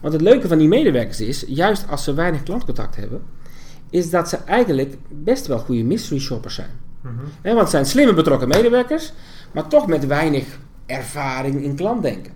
Want 0.00 0.12
het 0.12 0.22
leuke 0.22 0.48
van 0.48 0.58
die 0.58 0.68
medewerkers 0.68 1.20
is, 1.20 1.44
juist 1.48 1.88
als 1.88 2.04
ze 2.04 2.14
weinig 2.14 2.42
klantcontact 2.42 2.96
hebben, 2.96 3.22
is 3.94 4.10
dat 4.10 4.28
ze 4.28 4.36
eigenlijk 4.36 4.96
best 5.08 5.46
wel 5.46 5.58
goede 5.58 5.84
mystery 5.84 6.20
shoppers 6.20 6.54
zijn. 6.54 6.70
Mm 7.00 7.12
want 7.42 7.58
het 7.58 7.70
zijn 7.70 7.86
slimme 7.86 8.14
betrokken 8.14 8.48
medewerkers, 8.48 9.12
maar 9.52 9.68
toch 9.68 9.86
met 9.86 10.06
weinig 10.06 10.58
ervaring 10.86 11.62
in 11.62 11.74
klantdenken. 11.74 12.32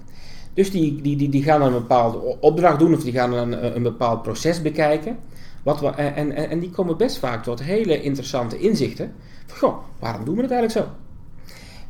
Dus 0.55 0.71
die, 0.71 1.03
die, 1.03 1.17
die, 1.17 1.29
die 1.29 1.43
gaan 1.43 1.63
een 1.63 1.73
bepaalde 1.73 2.37
opdracht 2.41 2.79
doen 2.79 2.95
of 2.95 3.03
die 3.03 3.13
gaan 3.13 3.33
een, 3.33 3.77
een 3.77 3.83
bepaald 3.83 4.23
proces 4.23 4.63
bekijken. 4.63 5.17
Wat 5.63 5.81
we, 5.81 5.87
en, 5.87 6.33
en, 6.33 6.51
en 6.51 6.59
die 6.59 6.71
komen 6.71 6.97
best 6.97 7.19
vaak 7.19 7.43
tot 7.43 7.63
hele 7.63 8.03
interessante 8.03 8.59
inzichten. 8.59 9.13
Van, 9.47 9.59
goh, 9.59 9.79
waarom 9.99 10.25
doen 10.25 10.37
we 10.37 10.43
het 10.43 10.51
eigenlijk 10.51 10.87
zo? 10.87 10.95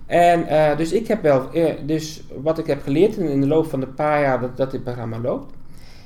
En 0.07 0.41
uh, 0.41 0.77
dus 0.77 0.93
ik 0.93 1.09
heb 1.09 1.23
wel, 1.23 1.49
uh, 1.55 1.71
dus 1.87 2.23
wat 2.43 2.59
ik 2.59 2.67
heb 2.67 2.83
geleerd 2.83 3.17
in, 3.17 3.29
in 3.29 3.41
de 3.41 3.47
loop 3.47 3.67
van 3.67 3.81
de 3.81 3.87
paar 3.87 4.21
jaar 4.21 4.41
dat, 4.41 4.57
dat 4.57 4.71
dit 4.71 4.85
programma 4.85 5.19
loopt, 5.19 5.55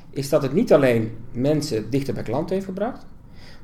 is 0.09 0.29
dat 0.29 0.41
het 0.41 0.53
niet 0.53 0.73
alleen 0.73 1.17
mensen 1.31 1.89
dichter 1.89 2.13
bij 2.13 2.23
klanten 2.23 2.55
heeft 2.55 2.67
gebracht, 2.67 3.05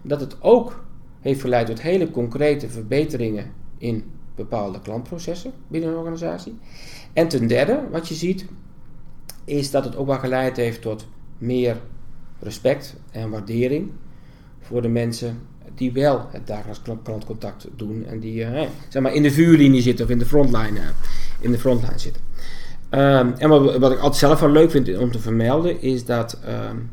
dat 0.02 0.20
het 0.20 0.42
ook 0.42 0.84
heeft 1.20 1.42
geleid 1.42 1.68
tot 1.68 1.82
hele 1.82 2.12
concrete 2.12 2.70
verbeteringen 2.70 3.52
in 3.78 4.04
bepaalde 4.36 4.80
klantprocessen 4.82 5.52
binnen 5.68 5.90
een 5.90 5.96
organisatie. 5.96 6.58
En 7.14 7.28
ten 7.28 7.48
derde, 7.48 7.82
wat 7.92 8.08
je 8.08 8.14
ziet, 8.14 8.46
is 9.46 9.72
dat 9.72 9.86
het 9.86 9.96
ook 9.96 10.08
wel 10.08 10.20
geleid 10.20 10.58
heeft 10.58 10.82
tot 10.82 11.08
meer 11.38 11.78
respect 12.40 12.96
en 13.12 13.30
waardering 13.30 13.92
voor 14.60 14.82
de 14.82 14.88
mensen 14.88 15.40
die 15.76 15.92
wel 15.92 16.28
het 16.32 16.48
dagelijks 16.48 16.82
klantcontact 17.04 17.68
doen 17.76 18.06
en 18.06 18.20
die 18.20 18.36
uh, 18.36 18.62
zeg 18.90 19.02
maar 19.02 19.14
in 19.14 19.24
de 19.24 19.32
vuurlinie 19.32 19.82
zitten 19.82 20.06
of 20.06 20.12
in 20.12 20.20
de 20.20 20.26
frontline, 20.26 20.80
uh, 20.80 20.86
in 21.40 21.52
de 21.52 21.58
frontline 21.58 22.00
zitten. 22.00 22.22
Um, 22.92 23.34
en 23.38 23.50
wat, 23.50 23.78
wat, 23.78 23.92
ik 23.92 23.98
altijd 23.98 24.16
zelf 24.16 24.40
wel 24.40 24.50
leuk 24.50 24.72
vind 24.72 24.98
om 24.98 25.12
te 25.12 25.20
vermelden 25.20 25.82
is 25.82 26.06
dat 26.06 26.40
um, 26.48 26.92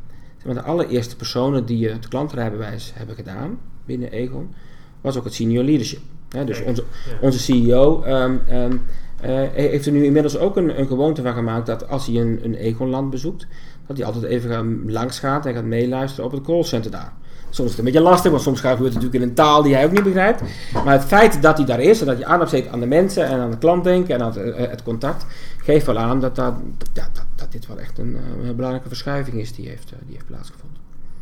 de 0.54 0.62
allereerste 0.62 1.16
personen 1.16 1.66
die 1.66 1.88
het 1.88 2.08
klantrijbewijs 2.08 2.92
hebben 2.94 3.14
gedaan 3.14 3.58
binnen 3.84 4.12
Egon, 4.12 4.54
was 5.00 5.16
ook 5.16 5.24
het 5.24 5.34
senior 5.34 5.64
leadership. 5.64 6.00
dus 6.44 6.62
onze, 6.62 6.84
onze 7.20 7.38
CEO 7.38 8.04
um, 8.04 8.40
um, 8.50 8.80
uh, 9.24 9.40
heeft 9.52 9.86
er 9.86 9.92
nu 9.92 10.04
inmiddels 10.04 10.38
ook 10.38 10.56
een, 10.56 10.78
een, 10.78 10.86
gewoonte 10.86 11.22
van 11.22 11.32
gemaakt 11.32 11.66
dat 11.66 11.88
als 11.88 12.06
hij 12.06 12.16
een, 12.16 12.40
een 12.42 12.54
Egon-land 12.54 13.10
bezoekt, 13.10 13.46
dat 13.86 13.96
hij 13.96 14.06
altijd 14.06 14.24
even 14.24 14.90
langs 14.90 15.18
gaat 15.18 15.46
en 15.46 15.54
gaat 15.54 15.64
meeluisteren 15.64 16.24
op 16.24 16.32
het 16.32 16.42
callcenter 16.42 16.90
daar. 16.90 17.12
Soms 17.50 17.70
is 17.70 17.76
het 17.76 17.86
een 17.86 17.92
beetje 17.92 18.08
lastig, 18.08 18.30
want 18.30 18.42
soms 18.42 18.60
gebeurt 18.60 18.78
het 18.78 18.94
natuurlijk 18.94 19.22
in 19.22 19.28
een 19.28 19.34
taal 19.34 19.62
die 19.62 19.74
hij 19.74 19.84
ook 19.84 19.92
niet 19.92 20.02
begrijpt. 20.02 20.42
Maar 20.84 20.92
het 20.92 21.04
feit 21.04 21.42
dat 21.42 21.56
hij 21.56 21.66
daar 21.66 21.80
is 21.80 22.00
en 22.00 22.06
dat 22.06 22.18
je 22.18 22.26
aandacht 22.26 22.50
steekt 22.50 22.72
aan 22.72 22.80
de 22.80 22.86
mensen 22.86 23.26
en 23.26 23.38
aan 23.38 23.50
de 23.50 23.58
klant 23.58 23.84
denken 23.84 24.14
en 24.14 24.22
aan 24.22 24.32
het, 24.32 24.54
eh, 24.54 24.68
het 24.68 24.82
contact, 24.82 25.26
geeft 25.66 25.86
wel 25.86 25.98
aan 25.98 26.20
dat, 26.20 26.36
dat, 26.36 26.54
dat, 26.92 27.10
dat, 27.34 27.52
dit 27.52 27.66
wel 27.66 27.78
echt 27.78 27.98
een, 27.98 28.16
eh, 28.16 28.48
een, 28.48 28.56
belangrijke 28.56 28.88
verschuiving 28.88 29.40
is 29.40 29.52
die 29.52 29.68
heeft, 29.68 29.92
die 30.04 30.14
heeft 30.14 30.26
plaatsgevonden. 30.26 30.80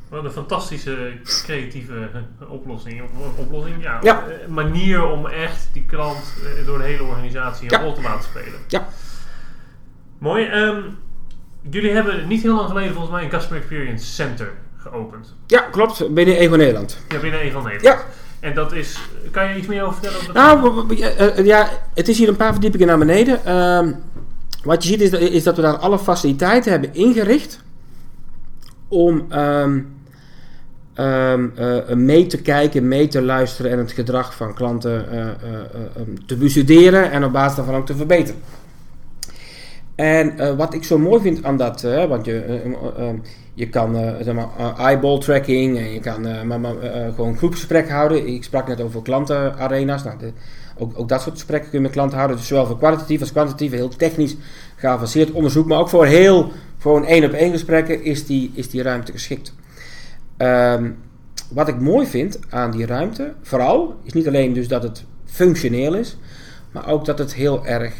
Wat 0.08 0.24
een 0.24 0.30
fantastische 0.30 1.12
creatieve 1.22 2.08
oplossing. 2.48 3.02
oplossing 3.36 3.82
ja, 3.82 3.98
ja. 4.02 4.24
manier 4.48 5.06
om 5.06 5.26
echt 5.26 5.68
die 5.72 5.84
klant 5.86 6.18
door 6.66 6.78
de 6.78 6.84
hele 6.84 7.02
organisatie 7.02 7.72
een 7.72 7.78
ja. 7.78 7.84
rol 7.84 7.94
te 7.94 8.02
laten 8.02 8.24
spelen. 8.24 8.60
Ja. 8.68 8.88
Mooi. 10.18 10.50
Um, 10.50 10.98
jullie 11.70 11.90
hebben 11.90 12.28
niet 12.28 12.42
heel 12.42 12.54
lang 12.54 12.68
geleden 12.68 12.92
volgens 12.92 13.12
mij 13.12 13.22
een 13.22 13.28
Customer 13.28 13.58
Experience 13.58 14.06
Center 14.06 14.52
geopend. 14.76 15.34
Ja, 15.46 15.60
klopt. 15.60 16.14
Binnen 16.14 16.36
Evo 16.36 16.56
Nederland. 16.56 16.98
Ja, 17.08 17.18
binnen 17.18 17.40
Evo 17.40 17.60
Nederland. 17.60 17.82
Ja. 17.82 18.04
En 18.40 18.54
dat 18.54 18.72
is, 18.72 18.98
kan 19.30 19.48
je 19.48 19.56
iets 19.56 19.66
meer 19.66 19.82
over 19.82 19.94
vertellen? 19.94 20.62
Over 20.62 20.86
nou, 20.86 21.44
ja, 21.44 21.68
het 21.94 22.08
is 22.08 22.18
hier 22.18 22.28
een 22.28 22.36
paar 22.36 22.52
verdiepingen 22.52 22.86
naar 22.86 22.98
beneden. 22.98 23.40
Uh, 23.46 23.94
wat 24.64 24.82
je 24.82 24.88
ziet 24.88 25.00
is, 25.00 25.10
is, 25.10 25.42
dat 25.42 25.56
we 25.56 25.62
daar 25.62 25.76
alle 25.76 25.98
faciliteiten 25.98 26.70
hebben 26.70 26.94
ingericht 26.94 27.60
om 28.88 29.32
um, 29.32 29.96
um, 30.96 31.52
uh, 31.58 31.88
mee 31.94 32.26
te 32.26 32.42
kijken, 32.42 32.88
mee 32.88 33.08
te 33.08 33.22
luisteren 33.22 33.70
en 33.70 33.78
het 33.78 33.92
gedrag 33.92 34.36
van 34.36 34.54
klanten 34.54 35.06
uh, 35.12 35.28
te 36.26 36.36
bestuderen 36.36 37.10
en 37.10 37.24
op 37.24 37.32
basis 37.32 37.56
daarvan 37.56 37.74
ook 37.74 37.86
te 37.86 37.96
verbeteren. 37.96 38.40
En 39.94 40.56
wat 40.56 40.74
ik 40.74 40.84
zo 40.84 40.98
mooi 40.98 41.22
vind 41.22 41.44
aan 41.44 41.56
dat, 41.56 41.82
want 42.08 42.24
je, 42.24 42.60
je 43.54 43.68
kan 43.68 43.94
zeg 44.20 44.34
maar, 44.34 44.78
eyeball 44.78 45.18
tracking 45.18 45.78
en 45.78 45.92
je 45.92 46.00
kan 46.00 46.46
maar, 46.46 46.74
gewoon 47.14 47.36
groepsgesprek 47.36 47.90
houden. 47.90 48.26
Ik 48.26 48.44
sprak 48.44 48.68
net 48.68 48.80
over 48.80 49.02
klantenarena's. 49.02 50.04
Nou, 50.04 50.18
de, 50.18 50.32
ook, 50.76 50.98
ook, 50.98 51.08
dat 51.08 51.22
soort 51.22 51.34
gesprekken 51.34 51.70
kun 51.70 51.78
je 51.78 51.84
met 51.84 51.94
klanten 51.94 52.16
houden. 52.16 52.36
Dus 52.36 52.46
zowel 52.46 52.66
voor 52.66 52.78
kwalitatief 52.78 53.20
als 53.20 53.32
kwantitatief, 53.32 53.72
heel 53.72 53.88
technisch 53.88 54.36
geavanceerd 54.76 55.30
onderzoek. 55.30 55.66
Maar 55.66 55.78
ook 55.78 55.88
voor 55.88 56.06
heel 56.06 56.52
een 56.84 57.04
één 57.04 57.24
op 57.24 57.32
één 57.32 57.50
gesprekken 57.50 58.04
is 58.04 58.26
die, 58.26 58.50
is 58.54 58.70
die 58.70 58.82
ruimte 58.82 59.12
geschikt. 59.12 59.54
Um, 60.38 60.96
wat 61.50 61.68
ik 61.68 61.80
mooi 61.80 62.06
vind 62.06 62.38
aan 62.48 62.70
die 62.70 62.86
ruimte, 62.86 63.34
vooral, 63.42 63.96
is 64.02 64.12
niet 64.12 64.26
alleen 64.26 64.52
dus 64.52 64.68
dat 64.68 64.82
het 64.82 65.04
functioneel 65.24 65.94
is, 65.94 66.16
maar 66.72 66.88
ook 66.88 67.04
dat 67.04 67.18
het 67.18 67.34
heel 67.34 67.66
erg 67.66 67.94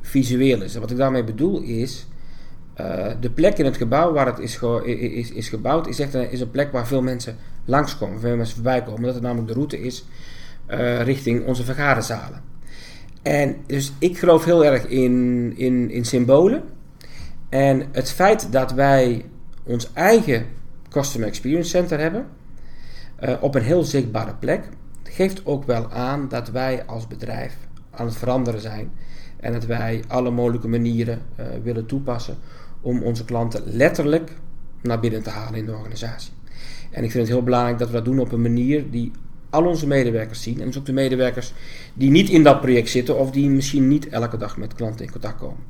visueel 0.00 0.62
is. 0.62 0.76
Wat 0.76 0.90
ik 0.90 0.96
daarmee 0.96 1.24
bedoel 1.24 1.60
is 1.60 2.06
uh, 2.80 3.06
de 3.20 3.30
plek 3.30 3.58
in 3.58 3.64
het 3.64 3.76
gebouw 3.76 4.12
waar 4.12 4.26
het 4.26 4.38
is, 4.38 4.58
is, 4.84 5.30
is 5.30 5.48
gebouwd, 5.48 5.86
is 5.86 5.98
echt 5.98 6.14
een, 6.14 6.30
is 6.30 6.40
een 6.40 6.50
plek 6.50 6.72
waar 6.72 6.86
veel 6.86 7.02
mensen 7.02 7.36
langskomen, 7.64 8.20
veel 8.20 8.36
mensen 8.36 8.54
voorbij 8.54 8.80
komen, 8.80 8.94
omdat 8.94 9.14
het 9.14 9.22
namelijk 9.22 9.48
de 9.48 9.54
route 9.54 9.80
is 9.80 10.04
richting 11.02 11.46
onze 11.46 11.64
vergaderzalen. 11.64 12.42
En 13.22 13.56
dus 13.66 13.92
ik 13.98 14.18
geloof 14.18 14.44
heel 14.44 14.64
erg 14.64 14.86
in, 14.86 15.52
in, 15.56 15.90
in 15.90 16.04
symbolen. 16.04 16.62
En 17.48 17.82
het 17.92 18.12
feit 18.12 18.52
dat 18.52 18.72
wij 18.72 19.24
ons 19.62 19.92
eigen 19.92 20.46
Customer 20.88 21.28
Experience 21.28 21.70
Center 21.70 21.98
hebben, 21.98 22.26
uh, 23.24 23.34
op 23.40 23.54
een 23.54 23.62
heel 23.62 23.82
zichtbare 23.82 24.34
plek, 24.34 24.68
geeft 25.02 25.46
ook 25.46 25.64
wel 25.64 25.90
aan 25.90 26.28
dat 26.28 26.50
wij 26.50 26.84
als 26.86 27.06
bedrijf 27.06 27.56
aan 27.90 28.06
het 28.06 28.16
veranderen 28.16 28.60
zijn. 28.60 28.90
En 29.36 29.52
dat 29.52 29.64
wij 29.64 30.02
alle 30.08 30.30
mogelijke 30.30 30.68
manieren 30.68 31.22
uh, 31.40 31.46
willen 31.62 31.86
toepassen 31.86 32.36
om 32.80 33.02
onze 33.02 33.24
klanten 33.24 33.62
letterlijk 33.64 34.30
naar 34.82 35.00
binnen 35.00 35.22
te 35.22 35.30
halen 35.30 35.58
in 35.58 35.66
de 35.66 35.72
organisatie. 35.72 36.32
En 36.90 37.04
ik 37.04 37.10
vind 37.10 37.26
het 37.26 37.32
heel 37.36 37.42
belangrijk 37.42 37.78
dat 37.78 37.88
we 37.88 37.94
dat 37.94 38.04
doen 38.04 38.18
op 38.18 38.32
een 38.32 38.42
manier 38.42 38.90
die 38.90 39.12
al 39.54 39.64
onze 39.64 39.86
medewerkers 39.86 40.42
zien. 40.42 40.60
En 40.60 40.66
dus 40.66 40.78
ook 40.78 40.86
de 40.86 40.92
medewerkers 40.92 41.52
die 41.94 42.10
niet 42.10 42.28
in 42.28 42.42
dat 42.42 42.60
project 42.60 42.88
zitten 42.88 43.18
of 43.18 43.30
die 43.30 43.48
misschien 43.50 43.88
niet 43.88 44.08
elke 44.08 44.36
dag 44.36 44.56
met 44.56 44.74
klanten 44.74 45.04
in 45.04 45.12
contact 45.12 45.38
komen. 45.38 45.62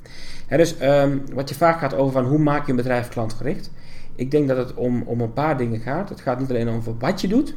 dus 0.48 0.74
um, 0.82 1.22
wat 1.32 1.48
je 1.48 1.54
vaak 1.54 1.78
gaat 1.78 1.94
over 1.94 2.12
van 2.12 2.24
hoe 2.24 2.38
maak 2.38 2.64
je 2.64 2.70
een 2.70 2.76
bedrijf 2.76 3.08
klantgericht. 3.08 3.70
Ik 4.14 4.30
denk 4.30 4.48
dat 4.48 4.56
het 4.56 4.74
om, 4.74 5.02
om 5.02 5.20
een 5.20 5.32
paar 5.32 5.58
dingen 5.58 5.80
gaat. 5.80 6.08
Het 6.08 6.20
gaat 6.20 6.40
niet 6.40 6.50
alleen 6.50 6.68
over 6.68 6.94
wat 6.98 7.20
je 7.20 7.28
doet, 7.28 7.56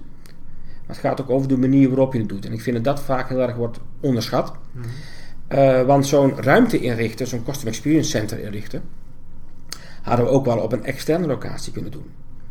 maar 0.85 0.95
het 0.95 0.97
gaat 0.97 1.21
ook 1.21 1.29
over 1.29 1.47
de 1.47 1.57
manier 1.57 1.87
waarop 1.87 2.13
je 2.13 2.19
het 2.19 2.29
doet. 2.29 2.45
En 2.45 2.53
ik 2.53 2.61
vind 2.61 2.75
dat 2.75 2.85
dat 2.95 3.03
vaak 3.03 3.29
heel 3.29 3.41
erg 3.41 3.55
wordt 3.55 3.79
onderschat. 3.99 4.53
Mm 4.71 4.83
want 5.85 6.07
zo'n 6.07 6.35
ruimte 6.41 6.79
inrichten, 6.79 7.27
zo'n 7.27 7.43
Customer 7.43 7.73
Experience 7.73 8.09
Center 8.09 8.39
inrichten, 8.39 8.81
hadden 10.01 10.25
we 10.25 10.31
ook 10.31 10.45
wel 10.45 10.57
op 10.57 10.71
een 10.71 10.83
externe 10.85 11.27
locatie 11.27 11.73
kunnen 11.73 11.91
doen. 11.91 12.05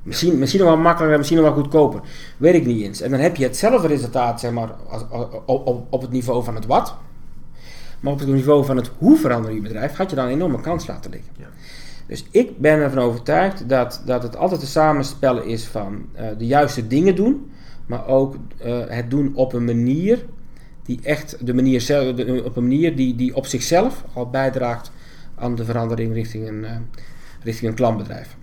Misschien, 0.06 0.38
misschien 0.38 0.60
nog 0.60 0.68
wel 0.68 0.78
makkelijker, 0.78 1.18
misschien 1.18 1.38
nog 1.38 1.46
wel 1.46 1.62
goedkoper. 1.62 2.00
Weet 2.36 2.54
ik 2.54 2.66
niet 2.66 2.82
eens. 2.82 3.00
En 3.00 3.10
dan 3.10 3.20
heb 3.20 3.36
je 3.36 3.44
hetzelfde 3.44 3.88
resultaat, 3.88 4.40
zeg 4.40 4.52
maar, 4.52 4.70
als, 4.88 5.02
op, 5.46 5.66
op, 5.66 5.86
op 5.90 6.00
het 6.00 6.10
niveau 6.10 6.44
van 6.44 6.54
het 6.54 6.66
wat. 6.66 6.96
Maar 8.00 8.12
op 8.12 8.18
het 8.18 8.28
niveau 8.28 8.64
van 8.64 8.76
het 8.76 8.90
hoe 8.98 9.16
verander 9.16 9.52
je 9.52 9.60
bedrijf, 9.60 9.96
had 9.96 10.10
je 10.10 10.16
dan 10.16 10.26
een 10.26 10.32
enorme 10.32 10.60
kans 10.60 10.86
laten 10.86 11.10
liggen. 11.10 11.32
Ja. 11.38 11.46
Dus 12.06 12.24
ik 12.30 12.58
ben 12.58 12.78
ervan 12.78 13.02
overtuigd 13.02 13.68
dat, 13.68 14.02
dat 14.04 14.22
het 14.22 14.36
altijd 14.36 14.60
een 14.60 14.66
samenspel 14.66 15.42
is 15.42 15.64
van 15.64 16.06
uh, 16.16 16.26
de 16.38 16.46
juiste 16.46 16.86
dingen 16.86 17.14
doen, 17.14 17.50
maar 17.86 18.06
ook 18.06 18.36
uh, 18.64 18.78
het 18.86 19.10
doen 19.10 19.32
op 19.34 19.52
een 19.52 19.64
manier 19.64 20.24
die 20.82 21.00
echt 21.02 21.46
de 21.46 21.54
manier 21.54 21.80
zelf, 21.80 22.14
de, 22.14 22.42
op 22.44 22.56
een 22.56 22.62
manier 22.62 22.96
die, 22.96 23.14
die 23.14 23.34
op 23.34 23.46
zichzelf 23.46 24.04
al 24.12 24.30
bijdraagt 24.30 24.90
aan 25.34 25.54
de 25.54 25.64
verandering 25.64 26.12
richting 26.12 26.48
een, 26.48 26.62
uh, 26.62 26.70
richting 27.42 27.70
een 27.70 27.76
klantbedrijf. 27.76 28.36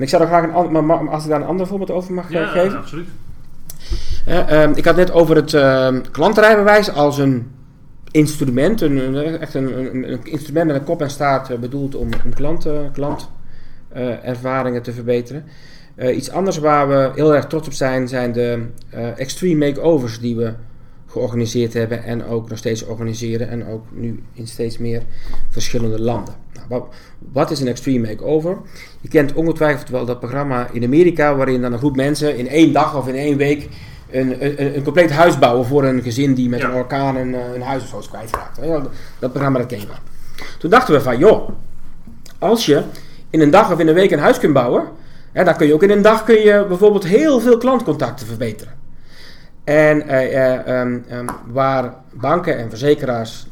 En 0.00 0.06
ik 0.06 0.12
zou 0.12 0.26
graag 0.26 0.42
een, 0.42 0.86
maar 0.86 1.08
als 1.08 1.24
ik 1.24 1.30
daar 1.30 1.40
een 1.40 1.46
ander 1.46 1.66
voorbeeld 1.66 1.90
over 1.90 2.12
mag 2.12 2.30
ja, 2.32 2.46
geven. 2.46 2.70
Ja, 2.70 2.76
absoluut. 2.76 3.08
Uh, 4.28 4.76
ik 4.76 4.84
had 4.84 4.96
net 4.96 5.12
over 5.12 5.36
het 5.36 5.52
uh, 5.52 5.96
klantrijbewijs 6.10 6.92
als 6.92 7.18
een 7.18 7.50
instrument, 8.10 8.80
een, 8.80 9.16
echt 9.40 9.54
een, 9.54 9.78
een, 9.78 10.12
een, 10.12 10.24
instrument 10.24 10.66
met 10.66 10.76
een 10.76 10.84
kop 10.84 11.00
en 11.02 11.10
staart 11.10 11.50
uh, 11.50 11.58
bedoeld 11.58 11.94
om, 11.94 12.08
om 12.24 12.32
klantervaringen 12.34 12.92
klant, 14.72 14.84
te 14.84 14.92
verbeteren. 14.92 15.44
iets 16.14 16.30
anders 16.30 16.58
waar 16.58 16.88
we 16.88 17.10
heel 17.14 17.34
erg 17.34 17.46
trots 17.46 17.66
op 17.66 17.72
zijn, 17.72 18.08
zijn 18.08 18.32
de 18.32 18.66
extreme 19.16 19.66
makeovers 19.66 20.20
die 20.20 20.36
we 20.36 20.52
georganiseerd 21.06 21.72
hebben 21.72 22.04
en 22.04 22.24
ook 22.24 22.48
nog 22.48 22.58
steeds 22.58 22.84
organiseren 22.84 23.48
en 23.48 23.66
ook 23.66 23.84
nu 23.90 24.22
in 24.32 24.46
steeds 24.46 24.78
meer 24.78 25.02
verschillende 25.48 26.00
landen. 26.00 26.34
Wat, 27.32 27.50
is 27.50 27.60
een 27.60 27.68
extreme 27.68 28.08
makeover? 28.08 28.56
Je 29.00 29.08
kent 29.08 29.32
ongetwijfeld 29.32 29.88
wel 29.88 30.04
dat 30.04 30.18
programma 30.18 30.68
in 30.72 30.84
Amerika 30.84 31.34
waarin 31.34 31.62
dan 31.62 31.72
een 31.72 31.78
groep 31.78 31.96
mensen 31.96 32.36
in 32.36 32.48
één 32.48 32.72
dag 32.72 32.96
of 32.96 33.08
in 33.08 33.14
één 33.14 33.36
week 33.36 33.68
een, 34.10 34.44
een, 34.44 34.76
een 34.76 34.82
compleet 34.82 35.10
huis 35.10 35.38
bouwen 35.38 35.66
voor 35.66 35.84
een 35.84 36.02
gezin 36.02 36.34
die 36.34 36.48
met 36.48 36.62
een 36.62 36.72
orkaan 36.72 37.16
een, 37.16 37.34
eh, 37.34 37.54
een 37.54 37.62
huis 37.62 37.82
of 37.82 37.88
zo 37.88 37.98
is 37.98 38.08
kwijtgeraakt. 38.08 38.60
Dat 39.18 39.30
programma 39.30 39.58
dat 39.58 39.68
ken 39.68 39.80
je 39.80 39.86
wel. 39.86 39.96
Toen 40.58 40.70
dachten 40.70 40.94
we 40.94 41.00
van 41.00 41.18
joh, 41.18 41.48
als 42.38 42.66
je 42.66 42.82
in 43.30 43.40
een 43.40 43.50
dag 43.50 43.72
of 43.72 43.78
in 43.78 43.88
een 43.88 43.94
week 43.94 44.10
een 44.10 44.18
huis 44.18 44.38
kunt 44.38 44.52
bouwen, 44.52 44.84
dan 45.32 45.56
kun 45.56 45.66
je 45.66 45.74
ook 45.74 45.82
in 45.82 45.90
een 45.90 46.02
dag 46.02 46.24
kun 46.24 46.40
je 46.40 46.64
bijvoorbeeld 46.68 47.04
heel 47.04 47.40
veel 47.40 47.58
klantcontacten 47.58 48.26
verbeteren. 48.26 48.78
En 49.64 50.02
uh, 50.06 50.80
um, 50.80 51.04
um, 51.12 51.26
waar 51.46 51.94
banken 52.12 52.58
en 52.58 52.68
verzekeraars 52.68 53.46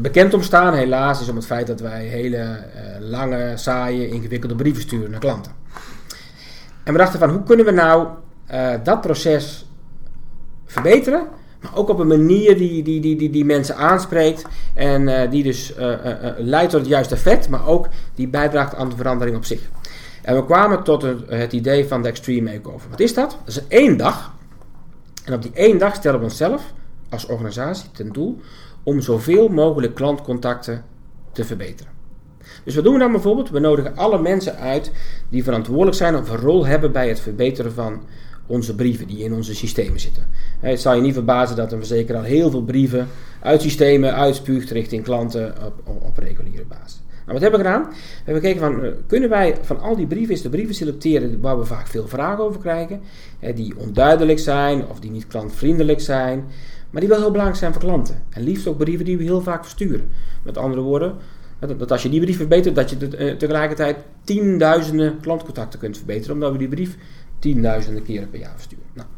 bekend 0.00 0.34
om 0.34 0.42
staan, 0.42 0.74
helaas, 0.74 1.20
is 1.20 1.28
om 1.28 1.36
het 1.36 1.46
feit 1.46 1.66
dat 1.66 1.80
wij 1.80 2.04
hele 2.04 2.36
uh, 2.36 3.08
lange, 3.08 3.52
saaie, 3.54 4.08
ingewikkelde 4.08 4.54
brieven 4.54 4.82
sturen 4.82 5.10
naar 5.10 5.20
klanten. 5.20 5.52
En 6.84 6.92
we 6.92 6.98
dachten 6.98 7.18
van, 7.18 7.30
hoe 7.30 7.42
kunnen 7.42 7.64
we 7.64 7.70
nou 7.70 8.08
dat 8.82 9.00
proces 9.00 9.70
verbeteren, 10.64 11.26
maar 11.60 11.76
ook 11.76 11.88
op 11.88 11.98
een 11.98 12.06
manier 12.06 12.56
die, 12.56 12.82
die, 12.82 13.00
die, 13.00 13.16
die, 13.16 13.30
die 13.30 13.44
mensen 13.44 13.76
aanspreekt 13.76 14.44
en 14.74 15.30
die 15.30 15.42
dus 15.42 15.74
leidt 16.38 16.70
tot 16.70 16.80
het 16.80 16.88
juiste 16.88 17.14
effect, 17.14 17.48
maar 17.48 17.66
ook 17.66 17.88
die 18.14 18.28
bijdraagt 18.28 18.74
aan 18.74 18.88
de 18.88 18.96
verandering 18.96 19.36
op 19.36 19.44
zich. 19.44 19.60
En 20.22 20.36
we 20.36 20.44
kwamen 20.44 20.82
tot 20.82 21.02
het 21.26 21.52
idee 21.52 21.86
van 21.86 22.02
de 22.02 22.08
Extreme 22.08 22.52
Makeover. 22.52 22.90
Wat 22.90 23.00
is 23.00 23.14
dat? 23.14 23.30
Dat 23.44 23.56
is 23.56 23.66
één 23.68 23.96
dag 23.96 24.34
en 25.24 25.34
op 25.34 25.42
die 25.42 25.52
één 25.54 25.78
dag 25.78 25.94
stellen 25.94 26.18
we 26.18 26.24
onszelf 26.24 26.62
als 27.08 27.26
organisatie 27.26 27.90
ten 27.90 28.12
doel 28.12 28.40
om 28.86 29.00
zoveel 29.00 29.48
mogelijk 29.48 29.94
klantcontacten 29.94 30.84
te 31.32 31.44
verbeteren. 31.44 31.92
Dus 32.64 32.74
wat 32.74 32.84
doen 32.84 32.92
we 32.92 32.98
dan 32.98 33.12
bijvoorbeeld? 33.12 33.50
We 33.50 33.58
nodigen 33.58 33.96
alle 33.96 34.20
mensen 34.20 34.56
uit 34.56 34.90
die 35.28 35.44
verantwoordelijk 35.44 35.96
zijn 35.96 36.16
of 36.16 36.30
een 36.30 36.36
rol 36.36 36.66
hebben 36.66 36.92
bij 36.92 37.08
het 37.08 37.20
verbeteren 37.20 37.72
van 37.72 38.00
onze 38.46 38.74
brieven 38.74 39.06
die 39.06 39.24
in 39.24 39.32
onze 39.32 39.54
systemen 39.54 40.00
zitten. 40.00 40.26
Het 40.60 40.80
zal 40.80 40.94
je 40.94 41.00
niet 41.00 41.14
verbazen 41.14 41.56
dat 41.56 41.72
een 41.72 41.78
verzekeraar 41.78 42.24
heel 42.24 42.50
veel 42.50 42.62
brieven 42.62 43.08
uit 43.40 43.62
systemen 43.62 44.14
uitspuugt 44.14 44.70
richting 44.70 45.04
klanten 45.04 45.54
op, 45.84 46.18
reguliere 46.18 46.64
basis. 46.64 47.02
Nou, 47.26 47.38
wat 47.38 47.50
hebben 47.50 47.60
we 47.60 47.66
gedaan? 47.66 47.88
We 47.90 47.96
hebben 48.24 48.42
gekeken 48.42 48.60
van, 48.60 48.84
eh, 48.84 48.90
kunnen 49.06 49.28
wij 49.28 49.56
van 49.62 49.80
al 49.80 49.96
die 49.96 50.06
brieven 50.06 50.42
de 50.42 50.48
brieven 50.48 50.74
selecteren 50.74 51.40
waar 51.40 51.58
we 51.58 51.64
vaak 51.64 51.86
veel 51.86 52.08
vragen 52.08 52.44
over 52.44 52.60
krijgen, 52.60 53.00
die 53.54 53.78
onduidelijk 53.78 54.38
zijn 54.38 54.86
of 54.88 55.00
die 55.00 55.10
niet 55.10 55.26
klantvriendelijk 55.26 56.00
zijn, 56.00 56.44
maar 56.96 57.04
die 57.04 57.14
wel 57.14 57.24
heel 57.24 57.30
belangrijk 57.30 57.62
zijn 57.62 57.72
voor 57.72 57.82
klanten. 57.82 58.22
En 58.30 58.42
liefst 58.42 58.66
ook 58.66 58.78
brieven 58.78 59.04
die 59.04 59.16
we 59.16 59.22
heel 59.22 59.40
vaak 59.40 59.62
versturen. 59.62 60.08
Met 60.42 60.58
andere 60.58 60.82
woorden, 60.82 61.14
dat 61.58 61.92
als 61.92 62.02
je 62.02 62.08
die 62.08 62.20
brief 62.20 62.36
verbetert, 62.36 62.74
dat 62.74 62.90
je 62.90 63.08
eh, 63.08 63.36
tegelijkertijd 63.36 63.96
tienduizenden 64.24 65.20
klantcontacten 65.20 65.78
kunt 65.78 65.96
verbeteren, 65.96 66.34
omdat 66.34 66.52
we 66.52 66.58
die 66.58 66.68
brief 66.68 66.96
tienduizenden 67.38 68.02
keren 68.02 68.30
per 68.30 68.38
jaar 68.38 68.52
versturen. 68.54 68.84
Nou, 68.92 69.08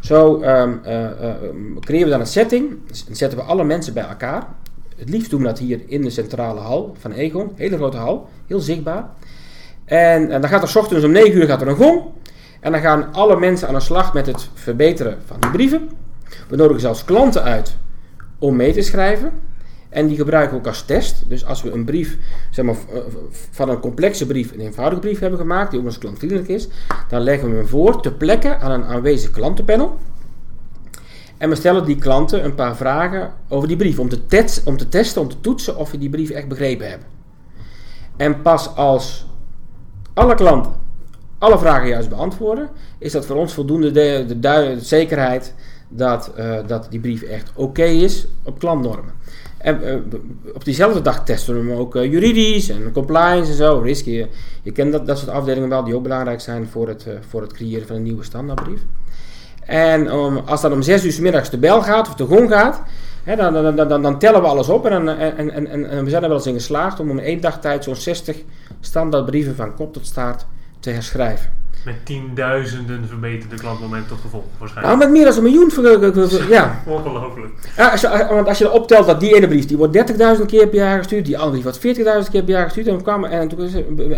zo 0.00 0.42
um, 0.42 0.80
uh, 0.86 1.10
creëren 1.80 2.04
we 2.04 2.10
dan 2.10 2.20
een 2.20 2.26
setting, 2.26 2.78
dan 3.06 3.16
zetten 3.16 3.38
we 3.38 3.44
alle 3.44 3.64
mensen 3.64 3.94
bij 3.94 4.04
elkaar. 4.04 4.46
Het 4.96 5.08
liefst 5.08 5.30
doen 5.30 5.40
we 5.40 5.46
dat 5.46 5.58
hier 5.58 5.80
in 5.86 6.02
de 6.02 6.10
centrale 6.10 6.60
hal 6.60 6.94
van 6.98 7.12
Egon. 7.12 7.52
Hele 7.54 7.76
grote 7.76 7.96
hal, 7.96 8.28
heel 8.46 8.60
zichtbaar. 8.60 9.10
En, 9.84 10.30
en 10.30 10.40
dan 10.40 10.50
gaat 10.50 10.62
er 10.62 10.68
s 10.68 10.76
ochtends 10.76 11.04
om 11.04 11.10
9 11.10 11.36
uur 11.36 11.46
gaat 11.46 11.60
er 11.60 11.68
een 11.68 11.76
gong. 11.76 12.02
En 12.60 12.72
dan 12.72 12.80
gaan 12.80 13.12
alle 13.12 13.38
mensen 13.38 13.68
aan 13.68 13.74
de 13.74 13.80
slag 13.80 14.14
met 14.14 14.26
het 14.26 14.48
verbeteren 14.54 15.18
van 15.26 15.40
die 15.40 15.50
brieven. 15.50 15.88
We 16.48 16.56
nodigen 16.56 16.80
zelfs 16.80 17.04
klanten 17.04 17.42
uit 17.42 17.76
om 18.38 18.56
mee 18.56 18.72
te 18.72 18.82
schrijven. 18.82 19.32
En 19.88 20.06
die 20.06 20.16
gebruiken 20.16 20.52
we 20.52 20.58
ook 20.58 20.66
als 20.66 20.82
test. 20.82 21.28
Dus 21.28 21.44
als 21.44 21.62
we 21.62 21.70
een 21.70 21.84
brief, 21.84 22.18
zeg 22.50 22.64
maar, 22.64 22.76
van 23.50 23.68
een 23.68 23.80
complexe 23.80 24.26
brief 24.26 24.52
een 24.52 24.60
eenvoudige 24.60 25.00
brief 25.00 25.18
hebben 25.18 25.38
gemaakt, 25.38 25.70
die 25.70 25.80
ook 25.80 25.86
eens 25.86 25.98
klantvriendelijk 25.98 26.48
is, 26.48 26.68
dan 27.08 27.20
leggen 27.20 27.50
we 27.50 27.56
hem 27.56 27.66
voor 27.66 28.02
te 28.02 28.12
plekken 28.12 28.60
aan 28.60 28.70
een 28.70 28.84
aanwezig 28.84 29.30
klantenpanel. 29.30 29.98
En 31.36 31.48
we 31.48 31.54
stellen 31.54 31.84
die 31.84 31.96
klanten 31.96 32.44
een 32.44 32.54
paar 32.54 32.76
vragen 32.76 33.32
over 33.48 33.68
die 33.68 33.76
brief. 33.76 33.98
Om 33.98 34.08
te, 34.08 34.62
om 34.64 34.76
te 34.76 34.88
testen, 34.88 35.22
om 35.22 35.28
te 35.28 35.40
toetsen 35.40 35.76
of 35.76 35.90
we 35.90 35.98
die 35.98 36.10
brief 36.10 36.30
echt 36.30 36.48
begrepen 36.48 36.88
hebben. 36.88 37.06
En 38.16 38.42
pas 38.42 38.74
als 38.74 39.26
alle 40.14 40.34
klanten 40.34 40.72
alle 41.38 41.58
vragen 41.58 41.88
juist 41.88 42.08
beantwoorden, 42.08 42.68
is 42.98 43.12
dat 43.12 43.26
voor 43.26 43.36
ons 43.36 43.54
voldoende 43.54 43.90
de, 43.90 44.24
de, 44.26 44.38
de 44.38 44.76
zekerheid 44.80 45.54
dat, 45.88 46.32
uh, 46.38 46.56
dat 46.66 46.86
die 46.90 47.00
brief 47.00 47.22
echt 47.22 47.50
oké 47.54 47.84
is 47.84 48.26
op 48.42 48.58
klantnormen. 48.58 49.12
En 49.58 49.80
uh, 49.84 49.94
op 50.54 50.64
diezelfde 50.64 51.02
dag 51.02 51.24
testen 51.24 51.54
we 51.54 51.70
hem 51.70 51.78
ook 51.78 51.96
uh, 51.96 52.12
juridisch 52.12 52.68
en 52.68 52.92
compliance 52.92 53.50
en 53.50 53.56
zo, 53.56 53.78
risk. 53.78 54.04
Je, 54.04 54.26
je 54.62 54.72
kent 54.72 54.92
dat, 54.92 55.06
dat 55.06 55.18
soort 55.18 55.30
afdelingen 55.30 55.68
wel 55.68 55.84
die 55.84 55.94
ook 55.94 56.02
belangrijk 56.02 56.40
zijn 56.40 56.68
voor 56.68 56.88
het, 56.88 57.06
voor 57.28 57.40
het 57.40 57.52
creëren 57.52 57.86
van 57.86 57.96
een 57.96 58.02
nieuwe 58.02 58.24
standaardbrief. 58.24 58.80
En 59.64 60.08
als 60.46 60.60
dat 60.60 60.72
om 60.72 60.82
6 60.82 61.04
uur 61.04 61.12
s 61.12 61.20
middags 61.20 61.50
de 61.50 61.58
bel 61.58 61.82
gaat 61.82 62.08
of 62.08 62.14
de 62.14 62.24
gong 62.24 62.50
gaat, 62.50 62.82
hè, 63.24 63.36
dan, 63.36 63.52
dan, 63.52 63.88
dan, 63.88 64.02
dan, 64.02 64.18
tellen 64.18 64.40
we 64.40 64.46
alles 64.46 64.68
op. 64.68 64.86
En, 64.86 65.08
en, 65.18 65.50
en, 65.50 65.90
en, 65.90 66.04
we 66.04 66.10
zijn 66.10 66.22
er 66.22 66.28
wel 66.28 66.38
eens 66.38 66.46
in 66.46 66.54
geslaagd 66.54 67.00
om 67.00 67.10
in 67.10 67.18
één 67.18 67.40
dag 67.40 67.60
tijd 67.60 67.84
zo'n 67.84 67.96
60 67.96 68.36
standaardbrieven 68.80 69.54
van 69.54 69.74
kop 69.74 69.92
tot 69.92 70.06
staart 70.06 70.46
te 70.80 70.90
herschrijven. 70.90 71.50
Met 71.84 72.06
tienduizenden 72.06 73.08
verbeterde 73.08 73.56
klantmomenten 73.56 74.08
tot 74.08 74.20
gevolg 74.20 74.44
waarschijnlijk. 74.58 74.96
Nou, 74.96 75.10
met 75.10 75.18
meer 75.18 75.24
dan 75.24 75.36
een 75.36 75.42
miljoen. 75.42 76.48
Ja. 76.48 76.82
Ongelooflijk. 76.86 77.52
Ja, 77.76 77.90
als 77.90 78.00
je, 78.00 78.26
want 78.30 78.48
als 78.48 78.58
je 78.58 78.70
optelt 78.70 79.06
dat 79.06 79.20
die 79.20 79.34
ene 79.34 79.48
brief, 79.48 79.66
die 79.66 79.76
wordt 79.76 80.12
30.000 80.38 80.46
keer 80.46 80.68
per 80.68 80.78
jaar 80.78 80.98
gestuurd, 80.98 81.24
die 81.24 81.38
andere 81.38 81.62
wordt 81.62 81.78
40.000 81.78 82.30
keer 82.30 82.42
per 82.42 82.48
jaar 82.48 82.70
gestuurd. 82.70 82.86
En, 82.86 83.04
en, 83.04 83.50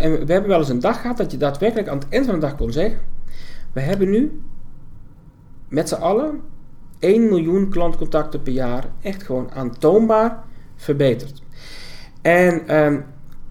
en 0.01 0.25
we 0.25 0.31
hebben 0.31 0.47
wel 0.47 0.59
eens 0.59 0.69
een 0.69 0.79
dag 0.79 1.01
gehad 1.01 1.17
dat 1.17 1.31
je 1.31 1.37
daadwerkelijk 1.37 1.87
aan 1.87 1.97
het 1.97 2.09
eind 2.09 2.25
van 2.25 2.35
de 2.35 2.41
dag 2.41 2.55
kon 2.55 2.71
zeggen, 2.71 2.99
we 3.73 3.81
hebben 3.81 4.09
nu 4.09 4.41
met 5.67 5.89
z'n 5.89 5.95
allen 5.95 6.41
1 6.99 7.29
miljoen 7.29 7.69
klantcontacten 7.69 8.41
per 8.41 8.53
jaar 8.53 8.85
echt 9.01 9.23
gewoon 9.23 9.51
aantoonbaar 9.53 10.43
verbeterd. 10.75 11.41
En 12.21 12.75
um, 12.83 13.05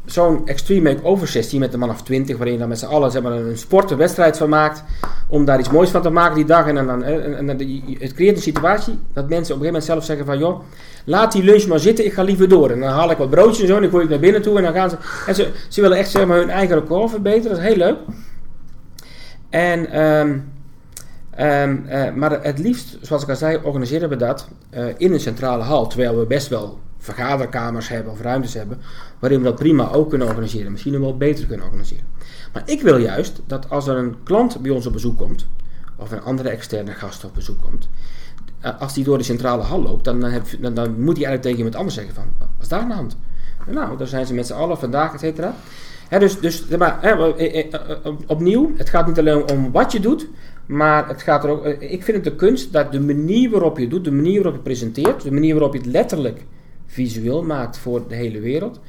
zo'n 0.05 0.47
extreme 0.47 0.93
makeover 0.93 1.29
sessie 1.29 1.59
met 1.59 1.73
een 1.73 1.79
man 1.79 1.91
of 1.91 2.03
20, 2.03 2.37
waarin 2.37 2.53
je 2.53 2.61
dan 2.61 2.69
met 2.69 2.79
z'n 2.79 2.87
allen 2.87 3.11
zeg 3.11 3.23
maar, 3.23 3.33
een 3.33 3.59
sport, 3.59 3.91
een 3.91 3.97
wedstrijd 3.97 4.37
van 4.37 4.49
maakt, 4.49 4.85
om 5.29 5.45
daar 5.45 5.59
iets 5.59 5.71
moois 5.71 5.91
van 5.91 6.03
te 6.03 6.11
maken 6.11 6.35
die 6.35 6.45
dag. 6.45 6.67
En, 6.67 6.75
dan, 6.75 7.03
en 7.03 7.49
het 7.49 8.15
creëert 8.15 8.37
een 8.37 8.43
situatie 8.43 8.99
dat 9.13 9.29
mensen 9.29 9.55
op 9.55 9.61
een 9.61 9.67
gegeven 9.67 9.67
moment 9.67 9.85
zelf 9.85 10.05
zeggen 10.05 10.27
van, 10.27 10.39
joh, 10.39 10.61
laat 11.05 11.33
die 11.33 11.43
lunch 11.43 11.67
maar 11.67 11.79
zitten, 11.79 12.05
ik 12.05 12.13
ga 12.13 12.23
liever 12.23 12.49
door. 12.49 12.71
En 12.71 12.81
dan 12.81 12.89
haal 12.89 13.11
ik 13.11 13.17
wat 13.17 13.31
broodjes 13.31 13.61
en 13.61 13.67
zo, 13.67 13.75
en 13.75 13.83
dan 13.83 13.91
gooi 13.91 14.05
ik 14.05 14.11
naar 14.11 14.19
binnen 14.19 14.43
toe 14.43 14.57
en 14.57 14.63
dan 14.63 14.73
gaan 14.73 14.91
ze... 14.91 14.97
En 15.27 15.35
ze, 15.35 15.51
ze 15.69 15.81
willen 15.81 15.99
echt 15.99 16.11
zeg 16.11 16.27
maar, 16.27 16.39
hun 16.39 16.51
eigen 16.51 16.79
record 16.79 17.11
verbeteren, 17.11 17.57
dat 17.57 17.59
is 17.59 17.65
heel 17.65 17.77
leuk. 17.77 17.97
En... 19.51 19.91
ehm 19.91 20.39
ehm, 21.31 21.77
eh, 21.87 22.15
maar 22.15 22.43
het 22.43 22.59
liefst, 22.59 22.99
zoals 23.01 23.23
ik 23.23 23.29
al 23.29 23.37
zei, 23.37 23.59
organiseren 23.63 24.09
we 24.09 24.17
dat 24.17 24.49
eh, 24.71 24.85
in 24.97 25.13
een 25.13 25.21
centrale 25.21 25.63
hal. 25.63 25.87
Terwijl 25.87 26.19
we 26.19 26.27
best 26.27 26.49
wel 26.49 26.79
vergaderkamers 26.99 27.89
hebben 27.89 28.13
of 28.13 28.21
ruimtes 28.21 28.55
hebben. 28.55 28.81
Waarin 29.21 29.39
we 29.39 29.45
dat 29.45 29.55
prima 29.59 29.91
ook 29.93 30.09
kunnen 30.09 30.29
organiseren. 30.29 30.73
Misschien 30.73 31.01
wel 31.01 31.17
beter 31.17 31.47
kunnen 31.47 31.67
organiseren. 31.67 32.05
Maar 32.53 32.63
ik 32.67 32.83
wil 32.83 32.97
juist 32.97 33.41
dat 33.47 33.71
als 33.71 33.87
er 33.87 33.97
een 33.97 34.15
klant 34.23 34.61
bij 34.61 34.71
ons 34.71 34.87
op 34.87 34.93
bezoek 34.93 35.17
komt. 35.19 35.47
Of 35.97 36.11
een 36.11 36.23
andere 36.23 36.49
externe 36.49 36.93
gast 36.93 37.25
op 37.25 37.35
bezoek 37.35 37.61
komt. 37.61 37.89
eh, 38.61 38.81
als 38.81 38.95
die 38.95 39.05
door 39.05 39.19
de 39.19 39.25
centrale 39.25 39.63
hal 39.63 39.83
loopt, 39.83 40.05
dan, 40.05 40.21
dan, 40.21 40.31
heb, 40.31 40.45
dan, 40.61 40.73
moet 40.73 41.17
hij 41.17 41.27
eigenlijk 41.27 41.43
tegen 41.43 41.57
iemand 41.57 41.75
anders 41.77 41.95
zeggen 41.95 42.15
van, 42.15 42.25
wat 42.39 42.49
is 42.61 42.69
daar 42.69 42.81
aan 42.81 42.89
de 42.89 42.95
hand? 42.95 43.17
Nou, 43.71 43.97
daar 43.97 44.07
zijn 44.07 44.27
ze 44.27 44.35
met 44.35 44.47
z'n 44.47 44.53
allen 44.53 44.79
vandaag, 44.79 45.13
et 45.15 45.21
cetera. 45.21 45.55
Dus, 46.19 46.41
dus 46.41 46.67
maar, 46.67 47.03
eh, 47.03 47.59
eh, 47.59 47.81
op- 48.05 48.25
opnieuw, 48.27 48.73
het 48.77 48.89
gaat 48.89 49.07
niet 49.07 49.19
alleen 49.19 49.51
om 49.51 49.73
wat 49.73 49.93
je 49.93 50.01
doet, 50.01 50.29
maar 50.67 51.09
het 51.09 51.23
gaat 51.23 51.45
er 51.45 51.51
ook, 51.51 51.65
ik 51.67 52.03
vind 52.03 52.17
het 52.17 52.25
de 52.25 52.35
kunst 52.35 52.73
dat 52.73 52.93
de 52.93 53.01
manier 53.01 53.51
waarop 53.51 53.77
je 53.77 53.83
het 53.83 53.91
doet, 53.91 54.05
de 54.05 54.13
manier 54.13 54.35
waarop 54.43 54.55
je 54.55 54.61
presenteert, 54.63 55.23
de 55.23 55.33
manier 55.33 55.55
waarop 55.55 55.73
je 55.73 55.79
het 55.79 55.89
letterlijk 55.89 56.45
visueel 56.91 57.43
maakt 57.43 57.79
voor 57.79 58.09
de 58.09 58.15
hele 58.15 58.41
wereld. 58.41 58.81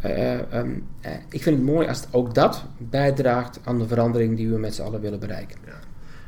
eh, 0.00 0.52
ehm, 0.52 0.70
eh, 1.00 1.12
ik 1.30 1.42
vind 1.42 1.56
het 1.56 1.64
mooi 1.64 1.88
als 1.88 2.04
ook 2.10 2.34
dat 2.34 2.64
bijdraagt 2.78 3.60
aan 3.64 3.78
de 3.78 3.86
verandering 3.86 4.36
die 4.36 4.48
we 4.50 4.58
met 4.58 4.74
z'n 4.74 4.82
allen 4.82 5.00
willen 5.00 5.20
bereiken. 5.20 5.56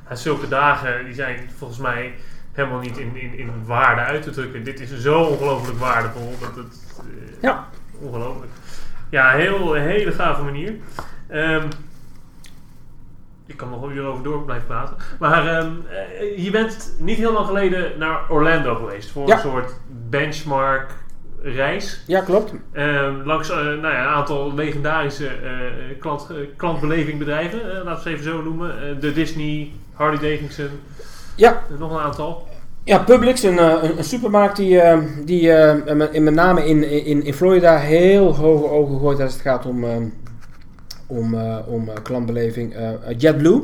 En 0.08 0.18
zulke 0.18 0.48
dagen 0.48 1.04
die 1.04 1.14
zijn 1.14 1.50
volgens 1.56 1.78
mij 1.80 2.14
helemaal 2.52 2.80
niet 2.80 2.96
in, 2.98 3.16
in, 3.16 3.38
in 3.38 3.50
waarde 3.64 4.00
uit 4.00 4.22
te 4.22 4.30
drukken. 4.30 4.64
Dit 4.64 4.80
is 4.80 5.00
zo 5.00 5.22
ongelooflijk 5.22 5.78
waardevol. 5.78 6.32
Dat 6.40 6.56
het, 6.56 6.74
eh, 6.98 7.42
Ja. 7.42 7.68
Ongelooflijk. 8.00 8.52
Ja, 9.10 9.30
heel, 9.30 9.76
een 9.76 9.82
hele 9.82 10.12
gave 10.12 10.42
manier. 10.42 10.74
Ehm, 11.28 11.68
ik 13.46 13.56
kan 13.56 13.70
nog 13.70 13.82
een 13.82 13.92
uur 13.96 14.04
over 14.06 14.22
door 14.24 14.42
blijven 14.44 14.66
praten. 14.66 14.96
Maar 15.18 15.46
ehm, 15.46 15.70
eh, 15.90 16.44
je 16.44 16.50
bent 16.50 16.94
niet 16.98 17.16
heel 17.16 17.32
lang 17.32 17.46
geleden 17.46 17.98
naar 17.98 18.20
Orlando 18.28 18.74
geweest. 18.74 19.10
Voor 19.10 19.26
Ja. 19.26 19.34
een 19.34 19.40
soort 19.40 19.72
benchmark 20.10 20.90
reis. 21.42 22.02
Ja, 22.06 22.20
klopt. 22.20 22.52
Ehm, 22.72 23.14
langs 23.24 23.50
eh, 23.50 23.56
nou 23.56 23.80
ja, 23.80 24.00
een 24.02 24.14
aantal 24.14 24.54
legendarische 24.54 25.26
eh, 25.26 26.00
klant, 26.00 26.30
klantbelevingbedrijven. 26.56 27.60
laten 27.84 27.94
we 27.94 28.00
ze 28.02 28.08
even 28.10 28.24
zo 28.24 28.42
noemen. 28.42 29.00
De 29.00 29.12
Disney, 29.12 29.70
Harley 29.92 30.18
Davidson. 30.30 30.68
Ja, 31.34 31.62
nog 31.78 31.90
een 31.90 32.00
aantal. 32.00 32.48
Ja, 32.84 32.98
Publix, 32.98 33.42
een, 33.42 33.58
een, 33.84 33.98
een 33.98 34.04
supermarkt 34.04 34.56
die, 34.56 34.80
die 35.24 35.48
met, 35.94 36.20
met 36.22 36.34
name 36.34 36.66
in, 36.66 37.04
in, 37.04 37.24
in 37.24 37.34
Florida 37.34 37.76
heel 37.78 38.36
hoge 38.36 38.68
ogen 38.68 38.98
gooit 38.98 39.20
als 39.20 39.32
het 39.32 39.42
gaat 39.42 39.66
om, 39.66 39.84
eh, 39.84 39.96
om, 41.06 41.34
eh, 41.34 41.56
om 41.66 41.88
eh, 41.88 41.94
klantbeleving. 42.02 42.74
Eh, 42.74 42.90
JetBlue, 43.16 43.62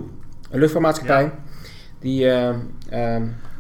een 0.51 0.59
luchtvaartmaatschappij, 0.61 1.31
die 2.01 2.31
eh, 2.31 3.17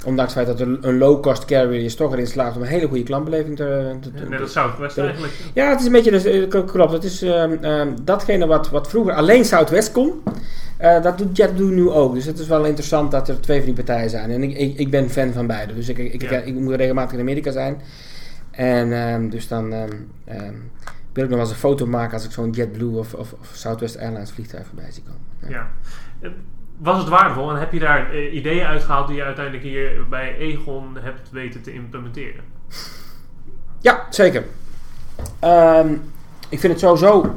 ondanks 0.06 0.34
het 0.34 0.44
feit 0.46 0.58
dat 0.58 0.68
een 0.82 0.98
low-cost 0.98 1.44
carrier 1.44 1.84
is, 1.84 1.94
toch 1.96 2.12
erin 2.12 2.26
slaagt 2.26 2.56
om 2.56 2.62
een 2.62 2.68
hele 2.68 2.86
goede 2.88 3.02
klantbeleving 3.02 3.56
te, 3.56 3.94
te, 4.00 4.12
te- 4.12 4.28
Net 4.28 4.40
als 4.40 4.52
Southwest 4.52 4.96
Ja. 4.96 5.02
eigenlijk. 5.04 5.32
ja, 5.54 5.70
het 5.70 5.80
is 5.80 5.86
een 5.86 5.92
beetje, 5.92 6.10
dus, 6.10 6.48
klopt. 6.66 6.92
Het 6.92 7.04
is 7.04 7.22
ehm, 7.22 7.52
ehm, 7.60 7.88
datgene 8.02 8.46
wat, 8.46 8.70
wat 8.70 8.88
vroeger 8.88 9.12
alleen 9.14 9.44
Southwest 9.44 9.92
kon. 9.92 10.22
dat 11.02 11.18
doet 11.18 11.36
JetBlue 11.36 11.70
nu 11.70 11.88
ook. 11.90 12.14
Dus 12.14 12.24
het 12.24 12.38
is 12.38 12.46
wel 12.46 12.64
interessant 12.64 13.10
dat 13.10 13.28
er 13.28 13.40
twee 13.40 13.56
van 13.56 13.66
die 13.66 13.74
partijen 13.74 14.10
zijn. 14.10 14.30
En 14.30 14.42
ik, 14.42 14.56
ik, 14.58 14.78
ik 14.78 14.90
ben 14.90 15.10
fan 15.10 15.32
van 15.32 15.46
beide. 15.46 15.74
Dus 15.74 15.88
ik, 15.88 15.98
ik, 15.98 16.12
ik, 16.12 16.30
Ja. 16.30 16.38
ik 16.38 16.54
moet 16.54 16.74
regelmatig 16.74 17.12
in 17.14 17.20
Amerika 17.20 17.50
zijn. 17.50 17.80
En 18.50 19.30
dus 19.30 19.48
dan 19.48 19.72
wil 21.12 21.24
ik 21.24 21.30
nog 21.30 21.38
wel 21.38 21.48
eens 21.48 21.50
een 21.50 21.68
foto 21.68 21.86
maken 21.86 22.12
als 22.14 22.24
ik 22.24 22.30
zo'n 22.30 22.50
JetBlue 22.50 22.98
of, 22.98 23.14
of, 23.14 23.32
of 23.32 23.50
Southwest 23.52 23.98
Airlines 23.98 24.30
vliegtuig 24.30 24.66
voorbij 24.66 24.90
zie 24.90 25.02
komen. 25.02 25.54
Ja. 25.54 25.70
Eh, 26.20 26.30
Was 26.78 26.98
het 26.98 27.08
waardevol 27.08 27.50
en 27.50 27.58
heb 27.58 27.72
je 27.72 27.78
daar 27.78 28.10
eh, 28.10 28.34
ideeën 28.34 28.66
uitgehaald 28.66 29.06
die 29.06 29.16
je 29.16 29.22
uiteindelijk 29.22 29.64
hier 29.64 30.08
bij 30.08 30.36
Egon 30.36 30.96
hebt 31.00 31.30
weten 31.30 31.62
te 31.62 31.72
implementeren? 31.72 32.44
Ja, 33.80 34.06
zeker. 34.10 34.44
Ehm, 35.38 35.92
ik 36.48 36.60
vind 36.60 36.72
het 36.72 36.80
sowieso... 36.80 37.34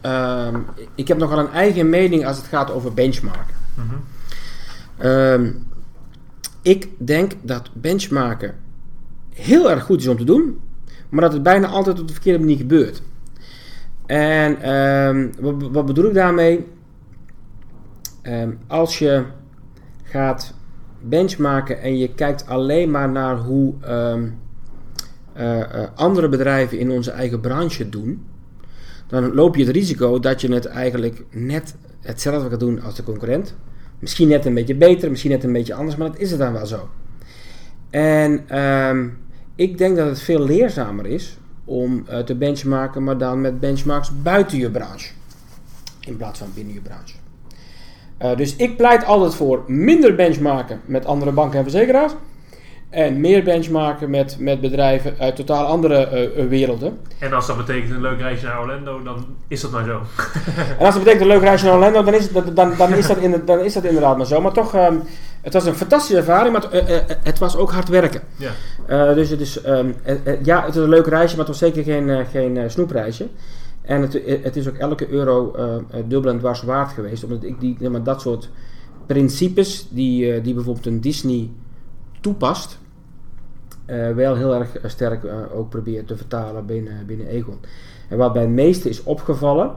ehm, 0.00 0.60
ik 0.94 1.08
heb 1.08 1.18
nogal 1.18 1.38
een 1.38 1.50
eigen 1.52 1.88
mening 1.88 2.26
als 2.26 2.36
het 2.36 2.46
gaat 2.46 2.70
over 2.70 2.94
benchmarken. 2.94 3.54
Ehm, 4.98 5.50
ik 6.62 6.88
denk 6.98 7.32
dat 7.42 7.70
benchmarken 7.72 8.54
heel 9.34 9.70
erg 9.70 9.82
goed 9.84 10.00
is 10.00 10.06
om 10.08 10.16
te 10.16 10.24
doen, 10.24 10.60
maar 11.12 11.20
dat 11.20 11.32
het 11.32 11.42
bijna 11.42 11.66
altijd 11.66 12.00
op 12.00 12.06
de 12.06 12.12
verkeerde 12.12 12.38
manier 12.38 12.56
gebeurt. 12.56 13.02
En 14.06 14.62
ehm, 14.62 15.28
wat, 15.72 15.86
bedoel 15.86 16.04
ik 16.04 16.14
daarmee? 16.14 16.66
Ehm, 18.22 18.50
als 18.66 18.98
je 18.98 19.24
gaat 20.02 20.54
benchmarken 21.00 21.80
en 21.80 21.98
je 21.98 22.14
kijkt 22.14 22.46
alleen 22.46 22.90
maar 22.90 23.08
naar 23.08 23.36
hoe 23.36 23.74
ehm, 23.80 24.28
eh, 25.32 25.60
eh, 25.60 25.88
andere 25.94 26.28
bedrijven 26.28 26.78
in 26.78 26.90
onze 26.90 27.10
eigen 27.10 27.40
branche 27.40 27.88
doen, 27.88 28.26
dan 29.06 29.34
loop 29.34 29.56
je 29.56 29.64
het 29.64 29.74
risico 29.74 30.18
dat 30.18 30.40
je 30.40 30.52
het 30.52 30.66
eigenlijk 30.66 31.24
net 31.30 31.74
hetzelfde 32.00 32.50
gaat 32.50 32.60
doen 32.60 32.82
als 32.82 32.94
de 32.94 33.02
concurrent. 33.02 33.54
Misschien 33.98 34.28
net 34.28 34.44
een 34.44 34.54
beetje 34.54 34.74
beter, 34.74 35.10
misschien 35.10 35.30
net 35.30 35.44
een 35.44 35.52
beetje 35.52 35.74
anders, 35.74 35.96
maar 35.96 36.08
dat 36.08 36.18
is 36.18 36.30
het 36.30 36.38
dan 36.38 36.52
wel 36.52 36.66
zo. 36.66 36.88
En 37.90 38.44
ik 39.54 39.78
denk 39.78 39.96
dat 39.96 40.08
het 40.08 40.20
veel 40.20 40.44
leerzamer 40.44 41.06
is 41.06 41.38
om 41.64 42.04
eh, 42.06 42.18
te 42.18 42.34
benchmarken, 42.34 43.04
maar 43.04 43.18
dan 43.18 43.40
met 43.40 43.60
benchmarks 43.60 44.22
buiten 44.22 44.58
je 44.58 44.70
branche. 44.70 45.12
In 46.00 46.16
plaats 46.16 46.38
van 46.38 46.48
binnen 46.54 46.74
je 46.74 46.80
branche. 46.80 47.14
Eh, 48.18 48.36
dus 48.36 48.56
ik 48.56 48.76
pleit 48.76 49.04
altijd 49.04 49.34
voor 49.34 49.64
minder 49.66 50.14
benchmarken 50.14 50.80
met 50.84 51.06
andere 51.06 51.32
banken 51.32 51.58
en 51.58 51.64
verzekeraars. 51.64 52.12
En 52.92 53.20
meer 53.20 53.42
benchmarken 53.42 54.10
met, 54.10 54.36
met 54.38 54.60
bedrijven 54.60 55.14
uit 55.18 55.36
totaal 55.36 55.66
andere 55.66 56.06
eh, 56.06 56.24
eh, 56.24 56.48
werelden. 56.48 56.98
En 57.18 57.32
als 57.32 57.46
dat 57.46 57.56
betekent 57.56 57.90
een 57.90 58.00
leuk 58.00 58.20
reisje 58.20 58.46
naar 58.46 58.60
Orlando, 58.60 59.02
dan 59.02 59.26
is 59.48 59.60
dat 59.60 59.70
maar 59.70 59.84
zo. 59.84 60.00
En 60.78 60.86
als 60.86 60.94
dat 60.94 61.04
betekent 61.04 61.20
een 61.20 61.26
leuk 61.34 61.42
reisje 61.42 61.64
naar 61.64 61.74
Orlando, 61.74 62.04
dan 62.04 62.14
is, 62.14 62.32
dat, 62.32 62.56
dan, 62.56 62.74
dan, 62.76 62.94
is, 62.94 63.06
dat, 63.06 63.16
in, 63.16 63.42
dan 63.44 63.60
is 63.60 63.72
dat 63.72 63.84
inderdaad 63.84 64.16
maar 64.16 64.26
zo. 64.26 64.40
Maar 64.40 64.52
toch, 64.52 64.74
ehm, 64.74 64.96
het 65.42 65.52
was 65.52 65.66
een 65.66 65.74
fantastische 65.74 66.16
ervaring, 66.16 66.52
maar 66.52 66.62
het, 66.62 66.88
eh, 66.88 67.16
het 67.22 67.38
was 67.38 67.56
ook 67.56 67.70
hard 67.70 67.88
werken. 67.88 68.20
Ja. 68.36 69.14
Dus 69.14 69.30
het 69.30 69.40
is, 69.40 69.60
ehm, 69.60 69.90
eh, 70.02 70.26
eh, 70.26 70.44
ja, 70.44 70.64
het 70.64 70.74
is 70.74 70.82
een 70.82 70.88
leuk 70.88 71.06
reisje, 71.06 71.36
maar 71.36 71.46
het 71.46 71.60
was 71.60 71.70
zeker 71.70 71.82
geen, 71.82 72.26
geen 72.26 72.70
snoepreisje. 72.70 73.28
En 73.82 74.00
het, 74.00 74.20
het 74.42 74.56
is 74.56 74.68
ook 74.68 74.76
elke 74.76 75.08
euro 75.08 75.56
dubbel 76.06 76.30
en 76.30 76.38
dwars 76.38 76.62
waard 76.62 76.92
geweest. 76.92 77.24
Omdat 77.24 77.42
ik 77.42 77.60
die, 77.60 77.90
maar, 77.90 78.02
dat 78.02 78.20
soort 78.20 78.50
principes 79.06 79.86
die, 79.90 80.40
die 80.40 80.54
bijvoorbeeld 80.54 80.86
een 80.86 81.00
Disney 81.00 81.50
toepast, 82.20 82.78
wel 83.96 84.36
heel 84.36 84.54
erg 84.54 84.76
eh, 84.76 84.90
sterk 84.90 85.24
eh, 85.24 85.36
ook 85.54 85.68
probeer 85.68 86.04
te 86.04 86.16
vertalen 86.16 86.66
binnen, 86.66 87.06
binnen 87.06 87.26
Egon. 87.26 87.58
En 88.08 88.18
wat 88.18 88.32
bij 88.32 88.42
het 88.42 88.50
meeste 88.50 88.88
is 88.88 89.02
opgevallen 89.02 89.74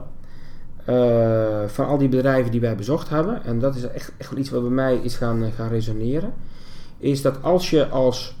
eh, 0.86 1.62
van 1.66 1.86
al 1.86 1.98
die 1.98 2.08
bedrijven 2.08 2.50
die 2.50 2.60
wij 2.60 2.76
bezocht 2.76 3.08
hebben, 3.08 3.44
en 3.44 3.58
dat 3.58 3.76
is 3.76 3.82
echt, 3.82 4.12
echt 4.16 4.30
wel 4.30 4.38
iets 4.38 4.50
wat 4.50 4.60
bij 4.60 4.70
mij 4.70 4.96
is 4.96 5.16
gaan, 5.16 5.42
eh, 5.42 5.52
gaan 5.52 5.68
resoneren, 5.68 6.32
is 6.98 7.22
dat 7.22 7.42
als 7.42 7.70
je 7.70 7.88
als 7.88 8.36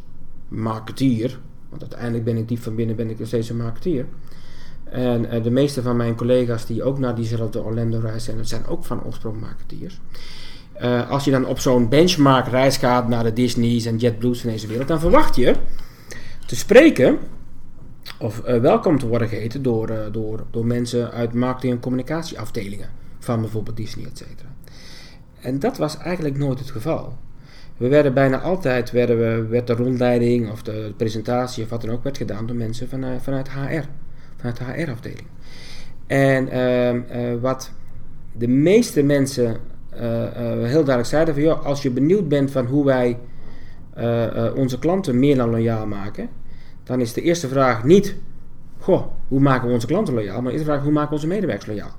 marketeer, 0.48 1.38
want 1.68 1.82
uiteindelijk 1.82 2.24
ben 2.24 2.36
ik 2.36 2.48
diep 2.48 2.58
van 2.58 2.74
binnen 2.74 2.96
ben 2.96 3.10
ik 3.10 3.18
nog 3.18 3.28
steeds 3.28 3.48
een 3.48 3.56
marketeer, 3.56 4.06
en 4.84 5.30
eh, 5.30 5.42
de 5.42 5.50
meeste 5.50 5.82
van 5.82 5.96
mijn 5.96 6.14
collega's 6.14 6.66
die 6.66 6.82
ook 6.82 6.98
naar 6.98 7.14
diezelfde 7.14 7.62
Orlando 7.62 7.98
reis 7.98 8.24
zijn, 8.24 8.36
dat 8.36 8.48
zijn 8.48 8.66
ook 8.66 8.84
van 8.84 9.04
oorsprong 9.04 9.40
marketeers. 9.40 10.00
Eh, 10.78 11.10
als 11.10 11.24
je 11.24 11.30
dan 11.30 11.46
op 11.46 11.58
zo'n 11.58 11.88
benchmark 11.88 12.46
reis 12.46 12.76
gaat 12.76 13.08
naar 13.08 13.24
de 13.24 13.32
Disney's 13.32 13.86
en 13.86 13.96
JetBlue's 13.96 14.40
van 14.40 14.50
deze 14.50 14.66
wereld, 14.66 14.88
dan 14.88 15.00
verwacht 15.00 15.36
je 15.36 15.54
te 16.46 16.56
spreken 16.56 17.18
of 18.18 18.40
eh, 18.40 18.60
welkom 18.60 18.98
te 18.98 19.06
worden 19.06 19.28
geheten 19.28 19.62
door, 19.62 19.88
eh, 19.88 19.98
door, 20.12 20.46
door 20.50 20.66
mensen 20.66 21.10
uit 21.10 21.32
marketing- 21.32 21.72
en 21.72 21.80
communicatieafdelingen 21.80 22.88
van 23.18 23.40
bijvoorbeeld 23.40 23.76
Disney, 23.76 24.06
et 24.06 24.18
cetera. 24.18 24.54
En 25.40 25.58
dat 25.58 25.76
was 25.76 25.98
eigenlijk 25.98 26.38
nooit 26.38 26.58
het 26.58 26.70
geval. 26.70 27.18
We 27.76 27.88
werden 27.88 28.14
bijna 28.14 28.40
altijd, 28.40 28.90
werden 28.90 29.18
we, 29.18 29.46
werd 29.46 29.66
de 29.66 29.72
rondleiding 29.72 30.50
of 30.50 30.62
de 30.62 30.92
presentatie 30.96 31.64
of 31.64 31.70
wat 31.70 31.80
dan 31.80 31.90
ook, 31.90 32.02
werd 32.02 32.16
gedaan 32.16 32.46
door 32.46 32.56
mensen 32.56 32.88
vanuit, 32.88 33.22
vanuit 33.22 33.50
HR, 33.50 33.84
vanuit 34.36 34.56
de 34.56 34.64
HR-afdeling. 34.64 35.26
En 36.06 36.48
ehm, 36.48 37.00
eh, 37.08 37.40
wat 37.40 37.72
de 38.32 38.48
meeste 38.48 39.02
mensen 39.02 39.56
heel 39.98 40.84
duidelijk 40.84 41.06
zeiden 41.06 41.34
van, 41.34 41.42
joh, 41.42 41.64
als 41.64 41.82
je 41.82 41.90
benieuwd 41.90 42.28
bent 42.28 42.50
van 42.50 42.66
hoe 42.66 42.84
wij 42.84 43.18
eh, 43.96 44.46
eh, 44.46 44.54
onze 44.54 44.78
klanten 44.78 45.18
meer 45.18 45.36
dan 45.36 45.50
loyaal 45.50 45.86
maken, 45.86 46.28
dan 46.84 47.00
is 47.00 47.12
de 47.12 47.22
eerste 47.22 47.48
vraag 47.48 47.84
niet 47.84 48.14
goh, 48.78 49.06
hoe 49.28 49.40
maken 49.40 49.68
we 49.68 49.74
onze 49.74 49.86
klanten 49.86 50.14
loyaal? 50.14 50.42
Maar 50.42 50.52
is 50.52 50.58
de 50.58 50.64
vraag, 50.64 50.82
hoe 50.82 50.92
maken 50.92 51.08
we 51.08 51.14
onze 51.14 51.26
medewerkers 51.26 51.66
loyaal? 51.66 51.96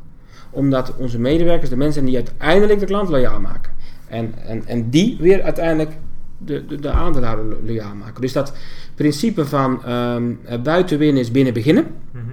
Omdat 0.49 0.95
onze 0.97 1.19
medewerkers 1.19 1.69
de 1.69 1.77
mensen 1.77 2.05
die 2.05 2.15
uiteindelijk 2.15 2.79
de 2.79 2.85
klant 2.85 3.09
loyaal 3.09 3.39
maken. 3.39 3.71
En, 4.07 4.33
en, 4.45 4.65
en 4.65 4.89
die 4.89 5.17
weer 5.19 5.41
uiteindelijk 5.41 5.91
de, 6.37 6.65
de, 6.65 6.79
de 6.79 6.89
aandeelhouder 6.89 7.57
loyaal 7.65 7.95
maken. 7.95 8.21
Dus 8.21 8.33
dat 8.33 8.53
principe 8.95 9.45
van 9.45 9.91
um, 9.91 10.39
buiten 10.63 10.97
winnen 10.97 11.21
is 11.21 11.31
binnen 11.31 11.53
beginnen. 11.53 11.87
Mhm. 12.11 12.23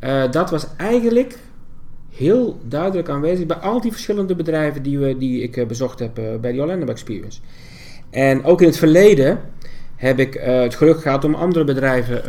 uh, 0.00 0.30
dat 0.30 0.50
was 0.50 0.66
eigenlijk 0.76 1.38
heel 2.20 2.58
duidelijk 2.68 3.08
aanwezig 3.08 3.46
bij 3.46 3.56
al 3.56 3.80
die 3.80 3.92
verschillende 3.92 4.34
bedrijven 4.34 4.82
die, 4.82 4.98
we, 4.98 5.18
die 5.18 5.42
ik 5.42 5.56
uh, 5.56 5.66
bezocht 5.66 5.98
heb 5.98 6.18
uh, 6.18 6.24
bij 6.40 6.52
de 6.52 6.60
Orlando 6.60 6.86
Experience. 6.86 7.40
En 8.10 8.44
ook 8.44 8.60
in 8.60 8.66
het 8.66 8.76
verleden 8.76 9.40
heb 9.96 10.18
ik 10.18 10.34
uh, 10.34 10.60
het 10.60 10.74
geluk 10.74 11.00
gehad 11.00 11.24
om 11.24 11.34
andere 11.34 11.64
bedrijven 11.64 12.22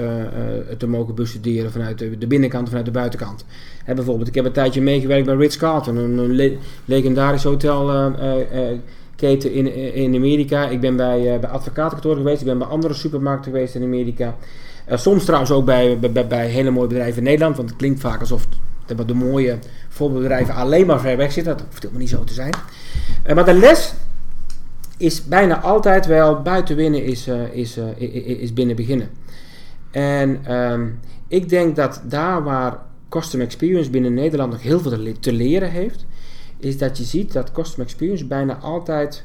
te 0.78 0.88
mogen 0.88 1.16
bestuderen 1.16 1.72
vanuit 1.72 1.98
de, 1.98 2.28
binnenkant 2.28 2.64
en 2.64 2.68
vanuit 2.68 2.86
de 2.86 2.92
buitenkant. 2.92 3.46
Bijvoorbeeld, 3.86 4.28
ik 4.28 4.36
heb 4.36 4.46
een 4.46 4.52
tijdje 4.52 4.82
meegewerkt 4.82 5.26
bij 5.26 5.36
Ritz-Carlton, 5.36 5.98
een, 5.98 6.18
een 6.18 6.36
le 6.36 6.58
legendarisch 6.86 7.44
hotelketen 7.44 9.54
in, 9.54 9.94
in 9.94 10.16
Amerika. 10.16 10.68
Ik 10.68 10.80
ben 10.80 10.96
bij, 10.96 11.40
bij 11.40 11.50
advocatenkantoren 11.50 12.18
geweest, 12.18 12.42
ik 12.42 12.48
ben 12.48 12.58
bij 12.58 12.68
andere 12.68 12.94
supermarkten 12.94 13.52
geweest 13.52 13.76
in 13.76 13.84
Amerika. 13.84 14.36
soms 14.90 15.26
trouwens 15.26 15.52
ook 15.52 15.66
bij, 15.66 16.00
bij, 16.00 16.28
bij 16.28 16.48
hele 16.48 16.72
mooie 16.72 16.88
bedrijven 16.88 17.18
in 17.18 17.24
Nederland, 17.24 17.58
want 17.58 17.70
het 17.70 17.78
klinkt 17.78 18.00
vaak 18.00 18.20
alsof 18.20 18.48
dat 18.98 19.08
de 19.08 19.14
mooie 19.14 19.58
voorbeeldbedrijven 19.90 20.56
alleen 20.56 20.86
maar 20.86 21.00
ver 21.00 21.18
weg 21.18 21.32
zitten. 21.32 21.58
Dat 21.58 21.66
hoeft 21.66 21.82
helemaal 21.82 22.02
niet 22.02 22.10
zo 22.10 22.24
te 22.24 22.34
zijn. 22.34 22.54
Uh, 23.28 23.36
maar 23.36 23.46
de 23.46 23.54
les 23.54 23.94
is 24.98 25.24
bijna 25.26 25.62
altijd 25.62 26.06
wel 26.06 26.42
buiten 26.42 26.76
winnen 26.76 27.04
is, 27.04 27.28
uh, 27.28 27.54
is, 27.54 27.78
uh, 27.78 28.42
is 28.42 28.54
binnen 28.54 28.76
beginnen. 28.76 29.10
En 29.92 30.56
um, 30.56 31.00
ik 31.28 31.50
denk 31.50 31.76
dat 31.76 32.02
daar 32.06 32.44
waar 32.44 32.78
Custom 33.10 33.42
Experience 33.42 33.90
binnen 33.90 34.14
Nederland 34.14 34.52
nog 34.52 34.62
heel 34.62 34.80
veel 34.80 35.14
te 35.20 35.34
leren 35.34 35.72
heeft, 35.72 36.06
is 36.60 36.78
dat 36.78 36.98
je 36.98 37.04
ziet 37.04 37.34
dat 37.34 37.52
Custom 37.52 37.84
Experience 37.84 38.26
bijna 38.26 38.58
altijd 38.58 39.24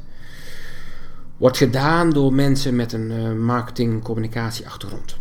wordt 1.37 1.57
gedaan 1.57 2.11
door 2.11 2.33
mensen 2.33 2.77
met 2.77 2.93
een 2.93 3.45
marketing- 3.45 4.03
communicatie 4.03 4.67
achtergrond. 4.67 5.17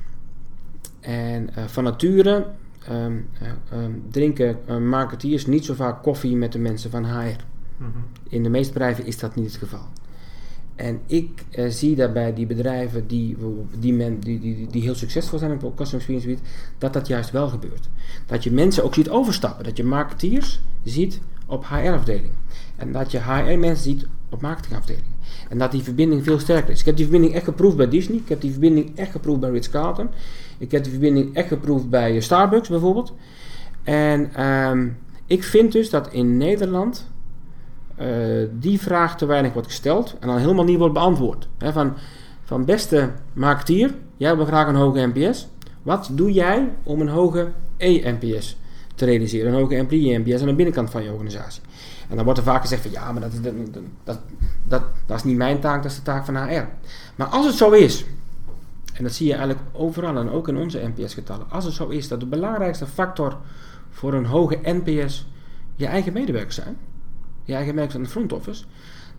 En 0.99 1.49
van 1.67 1.83
nature 1.83 2.45
um, 2.91 3.27
um, 3.73 4.03
drinken 4.11 4.57
uh, 4.69 4.77
marketeers 4.77 5.45
niet 5.45 5.65
zo 5.65 5.73
vaak 5.73 6.03
koffie 6.03 6.36
met 6.36 6.51
de 6.51 6.59
mensen 6.59 6.91
van 6.91 7.05
HR. 7.05 7.43
Mhm. 7.77 7.89
In 8.29 8.43
de 8.43 8.49
meeste 8.49 8.73
bedrijven 8.73 9.05
is 9.05 9.19
dat 9.19 9.36
niet 9.36 9.45
het 9.45 9.55
geval. 9.55 9.88
En 10.75 10.99
ik 11.05 11.43
uh, 11.51 11.69
zie 11.69 11.95
daarbij 11.95 12.33
die 12.33 12.45
bedrijven 12.45 13.07
die, 13.07 13.38
die, 13.79 13.93
men, 13.93 14.19
die, 14.19 14.39
die, 14.39 14.67
die 14.67 14.81
heel 14.81 14.95
succesvol 14.95 15.39
zijn 15.39 15.51
op 15.51 15.59
customer 15.59 15.93
experience 15.93 16.27
gebied, 16.27 16.47
dat 16.77 16.93
dat 16.93 17.07
juist 17.07 17.31
wel 17.31 17.47
gebeurt. 17.47 17.89
Dat 18.25 18.43
je 18.43 18.51
mensen 18.51 18.83
ook 18.83 18.93
ziet 18.93 19.09
overstappen. 19.09 19.63
Dat 19.63 19.77
je 19.77 19.83
marketeers 19.83 20.61
ziet 20.83 21.19
op 21.45 21.65
HR-afdelingen. 21.65 22.38
En 22.75 22.91
dat 22.91 23.11
je 23.11 23.19
HR-mensen 23.19 23.83
ziet 23.83 24.07
op 24.29 24.41
marketingafdelingen. 24.41 25.13
En 25.49 25.57
dat 25.57 25.71
die 25.71 25.83
verbinding 25.83 26.23
veel 26.23 26.39
sterker 26.39 26.71
is. 26.71 26.79
Ik 26.79 26.86
heb 26.86 26.95
die 26.95 27.05
verbinding 27.05 27.36
echt 27.36 27.45
geproefd 27.45 27.77
bij 27.77 27.89
Disney. 27.89 28.17
Ik 28.17 28.29
heb 28.29 28.41
die 28.41 28.51
verbinding 28.51 28.97
echt 28.97 29.11
geproefd 29.11 29.39
bij 29.39 29.49
Ritz-Carlton. 29.49 30.09
Ik 30.57 30.71
heb 30.71 30.83
die 30.83 30.91
verbinding 30.91 31.35
echt 31.35 31.47
geproefd 31.47 31.89
bij 31.89 32.19
Starbucks 32.19 32.69
bijvoorbeeld. 32.69 33.13
En 33.83 34.45
um, 34.45 34.97
ik 35.25 35.43
vind 35.43 35.71
dus 35.71 35.89
dat 35.89 36.11
in 36.11 36.37
Nederland 36.37 37.07
uh, 37.99 38.47
die 38.51 38.79
vraag 38.79 39.17
te 39.17 39.25
weinig 39.25 39.53
wordt 39.53 39.67
gesteld 39.67 40.15
en 40.19 40.27
dan 40.27 40.37
helemaal 40.37 40.65
niet 40.65 40.77
wordt 40.77 40.93
beantwoord. 40.93 41.47
Van, 41.57 41.93
van 42.43 42.65
beste 42.65 43.11
marketeer, 43.33 43.95
jij 44.17 44.35
wil 44.35 44.45
graag 44.45 44.67
een 44.67 44.75
hoge 44.75 45.11
NPS. 45.13 45.47
Wat 45.81 46.09
doe 46.11 46.31
jij 46.31 46.71
om 46.83 47.01
een 47.01 47.07
hoge 47.07 47.51
E-NPS 47.77 48.57
te 48.95 49.05
realiseren? 49.05 49.53
Een 49.53 49.59
hoge 49.59 49.75
employee-NPS 49.75 50.41
aan 50.41 50.47
de 50.47 50.53
binnenkant 50.53 50.89
van 50.89 51.03
je 51.03 51.11
organisatie. 51.11 51.61
En 52.09 52.15
dan 52.15 52.25
wordt 52.25 52.39
er 52.39 52.45
vaak 52.45 52.61
gezegd 52.61 52.81
van 52.81 52.91
ja, 52.91 53.11
maar 53.11 53.21
dat, 53.21 53.31
dat, 53.43 53.53
dat, 54.03 54.19
dat, 54.63 54.81
dat 55.05 55.17
is 55.17 55.23
niet 55.23 55.37
mijn 55.37 55.59
taak, 55.59 55.83
dat 55.83 55.91
is 55.91 55.97
de 55.97 56.03
taak 56.03 56.25
van 56.25 56.35
HR. 56.35 56.67
Maar 57.15 57.27
als 57.27 57.45
het 57.45 57.55
zo 57.55 57.71
is, 57.71 58.05
en 58.95 59.03
dat 59.03 59.13
zie 59.13 59.27
je 59.27 59.33
eigenlijk 59.33 59.61
overal 59.71 60.17
en 60.17 60.29
ook 60.29 60.47
in 60.47 60.57
onze 60.57 60.91
NPS-getallen. 60.95 61.49
Als 61.49 61.65
het 61.65 61.73
zo 61.73 61.87
is 61.87 62.07
dat 62.07 62.19
de 62.19 62.25
belangrijkste 62.25 62.87
factor 62.87 63.37
voor 63.89 64.13
een 64.13 64.25
hoge 64.25 64.59
NPS 64.63 65.27
je 65.75 65.85
eigen 65.85 66.13
medewerkers 66.13 66.55
zijn, 66.55 66.77
je 67.43 67.53
eigen 67.53 67.75
medewerkers 67.75 67.95
aan 67.95 68.03
de 68.03 68.09
front 68.09 68.33
office, 68.33 68.63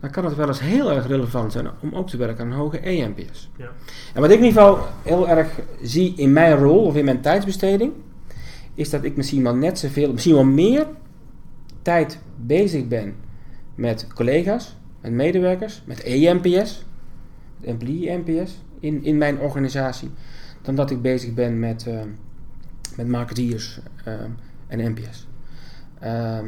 dan 0.01 0.11
kan 0.11 0.25
het 0.25 0.37
wel 0.37 0.49
eens 0.49 0.61
heel 0.61 0.93
erg 0.93 1.07
relevant 1.07 1.53
zijn 1.53 1.69
om 1.81 1.95
ook 1.95 2.09
te 2.09 2.17
werken 2.17 2.45
aan 2.45 2.51
een 2.51 2.57
hoge 2.57 2.79
ENPS. 2.79 3.51
Ja. 3.57 3.69
En 4.15 4.21
wat 4.21 4.31
ik 4.31 4.39
in 4.39 4.45
ieder 4.45 4.63
geval 4.63 4.87
heel 5.03 5.29
erg 5.29 5.61
zie 5.83 6.15
in 6.17 6.33
mijn 6.33 6.57
rol 6.57 6.85
of 6.85 6.97
in 6.97 7.05
mijn 7.05 7.21
tijdsbesteding, 7.21 7.93
is 8.75 8.91
dat 8.91 9.05
ik 9.05 9.17
misschien 9.17 9.43
wel 9.43 9.55
net 9.55 9.79
zoveel, 9.79 10.13
misschien 10.13 10.35
wel 10.35 10.45
meer 10.45 10.87
tijd 11.83 12.19
bezig 12.37 12.89
ben 12.89 13.15
met 13.75 14.07
collega's, 14.15 14.77
met 15.01 15.13
medewerkers, 15.13 15.83
met 15.85 16.03
ENPS, 16.03 16.85
employee 17.61 18.23
NPS, 18.25 18.65
in, 18.87 19.05
in 19.05 19.19
mijn 19.19 19.39
organisatie 19.39 20.11
dan 20.63 20.75
dat 20.75 20.91
ik 20.91 21.03
bezig 21.03 21.35
ben 21.35 21.59
met, 21.59 21.85
uh, 21.89 22.01
met 22.97 23.09
marketeers 23.09 23.81
uh, 24.09 24.15
en 24.67 24.93
NPS. 24.93 25.27
Um, 26.03 26.09
ehm, 26.09 26.47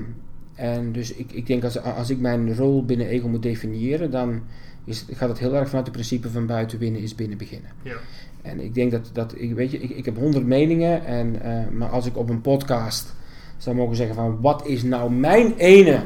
en 0.55 0.93
dus 0.93 1.13
ik, 1.13 1.33
ik 1.33 1.47
denk 1.47 1.65
als, 1.65 1.83
als 1.83 2.11
ik 2.11 2.19
mijn 2.19 2.57
rol 2.57 2.85
binnen 2.85 3.07
Ego 3.07 3.29
moet 3.29 3.43
definiëren, 3.43 4.11
dan 4.11 4.43
is, 4.85 5.05
gaat 5.11 5.29
het 5.29 5.39
heel 5.39 5.55
erg 5.55 5.67
vanuit 5.67 5.87
het 5.87 5.95
principe 5.95 6.31
van 6.31 6.47
buiten 6.47 6.79
winnen 6.79 7.01
is 7.01 7.15
binnen 7.15 7.39
beginnen. 7.39 7.71
Ja. 7.83 7.97
En 8.43 8.61
ik 8.61 8.75
denk 8.75 8.91
dat, 8.91 9.11
dat 9.13 9.35
ik, 9.37 9.55
weet 9.55 9.71
je, 9.71 9.79
ik, 9.79 9.91
ik 9.91 10.05
heb 10.05 10.17
honderd 10.17 10.47
meningen, 10.47 11.05
en, 11.05 11.35
uh, 11.45 11.69
maar 11.79 11.89
als 11.89 12.07
ik 12.07 12.17
op 12.17 12.29
een 12.29 12.41
podcast 12.41 13.15
zou 13.57 13.77
mogen 13.77 13.97
zeggen 13.97 14.15
van 14.15 14.41
wat 14.41 14.67
is 14.67 14.83
nou 14.83 15.13
mijn 15.13 15.55
ene 15.57 16.01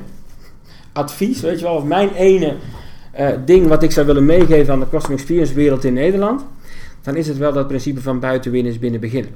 advies, 0.93 1.41
weet 1.41 1.59
je 1.59 1.65
wel, 1.65 1.77
of 1.77 1.85
mijn 1.85 2.13
ene 2.15 2.57
uh, 3.21 3.29
ding 3.45 3.67
wat 3.67 3.83
ik 3.83 3.91
zou 3.91 4.07
willen 4.07 4.25
meegeven 4.25 4.73
aan 4.73 4.81
de 4.81 4.89
customer 4.89 5.19
experience 5.19 5.55
wereld 5.55 5.85
in 5.85 5.93
Nederland, 5.93 6.45
dan 7.03 7.17
is 7.17 7.29
het 7.29 7.39
wel 7.39 7.53
dat 7.53 7.67
principe 7.67 8.01
van 8.01 8.21
buiten 8.21 8.51
winnen 8.51 8.73
is 8.73 8.79
binnen 8.79 9.01
beginnen. 9.01 9.31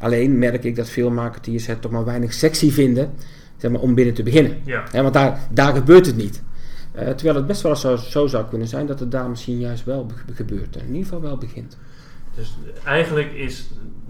Alleen 0.00 0.38
merk 0.38 0.64
ik 0.64 0.76
dat 0.76 0.88
veel 0.88 1.10
marketeers 1.10 1.66
het 1.66 1.80
toch 1.80 1.90
maar 1.90 2.04
weinig 2.04 2.32
sexy 2.32 2.70
vinden 2.70 3.10
zeg 3.56 3.70
maar, 3.70 3.80
om 3.80 3.94
binnen 3.94 4.14
te 4.14 4.22
beginnen. 4.22 4.56
Ja. 4.64 4.84
want 4.92 5.14
daar, 5.14 5.40
daar 5.50 5.74
gebeurt 5.74 6.06
het 6.06 6.16
niet. 6.16 6.42
Uh, 6.94 7.08
terwijl 7.08 7.36
het 7.36 7.46
best 7.46 7.62
wel 7.62 7.76
zo, 7.76 7.96
zo 7.96 8.26
zou 8.26 8.44
kunnen 8.48 8.68
zijn 8.68 8.86
dat 8.86 9.00
het 9.00 9.10
daar 9.10 9.28
misschien 9.28 9.58
juist 9.58 9.84
wel 9.84 10.10
gebeurt. 10.34 10.76
In 10.76 10.86
ieder 10.86 11.02
geval 11.02 11.20
wel 11.20 11.36
begint. 11.36 11.76
Dus 12.36 12.56
eigenlijk 12.84 13.32
is 13.32 13.68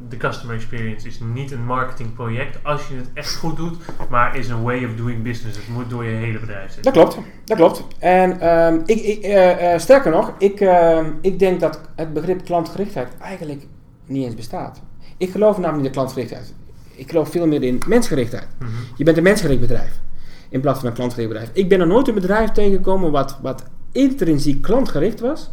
de 0.08 0.16
customer 0.16 0.54
experience 0.54 1.06
is 1.06 1.20
niet 1.34 1.52
een 1.52 1.64
marketingproject 1.64 2.58
als 2.62 2.88
je 2.88 2.94
het 2.94 3.10
echt 3.14 3.36
goed 3.36 3.56
doet, 3.56 3.76
maar 4.10 4.36
is 4.36 4.48
een 4.48 4.62
way 4.62 4.84
of 4.84 4.94
doing 4.94 5.22
business. 5.22 5.56
Het 5.56 5.68
moet 5.68 5.90
door 5.90 6.04
je 6.04 6.10
hele 6.10 6.38
bedrijf 6.38 6.72
zitten. 6.72 6.92
Dat 6.92 6.92
klopt, 6.92 7.28
dat 7.44 7.56
klopt. 7.56 7.84
En 7.98 8.36
uh, 8.42 8.72
ik, 8.84 9.02
ik 9.02 9.24
uh, 9.24 9.62
uh, 9.62 9.78
sterker 9.78 10.10
nog, 10.10 10.32
ik, 10.38 10.60
ehm, 10.60 11.10
ik 11.20 11.38
denk 11.38 11.60
dat 11.60 11.80
het 11.94 12.12
begrip 12.12 12.44
klantgerichtheid 12.44 13.08
eigenlijk 13.20 13.66
niet 14.06 14.24
eens 14.24 14.34
bestaat. 14.34 14.80
Ik 15.16 15.30
geloof 15.30 15.56
namelijk 15.56 15.78
in 15.78 15.84
de 15.84 15.90
klantgerichtheid. 15.90 16.54
Ik 16.94 17.10
geloof 17.10 17.30
veel 17.30 17.46
meer 17.46 17.62
in 17.62 17.82
mensgerichtheid. 17.86 18.48
Mm 18.58 18.66
-hmm. 18.66 18.76
Je 18.96 19.04
bent 19.04 19.16
een 19.16 19.22
mensgericht 19.22 19.60
bedrijf 19.60 20.00
in 20.48 20.60
plaats 20.60 20.78
van 20.78 20.88
een 20.88 20.94
klantgericht 20.94 21.28
bedrijf. 21.28 21.50
Ik 21.52 21.68
ben 21.68 21.80
er 21.80 21.86
nooit 21.86 22.08
een 22.08 22.14
bedrijf 22.14 22.50
tegengekomen 22.50 23.10
wat, 23.10 23.38
wat 23.42 23.64
intrinsiek 23.92 24.62
klantgericht 24.62 25.20
was, 25.20 25.50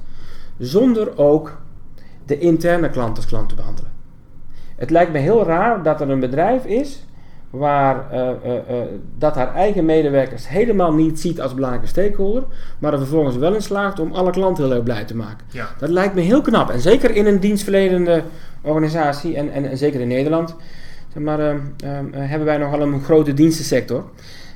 zonder 0.58 1.18
ook 1.18 1.62
de 2.26 2.40
interne 2.40 2.90
klant 2.90 3.18
als 3.18 3.26
klant 3.26 3.50
te 3.50 3.56
behandelen. 3.56 3.92
Het 4.76 4.90
lijkt 4.90 5.12
me 5.12 5.18
heel 5.18 5.46
raar 5.46 5.84
dat 5.84 6.02
er 6.02 6.10
een 6.10 6.20
bedrijf 6.20 6.66
is 6.66 7.06
waar 7.50 8.14
uh, 8.14 8.20
uh, 8.20 8.54
uh, 8.54 8.82
dat 9.18 9.36
haar 9.36 9.56
eigen 9.56 9.86
medewerkers 9.86 10.48
helemaal 10.48 10.94
niet 10.94 11.20
ziet 11.20 11.42
als 11.42 11.54
belangrijke 11.54 11.88
stakeholder, 11.88 12.44
maar 12.80 12.94
er 12.94 13.00
vervolgens 13.00 13.36
wel 13.36 13.54
in 13.54 13.62
slaagt 13.62 14.00
om 14.00 14.12
alle 14.12 14.32
klanten 14.32 14.64
heel 14.64 14.74
erg 14.74 14.84
blij 14.84 15.04
te 15.04 15.16
maken. 15.16 15.48
Ja. 15.50 15.70
Dat 15.80 15.90
lijkt 15.90 16.16
me 16.16 16.22
heel 16.22 16.42
knap. 16.42 16.70
En 16.70 16.80
zeker 16.80 17.16
in 17.16 17.26
een 17.26 17.40
dienstverlenende 17.40 18.24
organisatie 18.62 19.36
en, 19.36 19.52
en, 19.52 19.70
en 19.70 19.78
zeker 19.78 20.02
in 20.02 20.08
Nederland 20.08 20.56
zeg 21.14 21.24
maar, 21.24 21.40
ehm, 21.40 21.60
ehm, 21.78 22.14
hebben 22.14 22.48
wij 22.48 22.58
nogal 22.58 22.82
een 22.82 23.04
grote 23.04 23.34
dienstensector. 23.34 24.04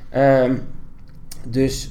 Ehm, 0.08 0.54
dus 1.48 1.90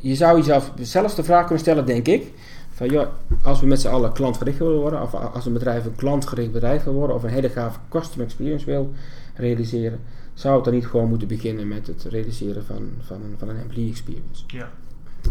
je 0.00 0.14
zou 0.14 0.36
jezelf 0.36 0.72
zelfs 0.80 1.14
de 1.14 1.24
vraag 1.24 1.40
kunnen 1.40 1.58
stellen, 1.58 1.86
denk 1.86 2.06
ik, 2.06 2.32
van 2.76 3.08
als 3.42 3.60
we 3.60 3.66
met 3.66 3.80
z'n 3.80 3.88
allen 3.88 4.12
klantgericht 4.12 4.58
willen 4.58 4.80
worden, 4.80 5.02
of 5.02 5.14
als 5.14 5.46
een 5.46 5.52
bedrijf 5.52 5.84
een 5.84 5.94
klantgericht 5.94 6.52
bedrijf 6.52 6.84
wil 6.84 6.92
worden, 6.92 7.16
of 7.16 7.22
een 7.22 7.30
hele 7.30 7.48
gave 7.48 7.78
customer 7.88 8.26
experience 8.26 8.66
wil 8.66 8.92
realiseren, 9.34 10.00
zou 10.34 10.54
het 10.54 10.64
dan 10.64 10.74
niet 10.74 10.86
gewoon 10.86 11.08
moeten 11.08 11.28
beginnen 11.28 11.68
met 11.68 11.86
het 11.86 12.06
realiseren 12.10 12.64
van, 12.64 12.88
van, 13.00 13.16
een, 13.16 13.34
van 13.38 13.48
een 13.48 13.58
employee 13.58 13.90
experience. 13.90 14.44
Ja. 14.46 14.68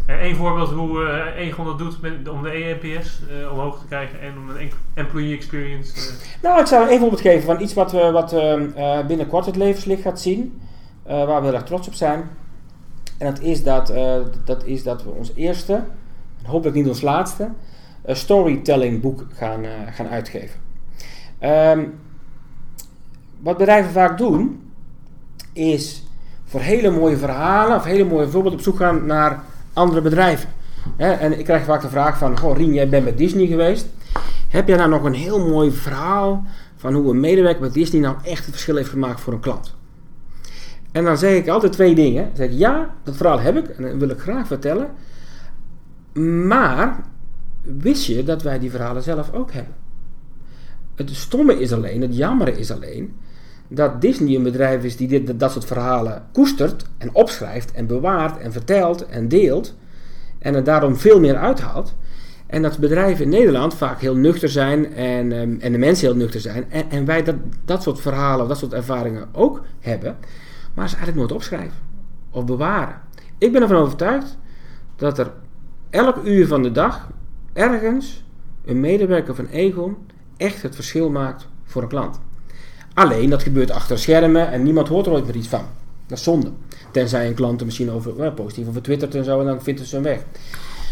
En 0.05 0.25
een 0.25 0.35
voorbeeld 0.35 0.69
hoe 0.69 1.01
uh, 1.01 1.45
Egon 1.45 1.65
dat 1.65 1.77
doet 1.77 2.01
met, 2.01 2.29
om 2.29 2.43
de 2.43 2.49
ENPS 2.49 3.19
uh, 3.29 3.41
eh, 3.41 3.51
omhoog 3.51 3.79
te 3.79 3.85
krijgen 3.85 4.21
en 4.21 4.37
om 4.37 4.49
een 4.49 4.71
employee 4.93 5.35
experience. 5.35 5.97
Uh. 5.97 6.41
Nou, 6.41 6.59
ik 6.59 6.65
zou 6.65 6.91
een 6.91 6.99
voorbeeld 6.99 7.21
geven 7.21 7.43
van 7.43 7.61
iets 7.61 7.73
wat, 7.73 7.91
we, 7.91 8.11
wat 8.11 8.35
binnenkort 9.07 9.45
het 9.45 9.55
levenslicht 9.55 10.01
gaat 10.01 10.21
zien, 10.21 10.61
waar 11.03 11.39
we 11.39 11.45
heel 11.45 11.53
erg 11.53 11.63
trots 11.63 11.87
op 11.87 11.93
zijn. 11.93 12.29
En 13.17 13.33
dat 13.33 13.41
is 13.41 13.63
dat, 13.63 13.93
dat 14.45 14.63
is 14.63 14.83
dat 14.83 15.03
we 15.03 15.09
ons 15.09 15.31
eerste 15.35 15.83
hopelijk 16.45 16.75
niet 16.75 16.87
ons 16.87 17.01
laatste, 17.01 17.49
een 18.03 18.15
storytelling 18.15 19.01
boek 19.01 19.25
gaan, 19.33 19.63
uh, 19.63 19.69
gaan 19.91 20.07
uitgeven. 20.07 20.59
Um, 21.41 21.93
wat 23.39 23.57
bedrijven 23.57 23.91
vaak 23.91 24.17
doen, 24.17 24.71
is 25.53 26.03
voor 26.45 26.59
hele 26.59 26.89
mooie 26.89 27.17
verhalen 27.17 27.77
of 27.77 27.83
hele 27.83 28.03
mooie 28.03 28.27
voorbeelden 28.27 28.59
op 28.59 28.65
zoek 28.65 28.77
gaan 28.77 29.05
naar 29.05 29.43
andere 29.73 30.01
bedrijven. 30.01 30.49
En 30.97 31.39
ik 31.39 31.45
krijg 31.45 31.63
vaak 31.63 31.81
de 31.81 31.89
vraag 31.89 32.17
van, 32.17 32.37
goh 32.37 32.57
Rien, 32.57 32.73
jij 32.73 32.89
bent 32.89 33.05
met 33.05 33.17
Disney 33.17 33.47
geweest. 33.47 33.87
Heb 34.49 34.67
jij 34.67 34.77
nou 34.77 34.89
nog 34.89 35.03
een 35.03 35.13
heel 35.13 35.47
mooi 35.47 35.71
verhaal 35.71 36.43
van 36.75 36.93
hoe 36.93 37.11
een 37.11 37.19
medewerker 37.19 37.61
bij 37.61 37.71
Disney 37.71 38.01
nou 38.01 38.15
echt 38.23 38.45
het 38.45 38.53
verschil 38.53 38.75
heeft 38.75 38.89
gemaakt 38.89 39.21
voor 39.21 39.33
een 39.33 39.39
klant? 39.39 39.75
En 40.91 41.03
dan 41.03 41.17
zeg 41.17 41.35
ik 41.35 41.47
altijd 41.47 41.71
twee 41.71 41.95
dingen. 41.95 42.23
Dan 42.23 42.35
zeg 42.35 42.49
ik, 42.49 42.57
ja, 42.57 42.89
dat 43.03 43.15
verhaal 43.15 43.39
heb 43.39 43.57
ik 43.57 43.69
en 43.69 43.83
dat 43.83 43.93
wil 43.95 44.09
ik 44.09 44.19
graag 44.19 44.47
vertellen. 44.47 44.87
Maar 46.23 47.03
wist 47.61 48.05
je 48.05 48.23
dat 48.23 48.41
wij 48.41 48.59
die 48.59 48.71
verhalen 48.71 49.03
zelf 49.03 49.33
ook 49.33 49.51
hebben? 49.51 49.73
Het 50.95 51.09
stomme 51.09 51.59
is 51.59 51.73
alleen, 51.73 52.01
het 52.01 52.15
jammere 52.15 52.57
is 52.57 52.71
alleen, 52.71 53.15
dat 53.67 54.01
Disney 54.01 54.35
een 54.35 54.43
bedrijf 54.43 54.83
is 54.83 54.97
die 54.97 55.07
dit, 55.07 55.39
dat 55.39 55.51
soort 55.51 55.65
verhalen 55.65 56.23
koestert 56.31 56.85
en 56.97 57.09
opschrijft 57.13 57.71
en 57.71 57.87
bewaart 57.87 58.37
en 58.37 58.51
vertelt 58.51 59.05
en 59.05 59.27
deelt 59.27 59.75
en 60.39 60.55
er 60.55 60.63
daarom 60.63 60.95
veel 60.95 61.19
meer 61.19 61.35
uithaalt. 61.35 61.95
En 62.47 62.61
dat 62.61 62.77
bedrijven 62.77 63.23
in 63.23 63.29
Nederland 63.29 63.73
vaak 63.73 63.99
heel 63.99 64.15
nuchter 64.15 64.49
zijn 64.49 64.93
en, 64.93 65.31
ehm, 65.31 65.55
en 65.59 65.71
de 65.71 65.77
mensen 65.77 66.07
heel 66.07 66.15
nuchter 66.15 66.39
zijn. 66.39 66.71
En, 66.71 66.89
en 66.89 67.05
wij 67.05 67.23
dat, 67.23 67.35
dat 67.65 67.83
soort 67.83 67.99
verhalen 67.99 68.47
dat 68.47 68.57
soort 68.57 68.73
ervaringen 68.73 69.27
ook 69.31 69.61
hebben, 69.79 70.17
maar 70.73 70.89
ze 70.89 70.95
eigenlijk 70.95 71.27
nooit 71.27 71.41
opschrijven 71.41 71.77
of 72.31 72.45
bewaren. 72.45 73.01
Ik 73.37 73.51
ben 73.51 73.61
ervan 73.61 73.77
overtuigd 73.77 74.37
dat 74.95 75.19
er 75.19 75.31
elk 75.95 76.23
uur 76.23 76.47
van 76.47 76.63
de 76.63 76.71
dag 76.71 77.09
ergens 77.53 78.23
een 78.65 78.79
medewerker 78.79 79.35
van 79.35 79.47
Egon 79.47 79.97
echt 80.37 80.61
het 80.61 80.75
verschil 80.75 81.09
maakt 81.09 81.47
voor 81.63 81.81
een 81.81 81.87
klant. 81.87 82.19
Alleen 82.93 83.29
dat 83.29 83.43
gebeurt 83.43 83.71
achter 83.71 83.99
schermen 83.99 84.51
en 84.51 84.63
niemand 84.63 84.87
hoort 84.87 85.05
er 85.05 85.11
ooit 85.11 85.25
meer 85.25 85.35
iets 85.35 85.47
van. 85.47 85.65
Dat 86.07 86.17
is 86.17 86.23
zonde. 86.23 86.51
Tenzij 86.91 87.27
een 87.27 87.33
klant 87.33 87.59
er 87.59 87.65
misschien 87.65 87.91
over 87.91 88.31
positief 88.31 88.67
over 88.67 88.81
twittert 88.81 89.15
en 89.15 89.23
zo 89.23 89.39
en 89.39 89.45
dan 89.45 89.61
vindt 89.61 89.87
ze 89.87 89.95
hem 89.95 90.03
weg. 90.03 90.23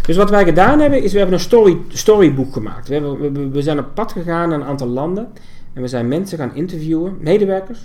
Dus 0.06 0.18
wat 0.18 0.30
wij 0.30 0.44
gedaan 0.44 0.80
hebben 0.80 1.04
is 1.04 1.12
we 1.12 1.18
hebben 1.18 1.36
een 1.36 1.44
story, 1.44 1.78
storyboek 1.88 2.54
gemaakt. 2.54 2.88
We, 2.88 2.94
hebben, 2.94 3.34
we, 3.34 3.50
we 3.50 3.62
zijn 3.62 3.80
op 3.80 3.94
pad 3.94 4.12
gegaan 4.12 4.50
naar 4.50 4.60
een 4.60 4.66
aantal 4.66 4.88
landen 4.88 5.28
en 5.74 5.82
we 5.82 5.88
zijn 5.88 6.08
mensen 6.08 6.38
gaan 6.38 6.56
interviewen, 6.56 7.18
medewerkers 7.20 7.80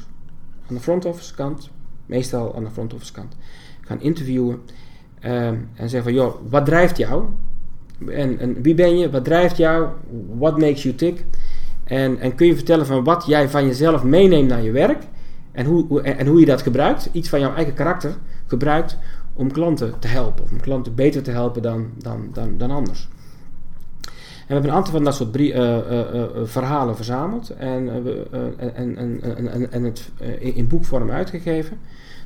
aan 0.69 0.75
de 0.75 0.81
front 0.81 1.05
office 1.05 1.35
kant, 1.35 1.71
meestal 2.07 2.57
aan 2.57 2.65
de 2.65 2.71
front 2.71 2.95
office 2.95 3.13
kant, 3.13 3.37
gaan 3.81 4.01
interviewen 4.01 4.61
ehm, 5.21 5.55
en 5.75 5.89
zeggen 5.89 6.03
van 6.03 6.13
joh, 6.13 6.35
wat 6.49 6.65
drijft 6.65 6.97
jou? 6.97 7.25
En, 8.07 8.39
en 8.39 8.63
wie 8.63 8.75
ben 8.75 8.99
je? 8.99 9.11
Wat 9.11 9.25
drijft 9.25 9.57
jou? 9.57 9.87
What 10.39 10.59
makes 10.59 10.83
you 10.83 10.95
tick? 10.95 11.25
En, 11.85 12.19
en 12.19 12.35
kun 12.35 12.47
je 12.47 12.55
vertellen 12.55 12.87
van 12.87 13.05
wat 13.05 13.27
jij 13.27 13.49
van 13.49 13.67
jezelf 13.67 14.03
meeneemt 14.03 14.49
naar 14.49 14.63
je 14.63 14.73
werk 14.73 15.03
en 15.53 15.67
hoe, 15.67 16.03
en 16.03 16.27
hoe 16.27 16.41
je 16.41 16.47
dat 16.47 16.63
gebruikt, 16.63 17.09
iets 17.13 17.29
van 17.29 17.41
jouw 17.41 17.55
eigen 17.55 17.75
karakter 17.75 18.17
gebruikt 18.47 18.99
om 19.35 19.53
klanten 19.53 19.99
te 19.99 20.09
helpen, 20.09 20.45
om 20.51 20.61
klanten 20.61 20.95
beter 20.95 21.23
te 21.23 21.31
helpen 21.31 21.63
dan, 21.63 21.91
dan, 21.99 22.29
dan, 22.33 22.59
dan 22.59 22.71
anders. 22.71 23.09
En 24.03 24.55
we 24.55 24.61
hebben 24.61 24.71
een 24.71 24.77
aantal 24.77 24.93
van 24.93 25.05
dat 25.05 25.15
soort 25.15 25.37
uh, 25.37 25.47
uh, 25.47 26.15
uh, 26.15 26.25
verhalen 26.45 26.97
verzameld 26.97 27.51
en, 27.51 27.89
en, 28.59 28.99
en, 28.99 29.73
en, 29.73 29.85
het 29.85 30.11
in 30.39 30.69
boekvorm 30.69 31.11
uitgegeven. 31.11 31.79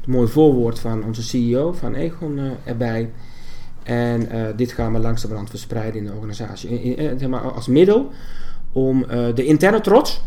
Het 0.02 0.10
mooie 0.10 0.28
voorwoord 0.28 0.78
van 0.78 1.04
onze 1.04 1.22
CEO 1.22 1.72
van 1.72 1.94
Egon 1.94 2.40
erbij. 2.64 3.10
En 3.82 4.28
dit 4.56 4.72
gaan 4.72 4.92
we 4.92 4.98
langzamerhand 4.98 5.50
verspreiden 5.50 6.00
in 6.00 6.06
de 6.06 6.12
organisatie. 6.12 6.82
In, 6.82 7.20
in, 7.20 7.34
als 7.34 7.66
middel 7.66 8.10
om 8.72 9.06
de 9.34 9.44
interne 9.44 9.80
trots 9.80 10.22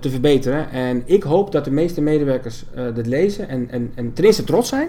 te 0.00 0.10
verbeteren. 0.10 0.70
En 0.70 1.02
ik 1.04 1.22
hoop 1.22 1.52
dat 1.52 1.64
de 1.64 1.70
meeste 1.70 2.00
medewerkers 2.00 2.64
dit 2.94 3.06
lezen 3.06 3.48
en, 3.48 3.70
en, 3.70 3.92
en 3.94 4.12
ten 4.12 4.24
eerste 4.24 4.44
trots 4.44 4.68
zijn. 4.68 4.88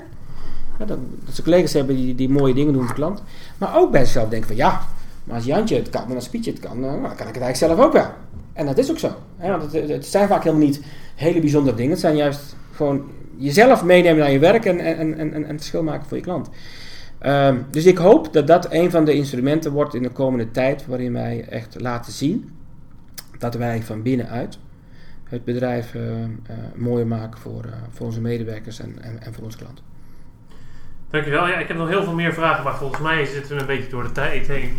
dat, 0.78 0.88
dat, 0.88 0.99
ze 1.34 1.43
collega's 1.43 1.74
hebben 1.74 1.95
die, 1.95 2.15
die 2.15 2.30
mooie 2.30 2.53
dingen 2.53 2.74
doen 2.74 2.86
voor 2.86 2.95
klant. 2.95 3.24
Maar 3.57 3.78
ook 3.78 3.91
bij 3.91 4.01
zichzelf 4.01 4.30
denken 4.30 4.47
van 4.47 4.57
ja, 4.57 4.82
maar 5.24 5.36
als 5.36 5.45
Jantje 5.45 5.76
het 5.76 5.89
kan 5.89 6.09
en 6.09 6.15
als 6.15 6.30
Pietje 6.30 6.51
het 6.51 6.59
kan, 6.59 6.82
dan 6.82 7.01
kan 7.01 7.28
ik 7.28 7.34
het 7.34 7.43
eigenlijk 7.43 7.55
zelf 7.55 7.80
ook 7.80 7.93
wel. 7.93 8.09
En 8.53 8.65
dat 8.65 8.78
is 8.78 8.91
ook 8.91 8.99
zo. 8.99 9.11
want 9.39 9.72
het, 9.72 9.89
het, 9.89 10.05
zijn 10.05 10.28
vaak 10.28 10.43
helemaal 10.43 10.65
niet 10.65 10.82
hele 11.15 11.39
bijzondere 11.39 11.76
dingen. 11.76 11.91
Het 11.91 11.99
zijn 11.99 12.15
juist 12.15 12.55
gewoon 12.78 13.11
jezelf 13.38 13.84
meenemen 13.84 14.19
naar 14.19 14.32
je 14.32 14.39
werk 14.39 14.65
en, 14.65 14.80
en, 14.80 14.97
en, 14.97 15.17
en, 15.19 15.34
en 15.34 15.43
het 15.43 15.57
verschil 15.57 15.84
maken 15.84 16.07
voor 16.07 16.17
je 16.17 16.23
klant. 16.23 16.49
Um, 17.25 17.65
dus 17.71 17.86
ik 17.86 17.97
hoop 17.97 18.34
dat 18.34 18.47
dat 18.47 18.73
een 18.73 18.91
van 18.91 19.05
de 19.05 19.13
instrumenten 19.13 19.71
wordt 19.71 19.93
in 19.93 20.01
de 20.01 20.09
komende 20.09 20.51
tijd 20.51 20.86
waarin 20.86 21.13
wij 21.13 21.45
echt 21.49 21.82
laten 21.82 22.11
zien 22.11 22.57
dat 23.39 23.55
wij 23.55 23.84
van 23.84 24.01
binnenuit 24.01 24.59
het 25.23 25.45
bedrijf 25.45 25.93
uh, 25.93 26.01
uh, 26.01 26.28
mooier 26.75 27.07
maken 27.07 27.39
voor, 27.39 27.65
uh, 27.65 27.71
voor 27.89 28.05
onze 28.05 28.21
medewerkers 28.21 28.80
en, 28.80 29.01
en, 29.01 29.21
en 29.21 29.34
voor 29.34 29.43
onze 29.43 29.57
klanten. 29.57 29.84
Dankjewel. 31.09 31.47
Ja, 31.47 31.57
ik 31.57 31.67
heb 31.67 31.78
nog 31.78 31.89
heel 31.89 32.03
veel 32.03 32.13
meer 32.13 32.34
vragen, 32.34 32.63
maar 32.63 32.75
volgens 32.75 33.01
mij 33.01 33.25
zitten 33.25 33.55
we 33.55 33.61
een 33.61 33.67
beetje 33.67 33.89
door 33.89 34.03
de 34.03 34.11
tijd 34.11 34.47
heen. 34.47 34.71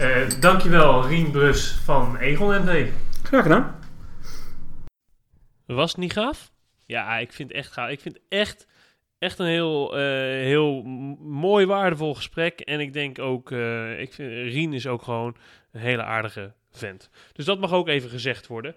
Uh, 0.00 0.40
dankjewel, 0.40 1.06
Rien 1.06 1.30
Brus 1.30 1.80
van 1.84 2.16
Egon 2.16 2.64
NV. 2.64 2.88
Graag 3.22 3.42
gedaan. 3.42 3.74
Was 5.66 5.90
het 5.90 6.00
niet 6.00 6.12
gaaf? 6.12 6.53
Ja, 6.86 7.18
ik 7.18 7.32
vind 7.32 7.52
echt 7.52 7.72
gaaf. 7.72 7.90
Ik 7.90 8.00
vind 8.00 8.18
echt, 8.28 8.66
echt 9.18 9.38
een 9.38 9.46
heel, 9.46 9.98
uh, 9.98 10.00
heel 10.44 10.82
mooi, 11.22 11.66
waardevol 11.66 12.14
gesprek. 12.14 12.60
En 12.60 12.80
ik 12.80 12.92
denk 12.92 13.18
ook, 13.18 13.50
uh, 13.50 14.00
ik 14.00 14.12
vind, 14.12 14.30
Rien 14.30 14.72
is 14.72 14.86
ook 14.86 15.02
gewoon 15.02 15.36
een 15.72 15.80
hele 15.80 16.02
aardige 16.02 16.52
vent. 16.70 17.10
Dus 17.32 17.44
dat 17.44 17.60
mag 17.60 17.72
ook 17.72 17.88
even 17.88 18.10
gezegd 18.10 18.46
worden. 18.46 18.74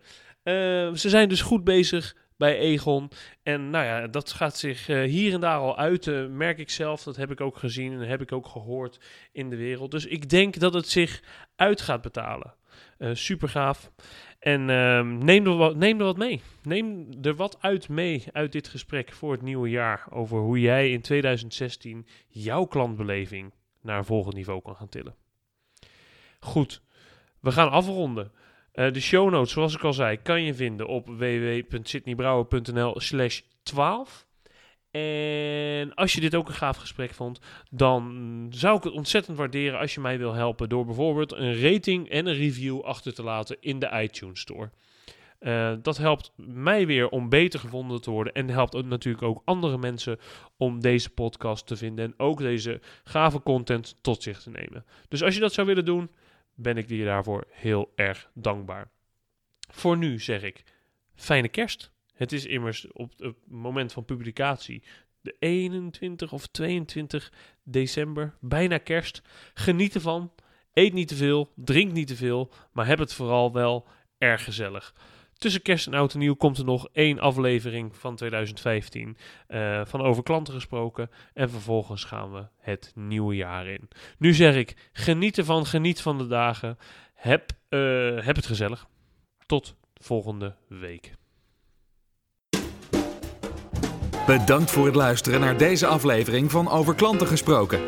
ze 0.97 1.09
zijn 1.09 1.29
dus 1.29 1.41
goed 1.41 1.63
bezig 1.63 2.15
bij 2.38 2.57
Egon. 2.57 3.11
En 3.43 3.69
nou 3.69 3.85
ja, 3.85 4.07
dat 4.07 4.31
gaat 4.31 4.57
zich 4.57 4.89
uh, 4.89 5.03
hier 5.03 5.33
en 5.33 5.39
daar 5.39 5.57
al 5.57 5.77
uiten, 5.77 6.38
merk 6.38 6.57
ik 6.57 6.69
zelf. 6.69 7.03
Dat 7.03 7.15
heb 7.15 7.31
ik 7.31 7.41
ook 7.41 7.57
gezien 7.57 7.93
en 7.93 7.99
heb 7.99 8.21
ik 8.21 8.31
ook 8.31 8.47
gehoord 8.47 8.99
in 9.31 9.49
de 9.49 9.55
wereld. 9.55 9.91
Dus 9.91 10.05
ik 10.05 10.29
denk 10.29 10.59
dat 10.59 10.73
het 10.73 10.89
zich 10.89 11.23
uit 11.55 11.81
gaat 11.81 12.01
betalen. 12.01 12.53
Uh, 12.97 13.09
super 13.13 13.49
gaaf. 13.49 13.91
En 14.39 14.61
uh, 14.69 15.01
neem, 15.01 15.45
er 15.45 15.55
wat, 15.55 15.75
neem 15.75 15.99
er 15.99 16.05
wat 16.05 16.17
mee. 16.17 16.41
Neem 16.63 17.09
er 17.21 17.35
wat 17.35 17.57
uit 17.61 17.89
mee 17.89 18.23
uit 18.31 18.51
dit 18.51 18.67
gesprek 18.67 19.11
voor 19.11 19.31
het 19.31 19.41
nieuwe 19.41 19.69
jaar. 19.69 20.07
Over 20.09 20.39
hoe 20.39 20.59
jij 20.59 20.91
in 20.91 21.01
2016 21.01 22.07
jouw 22.27 22.65
klantbeleving 22.65 23.53
naar 23.81 23.97
een 23.97 24.05
volgend 24.05 24.35
niveau 24.35 24.61
kan 24.61 24.75
gaan 24.75 24.89
tillen. 24.89 25.15
Goed, 26.39 26.81
we 27.39 27.51
gaan 27.51 27.71
afronden. 27.71 28.31
Uh, 28.78 28.93
de 28.93 28.99
show 28.99 29.30
notes, 29.30 29.51
zoals 29.51 29.75
ik 29.75 29.84
al 29.84 29.93
zei, 29.93 30.17
kan 30.21 30.43
je 30.43 30.53
vinden 30.53 30.88
op 30.88 31.07
www.sydneybrouwer.nl 31.07 32.99
slash 32.99 33.41
12. 33.63 34.25
En 34.91 35.93
als 35.93 36.13
je 36.13 36.21
dit 36.21 36.36
ook 36.36 36.47
een 36.47 36.53
gaaf 36.53 36.78
gesprek 36.78 37.13
vond, 37.13 37.39
dan 37.69 38.47
zou 38.49 38.78
ik 38.78 38.84
het 38.84 38.93
ontzettend 38.93 39.38
waarderen 39.38 39.80
als 39.80 39.93
je 39.93 39.99
mij 39.99 40.17
wil 40.17 40.34
helpen 40.34 40.69
door 40.69 40.86
bijvoorbeeld 40.86 41.32
een 41.34 41.61
rating 41.61 42.09
en 42.09 42.25
een 42.25 42.36
review 42.36 42.82
achter 42.82 43.13
te 43.13 43.23
laten 43.23 43.57
in 43.59 43.80
de 43.80 43.89
iTunes 44.01 44.39
Store. 44.39 44.69
Uh, 45.39 45.73
dat 45.82 45.97
helpt 45.97 46.32
mij 46.36 46.88
weer 46.88 47.09
om 47.09 47.30
beter 47.30 47.59
gevonden 47.59 48.01
te 48.01 48.11
worden 48.11 48.34
en 48.34 48.49
helpt 48.49 48.86
natuurlijk 48.86 49.23
ook 49.23 49.41
andere 49.45 49.78
mensen 49.78 50.19
om 50.57 50.82
deze 50.82 51.09
podcast 51.09 51.67
te 51.67 51.75
vinden 51.75 52.05
en 52.05 52.13
ook 52.17 52.38
deze 52.39 52.80
gave 53.03 53.41
content 53.41 53.95
tot 54.01 54.23
zich 54.23 54.41
te 54.41 54.49
nemen. 54.49 54.86
Dus 55.07 55.23
als 55.23 55.34
je 55.34 55.39
dat 55.39 55.53
zou 55.53 55.67
willen 55.67 55.86
doen, 55.86 56.09
ben 56.57 56.77
ik 56.77 56.89
je 56.89 57.05
daarvoor 57.05 57.47
heel 57.51 57.91
erg 57.95 58.29
dankbaar. 58.33 58.89
Voor 59.71 59.97
nu 59.97 60.19
zeg 60.19 60.43
ik 60.43 60.63
fijne 61.15 61.49
kerst. 61.49 61.91
Het 62.13 62.31
is 62.31 62.45
immers 62.45 62.91
op 62.91 63.13
het 63.17 63.35
moment 63.47 63.93
van 63.93 64.05
publicatie 64.05 64.83
de 65.21 65.35
21 65.39 66.33
of 66.33 66.47
22 66.47 67.31
december, 67.63 68.37
bijna 68.39 68.77
kerst. 68.77 69.21
Geniet 69.53 69.95
ervan. 69.95 70.31
Eet 70.73 70.93
niet 70.93 71.07
te 71.07 71.15
veel, 71.15 71.51
drink 71.55 71.91
niet 71.91 72.07
te 72.07 72.15
veel, 72.15 72.51
maar 72.71 72.87
heb 72.87 72.99
het 72.99 73.13
vooral 73.13 73.53
wel 73.53 73.87
erg 74.17 74.43
gezellig. 74.43 74.93
Tussen 75.38 75.61
kerst 75.61 75.88
en 75.88 75.93
oud 75.93 76.13
en 76.13 76.19
nieuw 76.19 76.35
komt 76.35 76.57
er 76.57 76.65
nog 76.65 76.88
één 76.91 77.19
aflevering 77.19 77.95
van 77.95 78.15
2015 78.15 79.17
uh, 79.47 79.81
van 79.85 80.01
over 80.01 80.23
klanten 80.23 80.53
gesproken. 80.53 81.09
En 81.33 81.49
vervolgens 81.49 82.03
gaan 82.03 82.31
we 82.31 82.47
het 82.59 82.91
nieuwe 82.95 83.35
jaar 83.35 83.67
in. 83.67 83.89
Nu 84.17 84.33
zeg 84.33 84.55
ik, 84.55 84.89
geniet 84.93 85.38
ervan, 85.38 85.65
geniet 85.65 86.01
van 86.01 86.17
de 86.17 86.27
dagen. 86.27 86.77
Heb, 87.13 87.51
uh, 87.69 88.25
heb 88.25 88.35
het 88.35 88.45
gezellig. 88.45 88.88
Tot 89.45 89.75
volgende 89.93 90.55
week. 90.67 91.13
Bedankt 94.27 94.71
voor 94.71 94.85
het 94.85 94.95
luisteren 94.95 95.39
naar 95.39 95.57
deze 95.57 95.88
aflevering 95.88 96.51
van 96.51 96.69
Over 96.69 96.95
Klanten 96.95 97.27
Gesproken. 97.27 97.79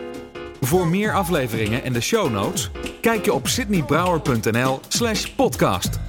Voor 0.61 0.87
meer 0.87 1.13
afleveringen 1.13 1.83
en 1.83 1.93
de 1.93 2.01
show 2.01 2.31
notes, 2.31 2.69
kijk 3.01 3.25
je 3.25 3.33
op 3.33 3.47
sydneybrouwer.nl 3.47 4.79
slash 4.87 5.25
podcast. 5.25 6.08